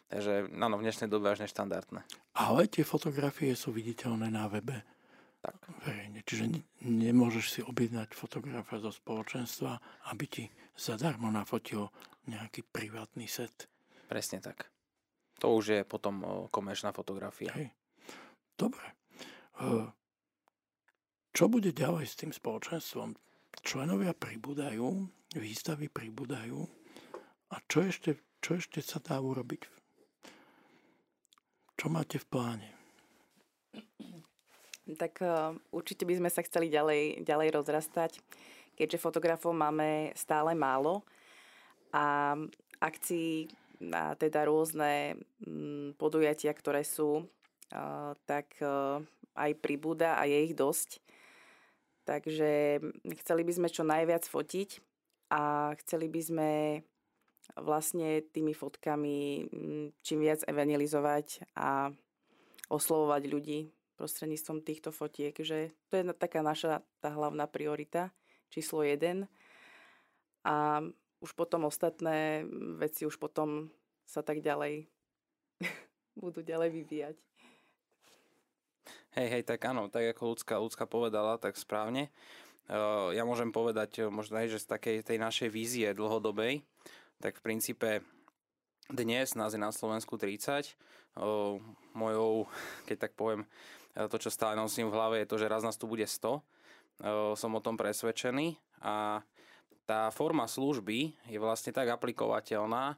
Takže 0.10 0.50
áno, 0.58 0.82
v 0.82 0.90
dnešnej 0.90 1.12
dobe 1.12 1.30
až 1.30 1.46
neštandardné. 1.46 2.02
Ale 2.34 2.66
tie 2.66 2.82
fotografie 2.82 3.54
sú 3.54 3.76
viditeľné 3.76 4.32
na 4.34 4.50
webe 4.50 4.82
tak. 5.42 5.56
verejne. 5.86 6.22
Čiže 6.26 6.46
nemôžeš 6.84 7.46
si 7.50 7.62
objednať 7.64 8.14
fotografa 8.18 8.82
zo 8.82 8.92
spoločenstva, 8.92 9.80
aby 10.12 10.26
ti 10.28 10.44
zadarmo 10.76 11.32
nafotil 11.32 11.90
nejaký 12.28 12.68
privátny 12.68 13.30
set. 13.30 13.70
Presne 14.08 14.44
tak. 14.44 14.68
To 15.40 15.58
už 15.62 15.66
je 15.70 15.82
potom 15.86 16.48
komerčná 16.50 16.90
fotografia. 16.92 17.54
Hej. 17.54 17.70
Dobre. 18.58 18.98
Čo 21.34 21.46
bude 21.46 21.70
ďalej 21.70 22.06
s 22.10 22.18
tým 22.18 22.34
spoločenstvom? 22.34 23.14
Členovia 23.62 24.18
pribúdajú, 24.18 25.06
výstavy 25.38 25.90
pribúdajú. 25.90 26.58
A 27.54 27.56
čo 27.70 27.86
ešte, 27.86 28.18
čo 28.42 28.58
ešte 28.58 28.82
sa 28.82 28.98
dá 28.98 29.22
urobiť? 29.22 29.62
Čo 31.78 31.94
máte 31.94 32.18
v 32.18 32.26
pláne? 32.26 32.70
Tak 34.96 35.20
uh, 35.20 35.52
určite 35.76 36.08
by 36.08 36.16
sme 36.16 36.30
sa 36.32 36.40
chceli 36.48 36.72
ďalej, 36.72 37.28
ďalej 37.28 37.50
rozrastať, 37.60 38.24
keďže 38.80 39.04
fotografov 39.04 39.52
máme 39.52 40.16
stále 40.16 40.56
málo 40.56 41.04
a 41.92 42.40
akcií 42.80 43.52
a 43.92 44.16
teda 44.16 44.48
rôzne 44.48 45.20
mm, 45.44 46.00
podujatia, 46.00 46.56
ktoré 46.56 46.88
sú, 46.88 47.28
uh, 47.28 48.12
tak 48.24 48.48
uh, 48.64 49.04
aj 49.36 49.52
pribúda 49.60 50.16
a 50.16 50.24
je 50.24 50.40
ich 50.48 50.56
dosť. 50.56 51.04
Takže 52.08 52.80
chceli 53.20 53.44
by 53.44 53.52
sme 53.52 53.68
čo 53.68 53.84
najviac 53.84 54.24
fotiť 54.24 54.80
a 55.36 55.76
chceli 55.84 56.08
by 56.08 56.22
sme 56.24 56.52
vlastne 57.60 58.24
tými 58.32 58.56
fotkami 58.56 59.48
čím 60.00 60.20
viac 60.24 60.48
evangelizovať 60.48 61.44
a 61.60 61.92
oslovovať 62.72 63.24
ľudí 63.28 63.60
prostredníctvom 63.98 64.62
týchto 64.62 64.94
fotiek, 64.94 65.34
že 65.34 65.74
to 65.90 65.98
je 65.98 66.04
taká 66.14 66.46
naša 66.46 66.86
tá 67.02 67.10
hlavná 67.10 67.50
priorita, 67.50 68.14
číslo 68.54 68.86
jeden. 68.86 69.26
A 70.46 70.86
už 71.20 71.34
potom 71.34 71.66
ostatné 71.66 72.46
veci 72.78 73.04
už 73.04 73.18
potom 73.18 73.74
sa 74.06 74.22
tak 74.22 74.40
ďalej 74.40 74.86
budú 76.22 76.46
ďalej 76.46 76.70
vyvíjať. 76.72 77.18
Hej, 79.18 79.28
hej, 79.34 79.44
tak 79.50 79.66
áno, 79.66 79.90
tak 79.90 80.14
ako 80.14 80.38
ľudská, 80.38 80.62
ľudská 80.62 80.86
povedala, 80.86 81.42
tak 81.42 81.58
správne. 81.58 82.14
Uh, 82.70 83.10
ja 83.18 83.26
môžem 83.26 83.50
povedať 83.50 84.06
uh, 84.06 84.14
možno 84.14 84.38
aj, 84.38 84.54
že 84.54 84.62
z 84.62 84.68
takej 84.78 84.98
tej 85.02 85.18
našej 85.18 85.50
vízie 85.50 85.90
dlhodobej, 85.98 86.62
tak 87.18 87.42
v 87.42 87.46
princípe 87.50 88.06
dnes 88.94 89.34
nás 89.34 89.52
je 89.56 89.60
na 89.60 89.74
Slovensku 89.74 90.22
30. 90.22 90.76
Uh, 91.18 91.58
mojou, 91.98 92.46
keď 92.86 93.10
tak 93.10 93.18
poviem, 93.18 93.50
to, 94.06 94.18
čo 94.22 94.30
stále 94.30 94.54
nosím 94.54 94.94
v 94.94 94.96
hlave, 94.96 95.16
je 95.26 95.30
to, 95.34 95.42
že 95.42 95.50
raz 95.50 95.66
nás 95.66 95.74
tu 95.74 95.90
bude 95.90 96.06
100. 96.06 97.34
Som 97.34 97.58
o 97.58 97.62
tom 97.62 97.74
presvedčený 97.74 98.58
a 98.86 99.26
tá 99.90 100.14
forma 100.14 100.46
služby 100.46 101.14
je 101.30 101.40
vlastne 101.42 101.74
tak 101.74 101.90
aplikovateľná, 101.90 102.98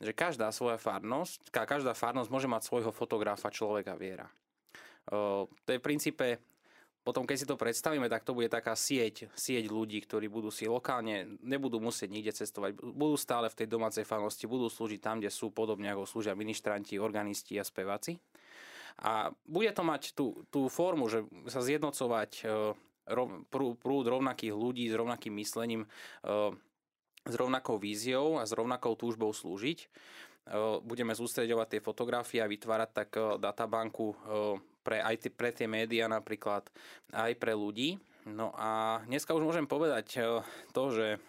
že 0.00 0.12
každá 0.12 0.52
svoja 0.52 0.76
farnosť, 0.76 1.48
každá 1.48 1.96
farnosť 1.96 2.28
môže 2.28 2.48
mať 2.50 2.62
svojho 2.66 2.92
fotografa 2.92 3.48
človeka 3.48 3.96
viera. 3.96 4.28
To 5.08 5.68
je 5.68 5.80
v 5.80 5.84
princípe, 5.84 6.40
potom 7.04 7.28
keď 7.28 7.36
si 7.36 7.44
to 7.44 7.60
predstavíme, 7.60 8.08
tak 8.08 8.24
to 8.24 8.32
bude 8.32 8.48
taká 8.48 8.72
sieť, 8.72 9.28
sieť 9.36 9.68
ľudí, 9.68 10.00
ktorí 10.00 10.32
budú 10.32 10.48
si 10.48 10.64
lokálne, 10.64 11.36
nebudú 11.44 11.76
musieť 11.76 12.08
nikde 12.08 12.32
cestovať, 12.32 12.80
budú 12.80 13.20
stále 13.20 13.52
v 13.52 13.60
tej 13.60 13.68
domácej 13.68 14.08
farnosti, 14.08 14.48
budú 14.48 14.72
slúžiť 14.72 15.00
tam, 15.04 15.20
kde 15.20 15.28
sú 15.28 15.52
podobne 15.52 15.92
ako 15.92 16.08
slúžia 16.08 16.32
ministranti, 16.32 16.96
organisti 16.96 17.60
a 17.60 17.64
speváci. 17.64 18.16
A 19.02 19.34
bude 19.44 19.70
to 19.74 19.82
mať 19.82 20.14
tú, 20.14 20.46
tú 20.54 20.70
formu, 20.70 21.10
že 21.10 21.26
sa 21.50 21.58
zjednocovať 21.64 22.46
prúd 23.52 24.04
rovnakých 24.06 24.54
ľudí 24.54 24.88
s 24.88 24.96
rovnakým 24.96 25.34
myslením, 25.36 25.82
s 27.24 27.34
rovnakou 27.34 27.76
víziou 27.76 28.40
a 28.40 28.46
s 28.46 28.54
rovnakou 28.54 28.96
túžbou 28.96 29.34
slúžiť. 29.34 29.90
Budeme 30.84 31.16
sústredovať 31.16 31.68
tie 31.76 31.80
fotografie 31.80 32.40
a 32.44 32.48
vytvárať 32.48 32.90
tak 32.92 33.10
databanku 33.40 34.12
pre, 34.84 35.00
aj 35.00 35.32
pre 35.32 35.50
tie 35.52 35.64
médiá 35.64 36.04
napríklad, 36.08 36.68
aj 37.12 37.32
pre 37.40 37.56
ľudí. 37.56 37.96
No 38.24 38.56
a 38.56 39.00
dneska 39.04 39.36
už 39.36 39.44
môžem 39.44 39.68
povedať 39.68 40.20
to, 40.72 40.82
že 40.92 41.20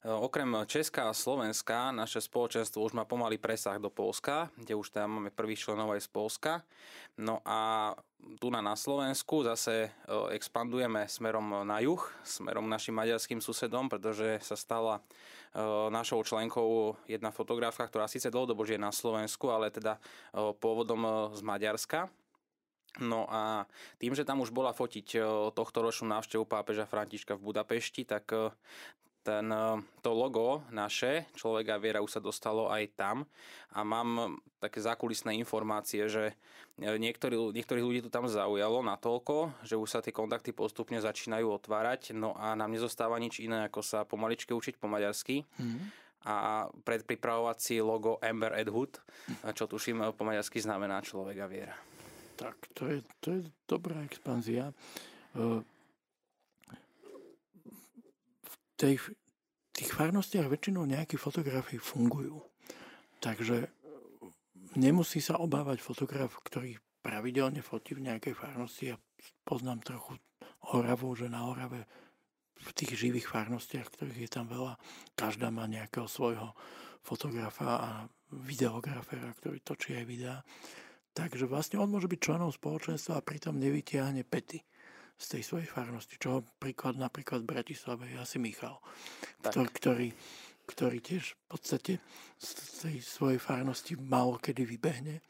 Okrem 0.00 0.64
Česka 0.64 1.12
a 1.12 1.16
Slovenska 1.16 1.92
naše 1.92 2.24
spoločenstvo 2.24 2.80
už 2.80 2.96
má 2.96 3.04
pomaly 3.04 3.36
presah 3.36 3.76
do 3.76 3.92
Polska, 3.92 4.48
kde 4.56 4.72
už 4.72 4.96
tam 4.96 5.20
máme 5.20 5.28
prvých 5.28 5.68
členov 5.68 5.92
aj 5.92 6.00
z 6.00 6.08
Polska. 6.08 6.52
No 7.20 7.44
a 7.44 7.92
tu 8.40 8.48
na, 8.48 8.64
Slovensku 8.72 9.44
zase 9.44 9.92
eh, 9.92 9.92
expandujeme 10.32 11.04
smerom 11.04 11.68
na 11.68 11.84
juh, 11.84 12.00
smerom 12.24 12.64
našim 12.64 12.96
maďarským 12.96 13.44
susedom, 13.44 13.92
pretože 13.92 14.40
sa 14.40 14.56
stala 14.56 15.04
našou 15.90 16.22
členkou 16.22 16.94
jedna 17.10 17.34
fotografka, 17.34 17.82
ktorá 17.82 18.06
síce 18.06 18.30
dlhodobo 18.30 18.62
žije 18.62 18.78
na 18.78 18.94
Slovensku, 18.94 19.50
ale 19.50 19.74
teda 19.74 19.98
pôvodom 20.62 21.34
z 21.34 21.42
Maďarska. 21.42 22.06
No 23.02 23.26
a 23.26 23.66
tým, 23.98 24.14
že 24.14 24.22
tam 24.22 24.46
už 24.46 24.54
bola 24.54 24.70
fotiť 24.70 25.18
tohto 25.50 25.78
ročnú 25.82 26.06
návštevu 26.06 26.46
pápeža 26.46 26.86
Františka 26.86 27.34
v 27.34 27.50
Budapešti, 27.50 28.06
tak 28.06 28.30
ten, 29.20 29.46
to 30.00 30.10
logo 30.12 30.64
naše, 30.72 31.28
Človek 31.36 31.66
a 31.72 31.80
viera, 31.80 32.04
už 32.04 32.18
sa 32.18 32.20
dostalo 32.22 32.72
aj 32.72 32.96
tam. 32.96 33.16
A 33.76 33.84
mám 33.84 34.40
také 34.58 34.80
zákulisné 34.80 35.36
informácie, 35.36 36.08
že 36.08 36.36
niektorí, 36.80 37.36
niektorých 37.36 37.84
ľudí 37.84 38.00
to 38.04 38.10
tam 38.12 38.26
zaujalo 38.28 38.80
natoľko, 38.80 39.64
že 39.64 39.76
už 39.76 39.88
sa 39.88 40.00
tie 40.00 40.12
kontakty 40.12 40.56
postupne 40.56 40.98
začínajú 40.98 41.46
otvárať. 41.48 42.16
No 42.16 42.32
a 42.36 42.56
nám 42.56 42.72
nezostáva 42.72 43.20
nič 43.20 43.40
iné, 43.40 43.68
ako 43.68 43.80
sa 43.84 44.08
pomaličke 44.08 44.52
učiť 44.56 44.80
po 44.80 44.88
maďarsky. 44.88 45.44
Mm. 45.60 45.92
A 46.20 46.68
predpripravovať 46.84 47.58
si 47.64 47.74
logo 47.80 48.20
Amber 48.20 48.52
Edwood, 48.52 49.00
čo 49.56 49.64
tuším 49.64 50.12
po 50.12 50.28
maďarsky 50.28 50.60
znamená 50.60 51.00
človek 51.00 51.36
a 51.40 51.46
viera. 51.48 51.76
Tak, 52.36 52.56
to 52.76 52.88
je, 52.88 52.98
to 53.24 53.28
je 53.36 53.40
dobrá 53.64 54.04
expanzia 54.04 54.72
tej, 58.80 58.96
tých 59.76 59.90
farnostiach 59.92 60.48
väčšinou 60.48 60.88
nejaké 60.88 61.20
fotografie 61.20 61.76
fungujú. 61.76 62.40
Takže 63.20 63.68
nemusí 64.80 65.20
sa 65.20 65.36
obávať 65.36 65.84
fotograf, 65.84 66.32
ktorý 66.40 66.80
pravidelne 67.04 67.60
fotí 67.60 67.92
v 67.92 68.08
nejakej 68.08 68.32
farnosti. 68.32 68.96
Ja 68.96 68.96
poznám 69.44 69.84
trochu 69.84 70.16
Oravu, 70.72 71.12
že 71.12 71.28
na 71.28 71.44
Orave 71.44 71.84
v 72.60 72.70
tých 72.76 72.96
živých 72.96 73.28
farnostiach, 73.28 73.88
ktorých 73.88 74.28
je 74.28 74.30
tam 74.32 74.48
veľa, 74.48 74.76
každá 75.16 75.48
má 75.52 75.64
nejakého 75.68 76.08
svojho 76.08 76.52
fotografa 77.00 77.70
a 77.80 77.90
videografera, 78.32 79.32
ktorý 79.32 79.64
točí 79.64 79.96
aj 79.96 80.04
videá. 80.04 80.36
Takže 81.16 81.48
vlastne 81.48 81.80
on 81.80 81.88
môže 81.88 82.06
byť 82.06 82.20
členom 82.20 82.52
spoločenstva 82.52 83.18
a 83.18 83.24
pritom 83.24 83.56
nevytiahne 83.56 84.22
pety 84.28 84.60
z 85.20 85.26
tej 85.36 85.42
svojej 85.44 85.68
farnosti. 85.68 86.16
Čo 86.16 86.40
príklad 86.56 86.96
napríklad 86.96 87.44
v 87.44 87.52
Bratislave 87.52 88.08
je 88.08 88.16
asi 88.16 88.40
Michal, 88.40 88.80
ktorý, 89.44 89.68
ktorý, 89.68 90.08
ktorý 90.64 90.98
tiež 91.04 91.36
v 91.36 91.44
podstate 91.44 91.92
z 92.40 92.48
tej 92.80 92.96
svojej 93.04 93.36
farnosti 93.36 94.00
malo 94.00 94.40
kedy 94.40 94.64
vybehne 94.64 95.20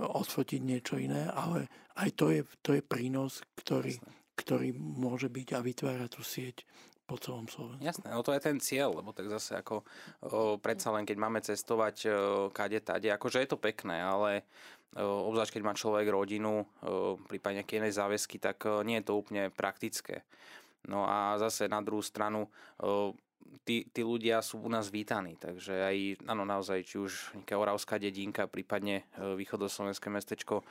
odfotiť 0.00 0.60
niečo 0.64 0.96
iné, 0.96 1.28
ale 1.28 1.68
aj 2.00 2.08
to 2.16 2.32
je, 2.32 2.40
to 2.64 2.80
je 2.80 2.82
prínos, 2.82 3.44
ktorý, 3.60 4.00
ktorý 4.40 4.72
môže 4.72 5.28
byť 5.28 5.48
a 5.52 5.60
vytvára 5.60 6.08
tú 6.08 6.24
sieť 6.24 6.64
po 7.06 7.14
celom 7.22 7.46
Slovensku. 7.46 7.86
Jasné, 7.86 8.10
no 8.10 8.26
to 8.26 8.34
je 8.34 8.42
ten 8.42 8.58
cieľ, 8.58 8.90
lebo 8.98 9.14
tak 9.14 9.30
zase 9.30 9.54
ako 9.54 9.86
o, 10.26 10.58
predsa 10.58 10.90
len 10.90 11.06
keď 11.06 11.16
máme 11.22 11.38
cestovať 11.38 11.96
o, 12.02 12.12
kade 12.50 12.82
tade, 12.82 13.06
akože 13.14 13.46
je 13.46 13.48
to 13.54 13.62
pekné, 13.62 14.02
ale 14.02 14.42
obzvlášť 14.96 15.60
keď 15.60 15.62
má 15.62 15.76
človek 15.76 16.08
rodinu, 16.08 16.64
prípadne 17.28 17.60
nejaké 17.60 17.78
iné 17.78 17.92
záväzky, 17.92 18.40
tak 18.40 18.64
nie 18.88 19.00
je 19.00 19.06
to 19.06 19.20
úplne 19.20 19.52
praktické. 19.52 20.24
No 20.88 21.04
a 21.04 21.36
zase 21.36 21.68
na 21.68 21.84
druhú 21.84 22.00
stranu 22.00 22.48
tí, 23.66 23.86
tí 23.90 24.02
ľudia 24.02 24.42
sú 24.42 24.62
u 24.62 24.70
nás 24.70 24.90
vítaní, 24.90 25.36
takže 25.36 25.74
aj, 25.74 25.96
áno, 26.30 26.46
naozaj, 26.46 26.86
či 26.86 26.96
už 27.02 27.12
nejaká 27.42 27.58
oravská 27.58 27.98
dedinka, 27.98 28.50
prípadne 28.50 29.06
východoslovenské 29.18 30.08
mestečko, 30.10 30.62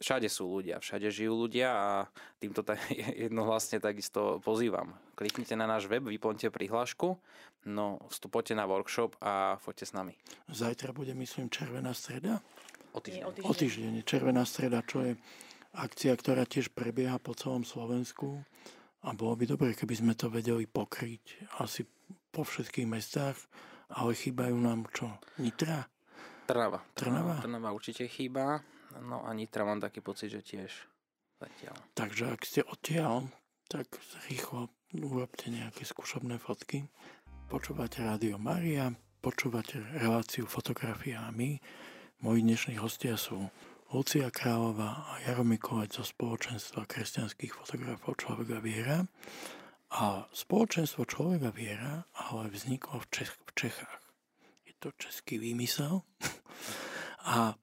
všade 0.00 0.28
sú 0.32 0.48
ľudia, 0.48 0.80
všade 0.80 1.12
žijú 1.12 1.36
ľudia 1.36 1.68
a 1.70 1.88
týmto 2.40 2.64
tak 2.64 2.80
jednohlasne 3.28 3.78
takisto 3.78 4.40
pozývam. 4.40 4.96
Kliknite 5.14 5.54
na 5.54 5.68
náš 5.68 5.86
web, 5.86 6.02
vyplňte 6.08 6.48
prihlášku, 6.48 7.20
no 7.68 8.00
vstupujte 8.08 8.56
na 8.56 8.64
workshop 8.64 9.14
a 9.20 9.60
foďte 9.60 9.86
s 9.86 9.92
nami. 9.92 10.16
Zajtra 10.48 10.96
bude, 10.96 11.12
myslím, 11.12 11.52
červená 11.52 11.92
streda. 11.92 12.40
O 12.92 12.98
týždeň. 12.98 13.22
o 13.22 13.30
týždeň. 13.30 13.46
O 13.46 13.52
týždeň. 13.54 13.92
Červená 14.02 14.42
streda, 14.42 14.82
čo 14.82 15.06
je 15.06 15.12
akcia, 15.78 16.12
ktorá 16.18 16.42
tiež 16.42 16.74
prebieha 16.74 17.22
po 17.22 17.38
celom 17.38 17.62
Slovensku. 17.62 18.42
A 19.06 19.14
bolo 19.16 19.38
by 19.38 19.44
dobre, 19.48 19.72
keby 19.72 19.94
sme 19.96 20.12
to 20.18 20.28
vedeli 20.28 20.68
pokryť 20.68 21.48
asi 21.62 21.88
po 22.34 22.44
všetkých 22.44 22.84
mestách, 22.84 23.38
ale 23.94 24.12
chýbajú 24.12 24.56
nám 24.60 24.86
čo? 24.92 25.08
Nitra? 25.40 25.88
Trnava. 26.44 26.82
Trnava? 26.92 27.40
Trnava 27.40 27.70
určite 27.72 28.10
chýba. 28.10 28.60
No 29.00 29.22
a 29.22 29.30
Nitra 29.32 29.62
mám 29.62 29.78
taký 29.78 30.02
pocit, 30.02 30.34
že 30.34 30.42
tiež 30.42 30.70
zatiaľ. 31.38 31.78
Takže 31.94 32.24
ak 32.34 32.42
ste 32.42 32.60
odtiaľ, 32.66 33.30
tak 33.70 33.86
rýchlo 34.26 34.68
urobte 34.98 35.46
nejaké 35.48 35.86
skúšobné 35.86 36.42
fotky. 36.42 36.90
Počúvate 37.46 38.02
Rádio 38.02 38.36
Maria, 38.36 38.90
počúvate 39.22 39.78
reláciu 39.94 40.44
fotografiami 40.50 41.62
Moji 42.20 42.44
dnešní 42.44 42.76
hostia 42.76 43.16
sú 43.16 43.48
Lucia 43.96 44.28
Králová 44.28 45.08
a 45.08 45.24
Jaro 45.24 45.40
Mikolec 45.40 45.96
zo 45.96 46.04
spoločenstva 46.04 46.84
kresťanských 46.84 47.56
fotografov 47.56 48.20
Človeka 48.20 48.60
viera. 48.60 49.08
A 49.88 50.28
spoločenstvo 50.28 51.08
Človeka 51.08 51.48
viera 51.48 52.04
ale 52.12 52.52
vzniklo 52.52 53.00
v, 53.00 53.06
Čech, 53.08 53.32
v 53.32 53.50
Čechách. 53.56 54.04
Je 54.68 54.76
to 54.76 54.92
český 55.00 55.40
výmysel. 55.40 56.04
a 57.24 57.56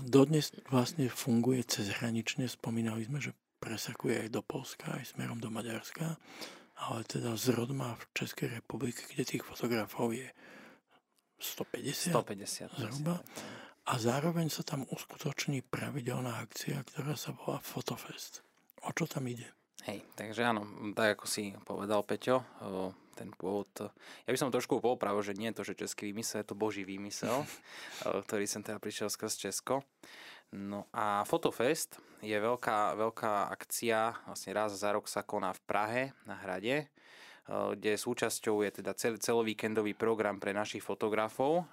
dodnes 0.00 0.56
vlastne 0.72 1.12
funguje 1.12 1.68
cezhranične. 1.68 2.48
Spomínali 2.48 3.04
sme, 3.04 3.20
že 3.20 3.36
presakuje 3.60 4.16
aj 4.16 4.28
do 4.32 4.40
Polska, 4.40 4.96
aj 4.96 5.12
smerom 5.12 5.44
do 5.44 5.52
Maďarska. 5.52 6.16
Ale 6.88 7.04
teda 7.04 7.36
zrod 7.36 7.76
má 7.76 8.00
v 8.00 8.04
Českej 8.16 8.48
republike, 8.48 9.04
kde 9.12 9.28
tých 9.28 9.44
fotografov 9.44 10.16
je 10.16 10.32
150, 11.36 12.16
150 12.16 12.80
zhruba. 12.80 13.20
A 13.84 14.00
zároveň 14.00 14.48
sa 14.48 14.64
tam 14.64 14.88
uskutoční 14.88 15.60
pravidelná 15.60 16.40
akcia, 16.40 16.80
ktorá 16.88 17.20
sa 17.20 17.36
volá 17.36 17.60
Fotofest. 17.60 18.40
O 18.80 18.96
čo 18.96 19.04
tam 19.04 19.28
ide? 19.28 19.44
Hej, 19.84 20.00
takže 20.16 20.40
áno, 20.40 20.64
tak 20.96 21.20
ako 21.20 21.28
si 21.28 21.52
povedal 21.68 22.00
Peťo, 22.00 22.40
ten 23.12 23.28
pôvod, 23.36 23.68
ja 24.24 24.30
by 24.32 24.38
som 24.40 24.48
trošku 24.48 24.80
popravil, 24.80 25.20
že 25.20 25.36
nie 25.36 25.52
je 25.52 25.56
to, 25.60 25.68
že 25.68 25.84
český 25.84 26.08
výmysel, 26.08 26.40
je 26.40 26.48
to 26.48 26.56
boží 26.56 26.88
výmysel, 26.88 27.44
ktorý 28.24 28.48
sem 28.48 28.64
teda 28.64 28.80
prišiel 28.80 29.12
skrz 29.12 29.36
Česko. 29.36 29.84
No 30.48 30.88
a 30.88 31.28
Fotofest 31.28 32.00
je 32.24 32.40
veľká, 32.40 32.96
veľká 32.96 33.52
akcia, 33.52 34.16
vlastne 34.24 34.56
raz 34.56 34.72
za 34.72 34.96
rok 34.96 35.12
sa 35.12 35.20
koná 35.20 35.52
v 35.52 35.60
Prahe 35.68 36.02
na 36.24 36.40
hrade, 36.40 36.88
kde 37.44 38.00
súčasťou 38.00 38.64
je 38.64 38.80
teda 38.80 38.96
cel, 38.96 39.20
celovíkendový 39.20 39.92
program 39.92 40.40
pre 40.40 40.56
našich 40.56 40.80
fotografov, 40.80 41.68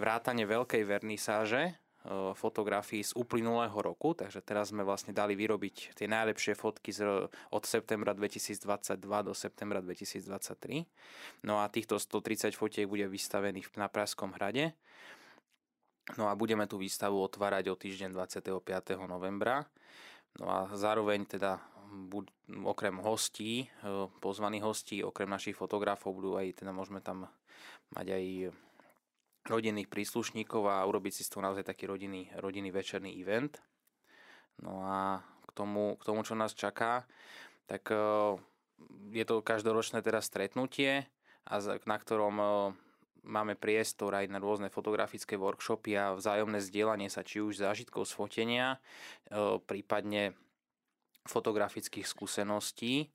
vrátane 0.00 0.48
veľkej 0.48 0.82
vernisáže, 0.88 1.76
E, 2.00 2.32
fotografií 2.32 3.04
z 3.04 3.12
uplynulého 3.12 3.76
roku, 3.76 4.16
takže 4.16 4.40
teraz 4.40 4.72
sme 4.72 4.80
vlastne 4.80 5.12
dali 5.12 5.36
vyrobiť 5.36 5.92
tie 5.92 6.08
najlepšie 6.08 6.56
fotky 6.56 6.96
od 7.52 7.62
septembra 7.68 8.16
2022 8.16 8.64
do 9.20 9.36
septembra 9.36 9.84
2023. 9.84 10.88
No 11.44 11.60
a 11.60 11.68
týchto 11.68 12.00
130 12.00 12.56
fotiek 12.56 12.88
bude 12.88 13.04
vystavených 13.04 13.68
na 13.76 13.92
Pražskom 13.92 14.32
hrade. 14.32 14.72
No 16.16 16.32
a 16.32 16.32
budeme 16.32 16.64
tú 16.64 16.80
výstavu 16.80 17.20
otvárať 17.20 17.68
o 17.68 17.76
týždeň 17.76 18.16
25. 18.16 18.96
novembra. 19.04 19.68
No 20.40 20.48
a 20.48 20.72
zároveň 20.72 21.28
teda 21.28 21.60
okrem 22.64 22.96
hostí, 23.04 23.68
e, 23.84 24.08
pozvaných 24.24 24.64
hostí, 24.64 24.96
okrem 25.04 25.28
našich 25.28 25.52
fotografov 25.52 26.16
budú 26.16 26.40
aj, 26.40 26.64
teda 26.64 26.72
môžeme 26.72 27.04
tam 27.04 27.28
mať 27.92 28.08
aj 28.08 28.24
rodinných 29.48 29.88
príslušníkov 29.88 30.62
a 30.68 30.84
urobiť 30.84 31.12
si 31.20 31.22
z 31.24 31.30
toho 31.32 31.42
naozaj 31.44 31.64
taký 31.64 31.88
rodinný, 31.88 32.28
rodinný 32.36 32.68
večerný 32.68 33.16
event. 33.16 33.56
No 34.60 34.84
a 34.84 35.24
k 35.48 35.50
tomu, 35.56 35.96
k 35.96 36.02
tomu, 36.04 36.20
čo 36.20 36.36
nás 36.36 36.52
čaká, 36.52 37.08
tak 37.64 37.88
e, 37.88 37.96
je 39.14 39.24
to 39.24 39.40
každoročné 39.40 40.04
teraz 40.04 40.28
stretnutie, 40.28 41.08
a 41.48 41.54
na 41.88 41.96
ktorom 41.96 42.36
e, 42.36 42.46
máme 43.24 43.56
priestor 43.56 44.12
aj 44.12 44.28
na 44.28 44.36
rôzne 44.36 44.68
fotografické 44.68 45.40
workshopy 45.40 45.96
a 45.96 46.14
vzájomné 46.14 46.60
zdieľanie 46.60 47.08
sa 47.08 47.24
či 47.24 47.40
už 47.40 47.64
zážitkov 47.64 48.04
z 48.04 48.12
fotenia, 48.12 48.66
e, 48.76 49.58
prípadne 49.64 50.36
fotografických 51.28 52.08
skúseností, 52.08 53.12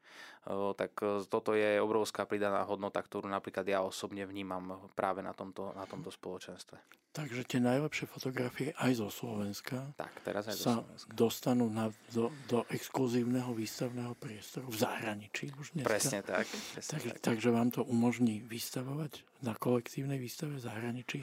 tak 0.77 0.93
e, 1.01 1.25
toto 1.25 1.57
je 1.57 1.81
obrovská 1.81 2.29
pridaná 2.29 2.61
hodnota, 2.69 3.01
ktorú 3.01 3.25
napríklad 3.25 3.65
ja 3.65 3.81
osobne 3.81 4.29
vnímam 4.29 4.77
práve 4.93 5.25
na 5.25 5.33
tomto, 5.33 5.73
na 5.73 5.89
tomto 5.89 6.13
spoločenstve. 6.13 6.77
Takže 7.15 7.47
tie 7.47 7.63
najlepšie 7.63 8.11
fotografie 8.11 8.75
aj 8.75 8.99
zo 8.99 9.07
Slovenska 9.07 9.95
tak, 9.95 10.11
teraz 10.21 10.51
aj 10.51 10.57
sa 10.59 10.73
Slovenska. 10.83 11.11
dostanú 11.15 11.71
na, 11.71 11.87
do, 12.11 12.27
do 12.51 12.67
exkluzívneho 12.67 13.55
výstavného 13.55 14.13
priestoru 14.19 14.67
v 14.67 14.77
zahraničí 14.83 15.55
už 15.55 15.79
dneska. 15.79 15.89
Presne 15.89 16.19
tak. 16.21 16.43
Presne 16.75 16.91
tak, 16.91 17.01
tak. 17.15 17.23
Takže 17.23 17.49
vám 17.55 17.71
to 17.71 17.87
umožní 17.87 18.43
vystavovať 18.43 19.23
na 19.41 19.55
kolektívnej 19.55 20.19
výstave 20.19 20.59
v 20.59 20.65
zahraničí 20.67 21.19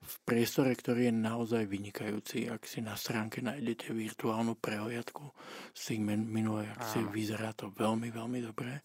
v 0.00 0.14
priestore, 0.24 0.72
ktorý 0.72 1.12
je 1.12 1.14
naozaj 1.14 1.68
vynikajúci. 1.68 2.48
Ak 2.48 2.64
si 2.64 2.80
na 2.80 2.96
stránke 2.96 3.44
nájdete 3.44 3.92
virtuálnu 3.92 4.56
prehliadku 4.56 5.28
z 5.76 5.80
tých 5.92 6.00
minulej 6.08 6.72
akcie, 6.72 7.04
Áno. 7.04 7.12
vyzerá 7.12 7.52
to 7.52 7.68
veľmi, 7.68 8.08
veľmi 8.08 8.40
dobre. 8.40 8.80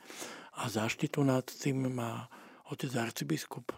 A 0.59 0.67
záštitu 0.67 1.23
nad 1.23 1.47
tým 1.47 1.87
má 1.87 2.27
otec 2.67 2.91
arcibiskup. 2.99 3.71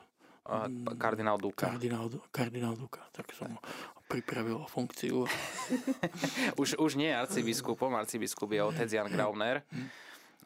A, 0.50 0.66
kardinál 0.98 1.38
Duka. 1.38 1.70
Kardinál, 1.70 2.10
kardinál 2.34 2.74
Duka. 2.74 3.06
Tak 3.14 3.30
som 3.38 3.54
pripravil 4.10 4.64
funkciu. 4.66 5.28
už, 6.62 6.80
už 6.80 6.92
nie 6.98 7.12
arcibiskupom, 7.14 7.94
arcibiskup 7.94 8.50
je 8.50 8.62
otec 8.64 8.90
Jan 8.90 9.12
Grauner. 9.12 9.62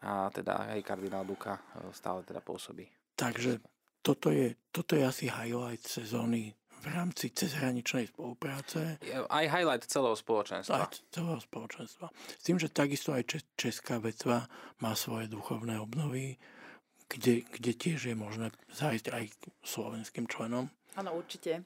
A 0.01 0.33
teda 0.33 0.75
aj 0.75 0.81
kardinál 0.81 1.23
Duka 1.23 1.61
e, 1.77 1.93
stále 1.93 2.25
teda 2.25 2.41
pôsobí. 2.41 2.89
Takže 3.13 3.61
toto 4.01 4.33
je, 4.33 4.57
toto 4.73 4.97
je 4.97 5.05
asi 5.05 5.29
highlight 5.29 5.85
sezóny 5.85 6.57
v 6.81 6.85
rámci 6.89 7.29
cezhraničnej 7.29 8.09
spolupráce. 8.09 8.97
Aj 9.29 9.45
highlight 9.45 9.85
celého 9.85 10.17
spoločenstva. 10.17 10.89
Aj 10.89 10.89
celého 11.13 11.37
spoločenstva. 11.37 12.09
S 12.11 12.43
tým, 12.43 12.57
že 12.57 12.73
takisto 12.73 13.13
aj 13.13 13.37
Česká 13.53 14.01
vetva 14.01 14.49
má 14.81 14.97
svoje 14.97 15.29
duchovné 15.29 15.77
obnovy, 15.77 16.41
kde, 17.05 17.45
kde 17.45 17.71
tiež 17.77 18.09
je 18.09 18.15
možné 18.17 18.49
zájsť 18.73 19.05
aj 19.13 19.23
slovenským 19.61 20.25
členom. 20.25 20.73
Áno, 20.97 21.13
určite. 21.13 21.61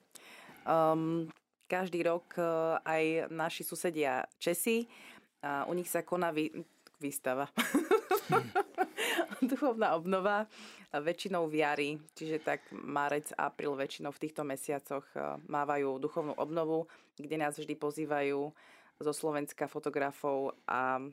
Um, 0.67 1.31
každý 1.69 2.03
rok 2.03 2.35
uh, 2.35 2.77
aj 2.83 3.31
naši 3.31 3.63
susedia 3.63 4.27
Česi, 4.37 4.83
uh, 4.83 5.63
u 5.69 5.73
nich 5.73 5.87
sa 5.87 6.03
koná 6.03 6.35
vý, 6.35 6.51
výstava. 6.99 7.47
Hmm. 8.25 8.41
Duchovná 9.51 9.95
obnova 9.95 10.47
väčšinou 10.91 11.47
v 11.51 11.55
jari, 11.59 11.91
čiže 12.15 12.39
tak 12.39 12.63
marec, 12.71 13.31
apríl 13.35 13.75
väčšinou 13.75 14.15
v 14.15 14.21
týchto 14.21 14.47
mesiacoch 14.47 15.03
e, 15.11 15.39
mávajú 15.49 15.99
duchovnú 15.99 16.33
obnovu, 16.39 16.87
kde 17.19 17.35
nás 17.35 17.59
vždy 17.59 17.75
pozývajú 17.75 18.51
zo 18.95 19.11
Slovenska 19.11 19.67
fotografov 19.67 20.55
a 20.63 21.03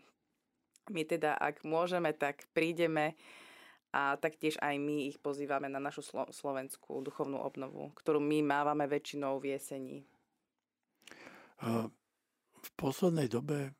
my 0.90 1.02
teda, 1.06 1.38
ak 1.38 1.66
môžeme, 1.66 2.14
tak 2.14 2.46
prídeme 2.54 3.14
a 3.92 4.16
taktiež 4.18 4.58
aj 4.58 4.78
my 4.78 5.10
ich 5.10 5.18
pozývame 5.18 5.68
na 5.68 5.78
našu 5.78 6.02
slo- 6.02 6.30
slovenskú 6.30 7.02
duchovnú 7.04 7.38
obnovu, 7.38 7.92
ktorú 7.98 8.18
my 8.18 8.42
mávame 8.42 8.86
väčšinou 8.88 9.38
v 9.38 9.54
jeseni. 9.54 9.98
V 12.62 12.70
poslednej 12.74 13.30
dobe 13.30 13.74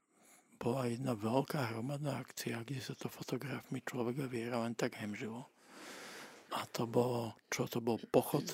bola 0.62 0.86
jedna 0.86 1.18
veľká 1.18 1.74
hromadná 1.74 2.22
akcia, 2.22 2.62
kde 2.62 2.78
sa 2.78 2.94
to 2.94 3.10
fotografmi 3.10 3.82
človeka 3.82 4.30
viera 4.30 4.62
len 4.62 4.78
tak 4.78 4.94
hemžilo. 5.02 5.50
A 6.54 6.62
to 6.70 6.86
bolo, 6.86 7.34
čo 7.50 7.66
to 7.66 7.82
bol? 7.82 7.98
Pochod? 8.14 8.46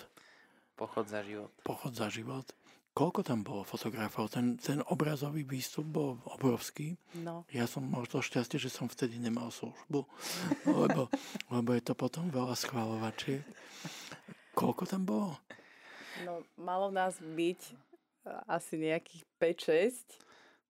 Pochod 0.72 1.04
za 1.04 1.20
život. 1.20 1.52
Pochod 1.60 1.92
za 1.92 2.08
život. 2.08 2.48
Koľko 2.96 3.20
tam 3.22 3.44
bolo 3.44 3.62
fotografov? 3.62 4.32
Ten, 4.32 4.56
ten 4.56 4.80
obrazový 4.88 5.44
výstup 5.44 5.86
bol 5.86 6.18
obrovský. 6.32 6.96
No. 7.20 7.44
Ja 7.52 7.68
som 7.68 7.84
mal 7.84 8.08
to 8.08 8.24
šťastie, 8.24 8.56
že 8.56 8.72
som 8.72 8.88
vtedy 8.88 9.20
nemal 9.20 9.52
službu, 9.52 10.00
lebo, 10.80 11.12
lebo 11.52 11.70
je 11.76 11.82
to 11.84 11.92
potom 11.92 12.32
veľa 12.32 12.56
schváľovačiek. 12.56 13.44
Koľko 14.56 14.82
tam 14.88 15.04
bolo? 15.04 15.36
No, 16.24 16.42
malo 16.58 16.88
nás 16.90 17.20
byť 17.20 17.60
asi 18.50 18.80
nejakých 18.80 19.22
5-6 19.38 20.27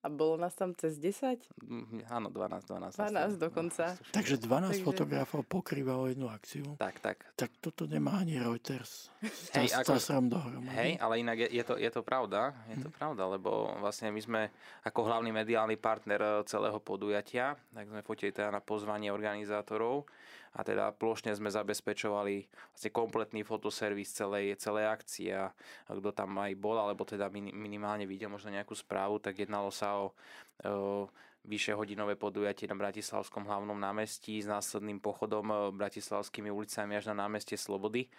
a 0.09 0.11
bolo 0.11 0.40
nás 0.40 0.57
tam 0.57 0.73
cez 0.73 0.97
10? 0.97 1.37
Mm, 1.68 2.09
áno, 2.09 2.33
12, 2.33 2.64
12. 2.64 2.97
12 2.97 3.37
dokonca. 3.37 3.92
Takže 4.09 4.40
12 4.40 4.49
Takže... 4.49 4.85
fotografov 4.88 5.44
pokrývalo 5.44 6.09
jednu 6.09 6.33
akciu. 6.33 6.64
Tak, 6.81 7.05
tak. 7.05 7.29
Tak 7.37 7.61
toto 7.61 7.85
nemá 7.85 8.25
ani 8.25 8.40
Reuters. 8.40 9.12
Hej, 9.53 9.77
ako, 9.77 10.01
dohromady. 10.33 10.73
Hej, 10.73 10.90
ale 10.97 11.14
inak 11.21 11.37
je, 11.44 11.49
je, 11.61 11.64
to, 11.68 11.77
je 11.77 11.90
to 11.92 12.01
pravda. 12.01 12.57
Je 12.73 12.81
to 12.81 12.88
hm. 12.88 12.97
pravda, 12.97 13.23
lebo 13.29 13.77
vlastne 13.85 14.09
my 14.09 14.21
sme 14.25 14.42
ako 14.88 15.05
hlavný 15.05 15.29
mediálny 15.29 15.77
partner 15.77 16.21
eh, 16.25 16.33
celého 16.49 16.81
podujatia, 16.81 17.53
tak 17.77 17.85
sme 17.85 18.01
fotili 18.01 18.33
teda 18.33 18.49
na 18.49 18.64
pozvanie 18.64 19.12
organizátorov 19.12 20.09
a 20.55 20.61
teda 20.65 20.95
plošne 20.97 21.35
sme 21.37 21.53
zabezpečovali 21.53 22.49
vlastne 22.73 22.91
kompletný 22.95 23.45
fotoservis 23.45 24.15
celej, 24.15 24.57
celej 24.57 24.87
akcie 24.89 25.35
a 25.35 25.53
kto 25.91 26.15
tam 26.15 26.37
aj 26.41 26.57
bol, 26.57 26.81
alebo 26.81 27.05
teda 27.05 27.29
minimálne 27.33 28.09
videl 28.09 28.33
možno 28.33 28.55
nejakú 28.55 28.73
správu, 28.73 29.21
tak 29.21 29.45
jednalo 29.45 29.69
sa 29.69 30.01
o, 30.01 30.17
o 30.65 31.09
vyššie 31.49 31.75
hodinové 31.79 32.19
podujatie 32.19 32.69
na 32.69 32.77
Bratislavskom 32.77 33.49
hlavnom 33.49 33.79
námestí 33.79 34.43
s 34.43 34.51
následným 34.51 35.01
pochodom 35.01 35.73
bratislavskými 35.73 36.53
ulicami 36.53 36.99
až 37.01 37.09
na 37.15 37.25
námestie 37.25 37.57
Slobody. 37.57 38.11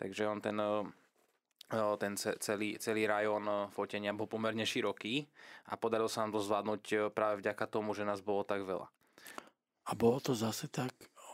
Takže 0.00 0.26
on 0.26 0.40
ten 0.42 0.58
ten 1.72 2.12
celý, 2.20 2.76
celý 2.76 3.08
rajón 3.08 3.48
fotenia 3.72 4.12
bol 4.12 4.28
pomerne 4.28 4.60
široký 4.60 5.24
a 5.72 5.80
podarilo 5.80 6.10
sa 6.10 6.20
nám 6.20 6.36
to 6.36 6.44
zvládnuť 6.44 6.82
práve 7.16 7.40
vďaka 7.40 7.64
tomu, 7.64 7.96
že 7.96 8.04
nás 8.04 8.20
bolo 8.20 8.44
tak 8.44 8.60
veľa. 8.60 8.84
A 9.88 9.90
bolo 9.96 10.20
to 10.20 10.36
zase 10.36 10.68
tak, 10.68 10.92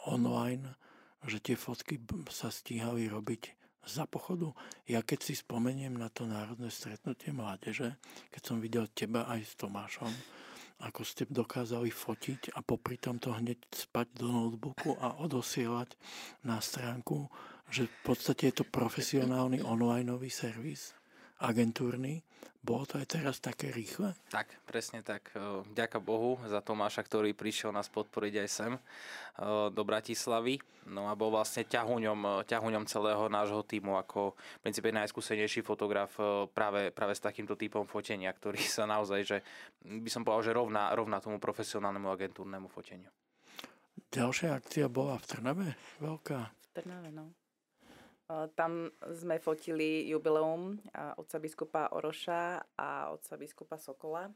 online, 0.08 0.64
že 1.28 1.42
tie 1.44 1.56
fotky 1.58 2.00
sa 2.32 2.48
stíhali 2.48 3.06
robiť 3.10 3.58
za 3.88 4.04
pochodu. 4.04 4.52
Ja 4.84 5.00
keď 5.00 5.18
si 5.24 5.34
spomeniem 5.36 5.96
na 5.96 6.12
to 6.12 6.28
národné 6.28 6.68
stretnutie 6.68 7.32
mládeže, 7.32 7.96
keď 8.32 8.42
som 8.44 8.60
videl 8.60 8.88
teba 8.92 9.24
aj 9.28 9.40
s 9.44 9.52
Tomášom, 9.56 10.12
ako 10.78 11.02
ste 11.02 11.26
dokázali 11.26 11.90
fotiť 11.90 12.54
a 12.54 12.62
popri 12.62 13.00
tom 13.02 13.18
to 13.18 13.34
hneď 13.34 13.58
spať 13.74 14.14
do 14.14 14.30
notebooku 14.30 14.94
a 15.02 15.18
odosielať 15.18 15.98
na 16.46 16.62
stránku, 16.62 17.26
že 17.68 17.90
v 17.90 17.96
podstate 18.06 18.52
je 18.52 18.62
to 18.62 18.64
profesionálny 18.64 19.58
onlineový 19.60 20.30
servis 20.30 20.97
agentúrny. 21.38 22.22
Bolo 22.58 22.84
to 22.84 22.98
aj 22.98 23.06
teraz 23.06 23.38
také 23.38 23.70
rýchle? 23.70 24.12
Tak, 24.28 24.50
presne 24.66 25.00
tak. 25.00 25.30
Ďaká 25.72 26.02
Bohu 26.02 26.36
za 26.44 26.58
Tomáša, 26.58 27.06
ktorý 27.06 27.32
prišiel 27.32 27.70
nás 27.70 27.86
podporiť 27.86 28.34
aj 28.44 28.48
sem 28.50 28.72
do 29.72 29.82
Bratislavy. 29.86 30.58
No 30.90 31.06
a 31.08 31.14
bol 31.14 31.30
vlastne 31.30 31.64
ťahuňom, 31.64 32.44
ťahuňom 32.44 32.84
celého 32.90 33.30
nášho 33.30 33.62
týmu 33.62 33.96
ako 33.96 34.34
v 34.34 34.60
princípe 34.60 34.90
najskúsenejší 34.90 35.62
fotograf 35.62 36.12
práve, 36.50 36.90
práve 36.90 37.14
s 37.14 37.22
takýmto 37.22 37.54
typom 37.54 37.86
fotenia, 37.86 38.34
ktorý 38.34 38.58
sa 38.60 38.84
naozaj, 38.84 39.20
že 39.22 39.38
by 39.86 40.10
som 40.10 40.26
povedal, 40.26 40.52
že 40.52 40.58
rovná, 40.58 40.90
rovná 40.92 41.22
tomu 41.22 41.38
profesionálnemu 41.38 42.10
agentúrnemu 42.10 42.66
foteniu. 42.68 43.08
Ďalšia 44.12 44.58
akcia 44.58 44.90
bola 44.90 45.16
v 45.20 45.24
Trnave? 45.30 45.68
Veľká? 46.02 46.40
V 46.50 46.68
Trnave, 46.74 47.14
no. 47.14 47.32
Tam 48.28 48.92
sme 49.08 49.40
fotili 49.40 50.04
jubileum 50.04 50.76
otca 51.16 51.40
biskupa 51.40 51.88
Oroša 51.96 52.60
a 52.76 53.08
otca 53.08 53.40
biskupa 53.40 53.80
Sokola. 53.80 54.28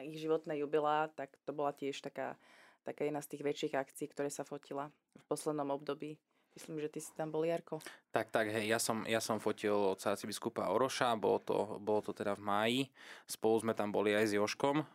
Ich 0.00 0.16
životné 0.16 0.56
jubilá, 0.64 1.12
tak 1.12 1.36
to 1.44 1.52
bola 1.52 1.76
tiež 1.76 2.00
taká, 2.00 2.40
taká 2.88 3.04
jedna 3.04 3.20
z 3.20 3.36
tých 3.36 3.42
väčších 3.44 3.74
akcií, 3.76 4.06
ktoré 4.08 4.32
sa 4.32 4.48
fotila 4.48 4.88
v 5.12 5.24
poslednom 5.28 5.76
období. 5.76 6.16
Myslím, 6.54 6.78
že 6.80 6.88
ty 6.88 7.00
si 7.02 7.10
tam 7.18 7.34
bol, 7.34 7.42
Jarko. 7.42 7.82
Tak, 8.14 8.30
tak, 8.30 8.46
hej, 8.46 8.70
ja 8.70 8.78
som, 8.78 9.02
ja 9.04 9.18
som 9.18 9.42
fotil 9.42 9.74
otca 9.74 10.14
biskupa 10.22 10.70
Oroša, 10.70 11.18
bolo 11.18 11.42
to, 11.42 11.82
bolo 11.82 12.00
to 12.00 12.14
teda 12.14 12.38
v 12.38 12.46
máji. 12.46 12.80
Spolu 13.26 13.60
sme 13.60 13.74
tam 13.74 13.90
boli 13.90 14.14
aj 14.14 14.30
s 14.30 14.32
Joškom, 14.38 14.86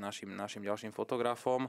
našim, 0.00 0.32
našim 0.32 0.64
ďalším 0.64 0.96
fotografom, 0.96 1.68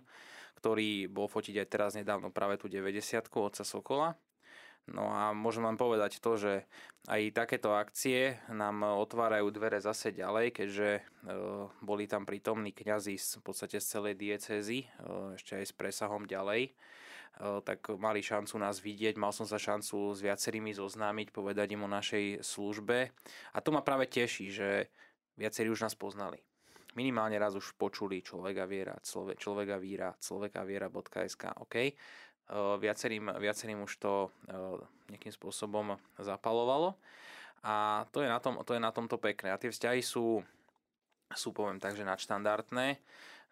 ktorý 0.64 1.12
bol 1.12 1.28
fotiť 1.28 1.60
aj 1.60 1.68
teraz 1.68 1.92
nedávno 1.94 2.32
práve 2.32 2.56
tú 2.56 2.72
90 2.72 3.28
otca 3.28 3.62
Sokola. 3.68 4.16
No 4.88 5.12
a 5.12 5.36
môžem 5.36 5.68
vám 5.68 5.76
povedať 5.76 6.24
to, 6.24 6.40
že 6.40 6.54
aj 7.12 7.36
takéto 7.36 7.76
akcie 7.76 8.40
nám 8.52 8.84
otvárajú 8.84 9.52
dvere 9.52 9.84
zase 9.84 10.16
ďalej, 10.16 10.56
keďže 10.56 10.90
e, 10.96 11.02
boli 11.84 12.08
tam 12.08 12.24
prítomní 12.24 12.72
kňazi 12.72 13.16
v 13.20 13.44
podstate 13.44 13.84
z 13.84 13.88
celej 13.88 14.16
diecézy, 14.16 14.88
e, 14.88 14.88
ešte 15.36 15.60
aj 15.60 15.66
s 15.68 15.74
presahom 15.76 16.24
ďalej, 16.24 16.72
e, 16.72 16.72
tak 17.68 17.84
mali 18.00 18.24
šancu 18.24 18.56
nás 18.60 18.80
vidieť, 18.80 19.20
mal 19.20 19.36
som 19.36 19.44
sa 19.44 19.60
šancu 19.60 20.16
s 20.16 20.20
viacerými 20.24 20.72
zoznámiť, 20.72 21.36
povedať 21.36 21.68
im 21.76 21.84
o 21.84 21.92
našej 21.92 22.44
službe. 22.44 23.12
A 23.56 23.58
to 23.60 23.76
ma 23.76 23.84
práve 23.84 24.08
teší, 24.08 24.52
že 24.52 24.88
viacerí 25.36 25.68
už 25.68 25.84
nás 25.84 25.96
poznali. 26.00 26.40
Minimálne 26.98 27.38
raz 27.38 27.54
už 27.54 27.78
počuli 27.78 28.26
človeka 28.26 28.66
viera, 28.66 28.98
človeka 29.04 29.78
víra, 29.78 30.18
človeka 30.18 30.66
viera.sk, 30.66 31.44
OK? 31.62 31.76
Viacerým, 32.54 33.38
viacerým 33.40 33.84
už 33.84 33.94
to 34.00 34.32
nejakým 35.12 35.34
spôsobom 35.36 36.00
zapalovalo. 36.20 36.96
A 37.64 38.06
to 38.16 38.24
je 38.24 38.30
na, 38.30 38.40
tom, 38.40 38.60
to 38.64 38.72
je 38.76 38.82
na 38.82 38.92
tomto 38.96 39.20
pekné. 39.20 39.52
A 39.52 39.60
tie 39.60 39.68
vzťahy 39.74 40.00
sú, 40.00 40.40
sú 41.36 41.50
poviem 41.52 41.82
tak, 41.82 42.00
že 42.00 42.08
nadštandardné. 42.08 43.00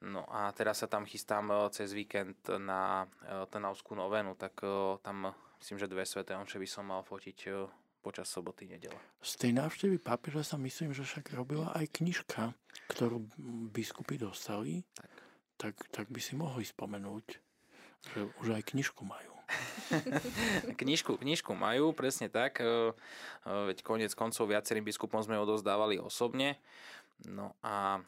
No 0.05 0.27
a 0.27 0.51
teraz 0.51 0.83
sa 0.83 0.87
tam 0.87 1.07
chystám 1.07 1.51
cez 1.71 1.95
víkend 1.95 2.37
na 2.59 3.07
Trnavskú 3.49 3.95
novenu, 3.95 4.35
tak 4.35 4.59
tam 5.01 5.31
myslím, 5.59 5.79
že 5.79 5.91
dve 5.91 6.03
sveté 6.03 6.35
omše 6.35 6.59
by 6.59 6.67
som 6.67 6.83
mal 6.87 7.01
fotiť 7.01 7.37
počas 8.03 8.29
soboty, 8.29 8.69
nedela. 8.69 8.99
Z 9.23 9.41
tej 9.41 9.57
návštevy 9.57 9.97
pápeža 9.97 10.45
sa 10.45 10.61
myslím, 10.61 10.93
že 10.93 11.01
však 11.01 11.33
robila 11.33 11.73
aj 11.73 11.89
knižka, 11.99 12.53
ktorú 12.91 13.25
biskupy 13.73 14.21
dostali. 14.21 14.85
Tak. 14.93 15.09
Tak, 15.55 15.75
tak 15.87 16.11
by 16.11 16.19
si 16.19 16.35
mohli 16.35 16.67
spomenúť. 16.67 17.39
Že 18.13 18.19
už 18.43 18.47
aj 18.53 18.63
knižku 18.69 19.01
majú. 19.01 19.35
knižku, 20.81 21.17
knižku 21.21 21.51
majú, 21.53 21.93
presne 21.93 22.27
tak. 22.27 22.59
E, 22.61 22.65
e, 22.65 23.51
veď 23.71 23.77
konec 23.85 24.11
koncov 24.17 24.49
viacerým 24.49 24.85
biskupom 24.85 25.21
sme 25.21 25.39
odozdávali 25.39 26.01
osobne. 26.01 26.59
No 27.29 27.55
a 27.61 28.01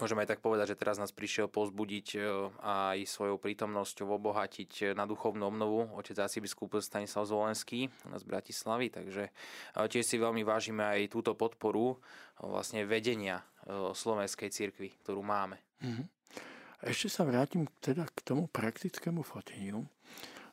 Môžeme 0.00 0.24
aj 0.24 0.32
tak 0.32 0.40
povedať, 0.40 0.72
že 0.72 0.80
teraz 0.80 0.96
nás 0.96 1.12
prišiel 1.12 1.52
pozbudiť 1.52 2.16
e, 2.16 2.18
aj 2.64 3.04
svojou 3.04 3.36
prítomnosťou 3.36 4.08
obohatiť 4.16 4.96
na 4.96 5.04
duchovnú 5.04 5.44
obnovu 5.44 5.84
otec 6.00 6.16
arcibiskup 6.16 6.80
Stanislav 6.80 7.28
Zvolenský 7.28 7.92
z 7.92 8.24
Bratislavy, 8.24 8.88
takže 8.88 9.28
tiež 9.76 10.00
si 10.00 10.16
veľmi 10.16 10.48
vážime 10.48 10.80
aj 10.80 11.12
túto 11.12 11.36
podporu 11.36 12.00
vlastne 12.40 12.88
vedenia 12.88 13.44
slovenskej 13.68 14.48
cirkvi, 14.48 14.96
ktorú 15.04 15.20
máme. 15.20 15.60
Mm-hmm. 15.84 16.06
Ešte 16.82 17.08
sa 17.08 17.22
vrátim 17.22 17.70
teda 17.78 18.10
k 18.10 18.18
tomu 18.26 18.50
praktickému 18.50 19.22
foteniu, 19.22 19.86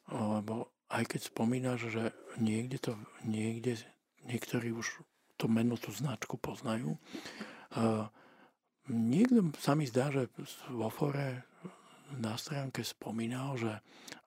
lebo 0.09 0.69
aj 0.89 1.03
keď 1.09 1.21
spomínaš, 1.33 1.89
že 1.89 2.03
niekde 2.37 2.77
to, 2.77 2.93
niekde, 3.25 3.77
niektorí 4.25 4.69
už 4.73 5.01
to 5.37 5.49
meno, 5.49 5.73
tú 5.77 5.89
značku 5.89 6.37
poznajú, 6.37 6.97
niekto 8.89 9.53
sa 9.57 9.73
mi 9.73 9.89
zdá, 9.89 10.09
že 10.13 10.29
vo 10.69 10.89
fore 10.93 11.45
na 12.17 12.33
stránke 12.37 12.81
spomínal, 12.81 13.53
že 13.57 13.69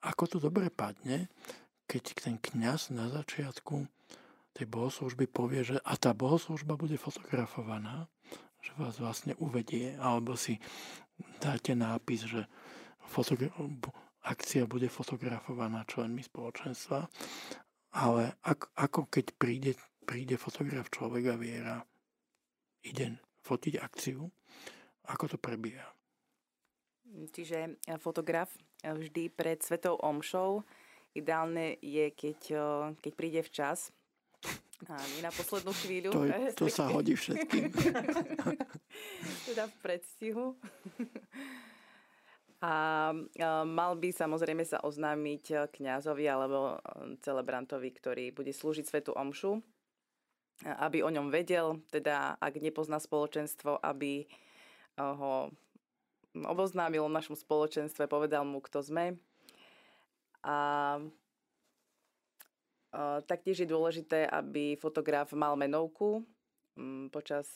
ako 0.07 0.23
to 0.27 0.37
dobre 0.39 0.71
padne, 0.71 1.27
keď 1.91 2.03
ten 2.19 2.37
kňaz 2.39 2.95
na 2.95 3.11
začiatku 3.11 3.87
tej 4.55 4.67
bohoslužby 4.71 5.27
povie, 5.27 5.67
že 5.67 5.77
a 5.83 5.99
tá 5.99 6.15
bohoslužba 6.15 6.79
bude 6.79 6.95
fotografovaná, 6.95 8.07
že 8.63 8.71
vás 8.79 8.95
vlastne 9.03 9.35
uvedie, 9.43 9.99
alebo 9.99 10.39
si 10.39 10.63
dáte 11.41 11.75
nápis, 11.75 12.27
že 12.27 12.47
fotogra- 13.07 13.55
akcia 14.23 14.67
bude 14.71 14.87
fotografovaná 14.87 15.83
členmi 15.87 16.23
spoločenstva, 16.23 17.11
ale 17.93 18.39
ako, 18.47 18.67
ako 18.79 19.01
keď 19.11 19.27
príde, 19.37 19.73
príde 20.07 20.39
fotograf 20.39 20.89
človeka 20.89 21.35
viera, 21.35 21.83
ide 22.87 23.19
fotiť 23.43 23.75
akciu, 23.83 24.31
ako 25.11 25.25
to 25.35 25.37
prebieha? 25.39 25.91
Čiže 27.13 27.59
eh, 27.77 27.99
fotograf 28.01 28.49
eh, 28.81 28.95
vždy 28.95 29.29
pred 29.35 29.61
svetou 29.61 30.01
omšou 30.01 30.65
ideálne 31.13 31.77
je, 31.85 32.09
keď, 32.15 32.41
eh, 32.57 32.63
keď 33.03 33.13
príde 33.13 33.41
včas, 33.45 33.93
nie 34.91 35.23
na 35.23 35.31
poslednú 35.31 35.73
chvíľu. 35.73 36.11
To, 36.11 36.25
je, 36.27 36.43
to 36.59 36.67
sa 36.67 36.91
hodí 36.91 37.15
všetkým. 37.21 37.71
teda 39.47 39.71
v 39.71 39.75
predstihu. 39.79 40.45
A, 42.63 43.11
mal 43.67 43.93
by 43.99 44.09
samozrejme 44.15 44.63
sa 44.63 44.79
oznámiť 44.83 45.75
kňazovi 45.75 46.25
alebo 46.27 46.79
celebrantovi, 47.23 47.91
ktorý 47.91 48.25
bude 48.31 48.55
slúžiť 48.55 48.87
svetu 48.87 49.11
omšu, 49.15 49.59
aby 50.63 51.03
o 51.03 51.11
ňom 51.11 51.31
vedel, 51.31 51.83
teda 51.91 52.39
ak 52.39 52.63
nepozná 52.63 53.03
spoločenstvo, 53.03 53.83
aby 53.83 54.31
ho 54.99 55.51
oboznámil 56.33 57.05
o 57.05 57.13
našom 57.13 57.37
spoločenstve, 57.37 58.07
povedal 58.07 58.47
mu, 58.47 58.63
kto 58.63 58.81
sme. 58.81 59.19
A 60.43 60.99
Taktiež 63.25 63.65
je 63.65 63.69
dôležité, 63.73 64.29
aby 64.29 64.77
fotograf 64.77 65.33
mal 65.33 65.57
menovku 65.57 66.21
mm, 66.77 67.09
počas 67.09 67.49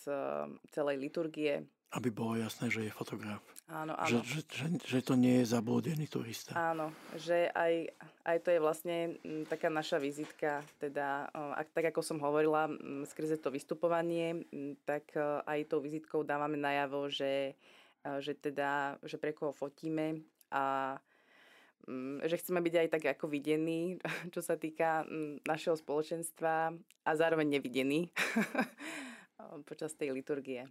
celej 0.73 0.97
liturgie. 0.97 1.61
Aby 1.93 2.09
bolo 2.09 2.41
jasné, 2.41 2.73
že 2.73 2.89
je 2.89 2.93
fotograf. 2.93 3.45
Áno, 3.69 3.93
áno. 3.99 4.09
Že, 4.09 4.19
že, 4.25 4.41
že, 4.49 4.67
že 4.81 5.01
to 5.05 5.13
nie 5.13 5.45
je 5.45 5.53
zablúdený 5.53 6.09
turista. 6.09 6.57
Áno, 6.57 6.89
že 7.21 7.53
aj, 7.53 7.93
aj 8.25 8.37
to 8.43 8.49
je 8.55 8.61
vlastne 8.65 8.97
mm, 9.21 9.45
taká 9.53 9.69
naša 9.69 10.01
vizitka, 10.01 10.65
teda 10.81 11.29
ak, 11.35 11.69
tak 11.77 11.93
ako 11.93 12.01
som 12.01 12.19
hovorila, 12.23 12.73
mm, 12.73 13.05
skrze 13.05 13.37
to 13.37 13.53
vystupovanie, 13.53 14.41
tak 14.89 15.13
aj 15.45 15.69
tou 15.69 15.85
vizitkou 15.85 16.25
dávame 16.25 16.57
najavo, 16.57 17.13
že, 17.13 17.53
že 18.25 18.33
teda, 18.41 18.97
že 19.05 19.21
pre 19.21 19.37
koho 19.37 19.53
fotíme 19.53 20.25
a 20.49 20.97
že 22.27 22.37
chceme 22.41 22.59
byť 22.63 22.75
aj 22.75 22.89
tak 22.91 23.05
ako 23.17 23.31
videní, 23.31 24.01
čo 24.35 24.41
sa 24.43 24.59
týka 24.59 25.07
mm, 25.07 25.47
našeho 25.47 25.79
spoločenstva 25.79 26.75
a 27.07 27.11
zároveň 27.15 27.61
nevidení 27.61 28.11
počas 29.69 29.95
tej 29.95 30.17
liturgie. 30.17 30.67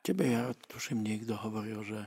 Tebe 0.00 0.30
ja 0.30 0.54
tuším 0.70 1.02
niekto 1.02 1.34
hovoril, 1.34 1.82
že, 1.82 2.06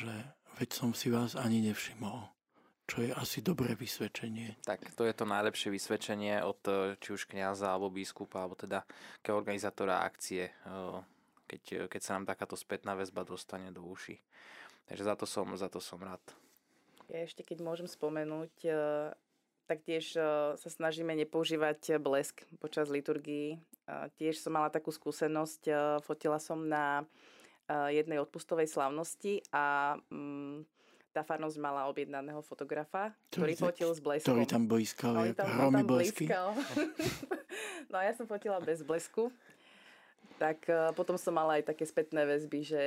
že 0.00 0.12
veď 0.56 0.68
som 0.72 0.96
si 0.96 1.12
vás 1.12 1.36
ani 1.36 1.60
nevšimol 1.60 2.36
čo 2.86 3.02
je 3.02 3.10
asi 3.10 3.42
dobré 3.42 3.74
vysvedčenie. 3.74 4.62
Tak, 4.62 4.94
to 4.94 5.02
je 5.02 5.10
to 5.10 5.26
najlepšie 5.26 5.74
vysvedčenie 5.74 6.38
od 6.46 6.62
e, 6.70 6.94
či 7.02 7.18
už 7.18 7.26
kniaza 7.26 7.74
alebo 7.74 7.90
biskupa, 7.90 8.46
alebo 8.46 8.54
teda 8.54 8.86
ke 9.26 9.34
organizátora 9.34 10.06
akcie, 10.06 10.54
e, 10.54 10.72
keď, 11.50 11.90
keď 11.90 12.00
sa 12.00 12.14
nám 12.14 12.30
takáto 12.30 12.54
spätná 12.54 12.94
väzba 12.94 13.26
dostane 13.26 13.74
do 13.74 13.82
uší. 13.82 14.22
Takže 14.86 15.02
za 15.02 15.14
to 15.18 15.26
som, 15.26 15.50
za 15.58 15.66
to 15.66 15.82
som 15.82 15.98
rád. 15.98 16.22
Ja 17.06 17.22
ešte 17.22 17.46
keď 17.46 17.62
môžem 17.62 17.86
spomenúť, 17.86 18.54
e, 18.66 18.70
taktiež 19.70 20.14
e, 20.18 20.22
sa 20.58 20.68
snažíme 20.70 21.14
nepoužívať 21.14 22.02
blesk 22.02 22.42
počas 22.58 22.90
liturgii. 22.90 23.62
Tiež 24.18 24.42
som 24.42 24.50
mala 24.50 24.66
takú 24.66 24.90
skúsenosť, 24.90 25.70
fotila 26.02 26.42
som 26.42 26.58
na 26.58 27.06
jednej 27.70 28.18
odpustovej 28.18 28.66
slavnosti 28.66 29.46
a 29.54 29.94
mm, 30.10 30.66
tá 31.14 31.22
farnosť 31.22 31.54
mala 31.62 31.86
objednaného 31.86 32.42
fotografa, 32.42 33.14
ktorý, 33.30 33.54
ktorý 33.54 33.62
fotil 33.62 33.90
s 33.94 34.02
bleskom. 34.02 34.26
Ktorý 34.26 34.44
tam 34.50 34.66
blízkal, 34.66 35.14
no, 35.14 35.22
tam, 35.38 35.46
tam 35.70 35.86
blesky. 35.86 36.26
no 37.94 37.94
a 37.94 38.02
ja 38.10 38.12
som 38.18 38.26
fotila 38.26 38.58
bez 38.58 38.82
blesku. 38.82 39.30
tak 40.42 40.66
potom 40.98 41.14
som 41.14 41.30
mala 41.30 41.62
aj 41.62 41.70
také 41.70 41.86
spätné 41.86 42.26
väzby, 42.26 42.66
že 42.66 42.82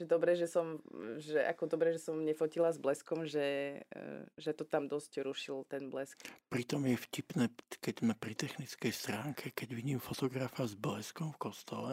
že 0.00 0.08
dobre, 0.08 0.32
že 0.32 0.48
som, 0.48 0.80
že 1.20 1.44
ako 1.44 1.68
dobre, 1.68 1.92
že 1.92 2.00
som 2.00 2.16
nefotila 2.16 2.72
s 2.72 2.80
bleskom, 2.80 3.28
že, 3.28 3.84
e, 3.84 4.24
že 4.40 4.56
to 4.56 4.64
tam 4.64 4.88
dosť 4.88 5.20
rušil 5.20 5.68
ten 5.68 5.92
blesk. 5.92 6.24
Pritom 6.48 6.88
je 6.88 6.96
vtipné, 6.96 7.52
keď 7.84 7.94
sme 8.00 8.16
pri 8.16 8.32
technickej 8.32 8.92
stránke, 8.96 9.52
keď 9.52 9.76
vidím 9.76 10.00
fotografa 10.00 10.64
s 10.64 10.72
bleskom 10.72 11.36
v 11.36 11.52
kostole 11.52 11.92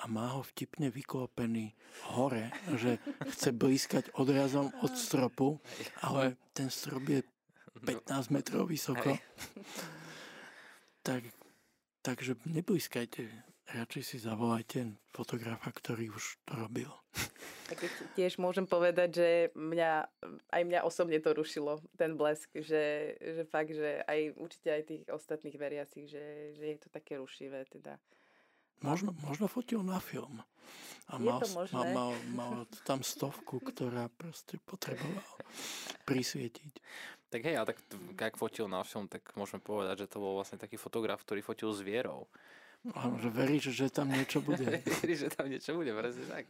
a 0.00 0.04
má 0.08 0.32
ho 0.32 0.40
vtipne 0.40 0.88
vyklopený 0.88 1.76
hore, 2.16 2.48
že 2.80 2.96
chce 3.36 3.52
blízkať 3.52 4.08
odrazom 4.16 4.72
od 4.80 4.96
stropu, 4.96 5.60
ale 6.00 6.40
ten 6.56 6.72
strop 6.72 7.04
je 7.12 7.20
15 7.84 8.32
metrov 8.32 8.72
vysoko. 8.72 9.20
tak, 11.06 11.28
takže 12.00 12.40
neblízkajte 12.48 13.28
radšej 13.74 14.02
si 14.04 14.16
zavolajte 14.16 14.96
fotografa, 15.12 15.68
ktorý 15.68 16.12
už 16.12 16.40
to 16.48 16.52
robil. 16.56 16.90
Tak 17.68 17.84
tiež 18.16 18.40
môžem 18.40 18.64
povedať, 18.64 19.08
že 19.12 19.28
mňa, 19.52 19.92
aj 20.48 20.62
mňa 20.64 20.80
osobne 20.88 21.20
to 21.20 21.36
rušilo, 21.36 21.84
ten 22.00 22.16
blesk, 22.16 22.48
že, 22.56 23.16
že 23.20 23.42
fakt, 23.44 23.76
že 23.76 24.00
aj 24.08 24.40
určite 24.40 24.68
aj 24.72 24.82
tých 24.88 25.02
ostatných 25.12 25.56
veriacich, 25.60 26.08
že, 26.08 26.56
že 26.56 26.64
je 26.64 26.78
to 26.80 26.88
také 26.88 27.20
rušivé. 27.20 27.68
Teda. 27.68 28.00
Možno, 28.80 29.12
možno 29.26 29.50
fotil 29.50 29.84
na 29.84 30.00
film. 30.00 30.40
A 31.08 31.16
mal, 31.16 31.40
mal, 31.72 31.86
mal, 31.92 32.12
mal 32.36 32.52
tam 32.84 33.00
stovku, 33.00 33.64
ktorá 33.64 34.12
proste 34.12 34.60
potrebovala 34.64 35.40
prisvietiť. 36.04 36.72
Tak 37.28 37.40
hej, 37.44 37.56
ale 37.60 37.72
tak 37.72 37.78
ak 38.16 38.40
fotil 38.40 38.68
na 38.68 38.84
film, 38.84 39.08
tak 39.08 39.24
môžeme 39.36 39.60
povedať, 39.60 40.04
že 40.04 40.10
to 40.12 40.20
bol 40.20 40.36
vlastne 40.36 40.60
taký 40.60 40.76
fotograf, 40.80 41.20
ktorý 41.24 41.40
fotil 41.44 41.72
zvierov. 41.72 42.28
Áno, 42.94 43.18
že 43.18 43.28
veríš, 43.28 43.74
že 43.74 43.90
tam 43.90 44.08
niečo 44.08 44.38
bude. 44.38 44.64
veríš, 45.02 45.28
že 45.28 45.30
tam 45.34 45.50
niečo 45.50 45.74
bude, 45.74 45.90
presne 45.92 46.24
tak. 46.30 46.46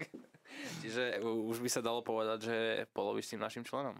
Čiže 0.85 1.25
už 1.25 1.59
by 1.65 1.69
sa 1.73 1.81
dalo 1.81 2.05
povedať, 2.05 2.39
že 2.47 2.57
polovíš 2.93 3.33
tým 3.33 3.41
našim 3.41 3.65
členom. 3.65 3.97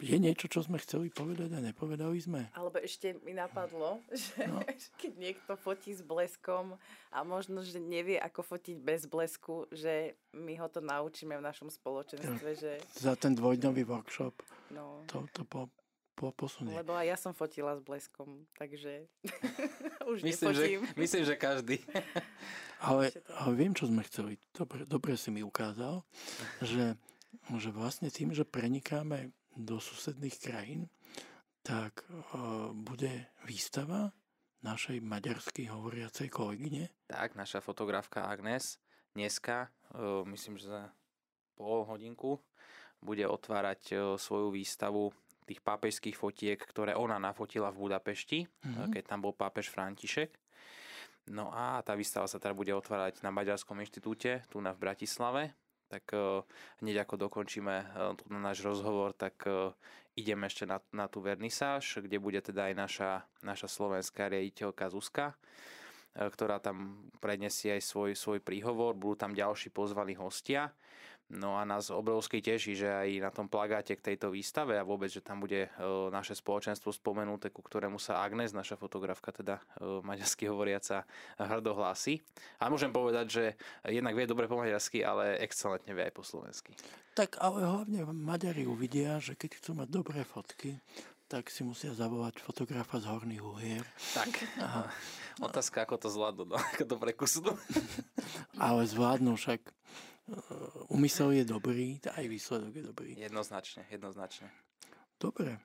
Je 0.00 0.16
niečo, 0.16 0.48
čo 0.48 0.64
sme 0.64 0.80
chceli 0.80 1.12
povedať 1.12 1.52
a 1.52 1.60
nepovedali 1.60 2.16
sme? 2.16 2.48
Alebo 2.56 2.80
ešte 2.80 3.20
mi 3.20 3.36
napadlo, 3.36 4.00
že 4.08 4.48
no. 4.48 4.64
keď 5.00 5.12
niekto 5.20 5.52
fotí 5.60 5.92
s 5.92 6.00
bleskom 6.00 6.80
a 7.12 7.18
možno, 7.20 7.60
že 7.60 7.76
nevie, 7.76 8.16
ako 8.16 8.56
fotiť 8.56 8.80
bez 8.80 9.04
blesku, 9.04 9.68
že 9.68 10.16
my 10.32 10.56
ho 10.56 10.72
to 10.72 10.80
naučíme 10.80 11.36
v 11.36 11.44
našom 11.44 11.68
spoločenstve. 11.68 12.48
Že... 12.56 12.72
Za 12.96 13.12
ten 13.20 13.36
dvojdňový 13.36 13.84
workshop. 13.84 14.40
No. 14.72 15.04
To, 15.12 15.28
to 15.36 15.44
po, 15.44 15.68
po, 16.14 16.34
posunie. 16.34 16.76
Lebo 16.76 16.92
aj 16.92 17.06
ja 17.06 17.16
som 17.16 17.32
fotila 17.32 17.76
s 17.76 17.82
bleskom, 17.82 18.44
takže 18.58 19.08
už 20.12 20.20
myslím, 20.20 20.52
Že, 20.52 20.64
myslím, 20.96 21.22
že 21.24 21.34
každý. 21.36 21.76
ale, 22.88 23.14
ale 23.36 23.52
viem, 23.56 23.72
čo 23.72 23.88
sme 23.88 24.04
chceli. 24.04 24.36
Dobre, 24.52 24.84
dobre 24.84 25.16
si 25.16 25.32
mi 25.32 25.40
ukázal, 25.44 26.04
že, 26.60 26.96
že 27.56 27.70
vlastne 27.72 28.12
tým, 28.12 28.36
že 28.36 28.44
prenikáme 28.44 29.32
do 29.56 29.82
susedných 29.82 30.36
krajín, 30.40 30.88
tak 31.60 32.04
uh, 32.08 32.72
bude 32.72 33.28
výstava 33.44 34.12
našej 34.60 35.00
maďarsky 35.00 35.68
hovoriacej 35.68 36.28
kolegyne. 36.32 36.92
Tak, 37.08 37.36
naša 37.36 37.60
fotografka 37.60 38.28
Agnes 38.28 38.80
dneska, 39.12 39.68
uh, 39.92 40.24
myslím, 40.28 40.56
že 40.56 40.72
za 40.72 40.82
pol 41.56 41.84
hodinku, 41.84 42.40
bude 43.00 43.24
otvárať 43.24 43.82
uh, 43.92 44.00
svoju 44.16 44.52
výstavu 44.52 45.12
tých 45.50 45.58
pápežských 45.66 46.14
fotiek, 46.14 46.62
ktoré 46.62 46.94
ona 46.94 47.18
nafotila 47.18 47.74
v 47.74 47.90
Budapešti, 47.90 48.46
mm-hmm. 48.46 48.94
keď 48.94 49.02
tam 49.10 49.18
bol 49.18 49.34
pápež 49.34 49.66
František. 49.66 50.30
No 51.34 51.50
a 51.50 51.82
tá 51.82 51.98
výstava 51.98 52.30
sa 52.30 52.38
teda 52.38 52.54
bude 52.54 52.70
otvárať 52.70 53.26
na 53.26 53.34
Maďarskom 53.34 53.82
inštitúte, 53.82 54.46
tu 54.46 54.62
na 54.62 54.70
v 54.70 54.82
Bratislave. 54.86 55.58
Tak 55.90 56.14
uh, 56.14 56.46
hneď 56.78 57.02
ako 57.02 57.26
dokončíme 57.26 57.74
uh, 57.82 58.14
tu 58.14 58.30
na 58.30 58.38
náš 58.38 58.62
rozhovor, 58.62 59.10
tak 59.10 59.42
uh, 59.50 59.74
ideme 60.14 60.46
ešte 60.46 60.62
na, 60.66 60.78
na 60.94 61.10
tú 61.10 61.18
vernisáž, 61.18 61.98
kde 61.98 62.22
bude 62.22 62.38
teda 62.38 62.70
aj 62.70 62.74
naša, 62.78 63.10
naša 63.42 63.66
slovenská 63.66 64.30
riaditeľka 64.30 64.86
Zuzka, 64.90 65.34
ktorá 66.10 66.58
tam 66.58 67.06
prednesie 67.22 67.78
aj 67.78 67.82
svoj, 67.86 68.10
svoj 68.18 68.38
príhovor. 68.42 68.98
Budú 68.98 69.22
tam 69.22 69.32
ďalší 69.34 69.70
pozvaní 69.70 70.18
hostia. 70.18 70.74
No 71.30 71.54
a 71.54 71.62
nás 71.62 71.94
obrovsky 71.94 72.42
teší, 72.42 72.74
že 72.74 72.90
aj 72.90 73.08
na 73.22 73.30
tom 73.30 73.46
plagáte 73.46 73.94
k 73.94 74.02
tejto 74.02 74.34
výstave 74.34 74.74
a 74.74 74.82
vôbec, 74.82 75.06
že 75.06 75.22
tam 75.22 75.38
bude 75.38 75.70
e, 75.70 75.70
naše 76.10 76.34
spoločenstvo 76.34 76.90
spomenuté, 76.90 77.54
ku 77.54 77.62
ktorému 77.62 78.02
sa 78.02 78.26
Agnes, 78.26 78.50
naša 78.50 78.74
fotografka, 78.74 79.30
teda 79.30 79.62
e, 79.78 80.02
maďarsky 80.02 80.50
hovoriaca, 80.50 81.06
hrdo 81.38 81.78
hlási. 81.78 82.18
A 82.58 82.66
môžem 82.66 82.90
povedať, 82.90 83.26
že 83.30 83.44
jednak 83.86 84.18
vie 84.18 84.26
dobre 84.26 84.50
po 84.50 84.58
maďarsky, 84.58 85.06
ale 85.06 85.38
excelentne 85.38 85.94
vie 85.94 86.10
aj 86.10 86.14
po 86.18 86.26
slovensky. 86.26 86.74
Tak 87.14 87.38
ale 87.38 87.62
hlavne 87.62 88.10
Maďari 88.10 88.66
uvidia, 88.66 89.22
že 89.22 89.38
keď 89.38 89.62
chcú 89.62 89.70
mať 89.78 89.88
dobré 89.90 90.26
fotky, 90.26 90.82
tak 91.30 91.46
si 91.46 91.62
musia 91.62 91.94
zavolať 91.94 92.42
fotografa 92.42 92.98
z 92.98 93.06
Horných 93.06 93.44
Uhier. 93.46 93.86
Tak. 94.18 94.34
A... 94.58 94.90
Otázka, 95.38 95.86
ako 95.86 95.94
to 95.94 96.08
zvládnu, 96.10 96.42
no, 96.50 96.58
ako 96.58 96.84
to 96.90 96.96
prekusnú. 96.98 97.54
ale 98.58 98.82
zvládnu 98.82 99.38
však 99.38 99.62
Umysel 100.90 101.42
je 101.42 101.44
dobrý, 101.46 101.98
aj 102.06 102.26
výsledok 102.26 102.72
je 102.74 102.84
dobrý. 102.86 103.10
Jednoznačne, 103.18 103.86
jednoznačne. 103.90 104.50
Dobre, 105.18 105.58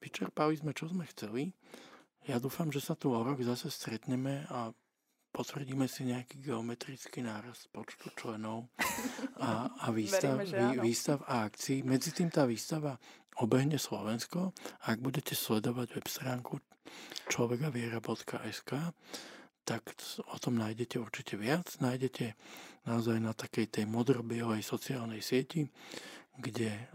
vyčerpali 0.00 0.56
sme, 0.60 0.76
čo 0.76 0.88
sme 0.88 1.08
chceli. 1.08 1.52
Ja 2.28 2.38
dúfam, 2.38 2.70
že 2.70 2.78
sa 2.78 2.94
tu 2.94 3.10
o 3.10 3.18
rok 3.18 3.42
zase 3.42 3.66
stretneme 3.72 4.46
a 4.46 4.70
potvrdíme 5.32 5.88
si 5.88 6.06
nejaký 6.06 6.38
geometrický 6.38 7.24
náraz 7.24 7.66
počtu 7.72 8.12
členov 8.14 8.68
a, 9.40 9.72
a 9.72 9.86
výstav, 9.96 10.38
Veríme, 10.38 10.78
vý, 10.78 10.92
výstav 10.92 11.24
a 11.24 11.48
akcií. 11.48 11.82
Medzi 11.82 12.12
tým 12.12 12.28
tá 12.28 12.44
výstava 12.44 13.00
obehne 13.40 13.80
Slovensko. 13.80 14.52
Ak 14.86 15.00
budete 15.00 15.32
sledovať 15.32 15.98
web 15.98 16.06
stránku 16.06 16.60
človekaviera.sk, 17.32 18.70
tak 19.62 19.94
o 20.26 20.36
tom 20.38 20.58
nájdete 20.58 20.98
určite 20.98 21.38
viac. 21.38 21.66
Nájdete 21.78 22.34
naozaj 22.86 23.18
na 23.22 23.32
takej 23.32 23.70
tej 23.70 23.84
modrobielej 23.86 24.62
sociálnej 24.62 25.22
sieti, 25.22 25.66
kde 26.38 26.90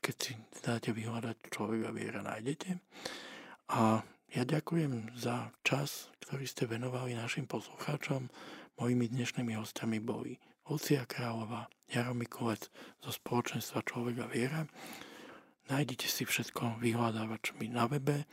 keď 0.00 0.16
si 0.16 0.32
dáte 0.64 0.90
vyhľadať 0.96 1.36
človeka 1.52 1.92
viera, 1.92 2.24
nájdete. 2.24 2.80
A 3.74 4.00
ja 4.30 4.42
ďakujem 4.46 5.18
za 5.18 5.52
čas, 5.66 6.08
ktorý 6.24 6.46
ste 6.46 6.70
venovali 6.70 7.18
našim 7.18 7.44
poslucháčom. 7.44 8.30
Mojimi 8.80 9.10
dnešnými 9.12 9.58
hostiami 9.58 10.00
boli 10.00 10.40
Lucia 10.70 11.04
Králová, 11.04 11.68
Jaro 11.90 12.14
Mikulec 12.14 12.70
zo 13.02 13.10
spoločenstva 13.10 13.82
Človeka 13.84 14.30
viera. 14.30 14.64
Nájdete 15.68 16.06
si 16.06 16.22
všetko 16.24 16.80
vyhľadávačmi 16.80 17.68
na 17.70 17.90
webe 17.90 18.24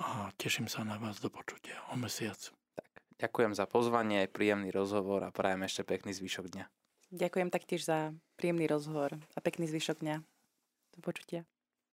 a 0.00 0.30
teším 0.36 0.68
sa 0.68 0.84
na 0.84 0.96
vás 0.96 1.18
do 1.20 1.28
počutia 1.32 1.80
o 1.92 1.96
mesiac. 1.96 2.59
Ďakujem 3.20 3.52
za 3.52 3.68
pozvanie, 3.68 4.24
príjemný 4.32 4.72
rozhovor 4.72 5.20
a 5.28 5.28
prajem 5.28 5.68
ešte 5.68 5.84
pekný 5.84 6.16
zvyšok 6.16 6.56
dňa. 6.56 6.64
Ďakujem 7.12 7.48
taktiež 7.52 7.84
za 7.84 8.16
príjemný 8.40 8.64
rozhovor 8.64 9.20
a 9.36 9.38
pekný 9.44 9.68
zvyšok 9.68 10.00
dňa. 10.00 10.16
Do 10.96 11.00
počutia. 11.04 11.44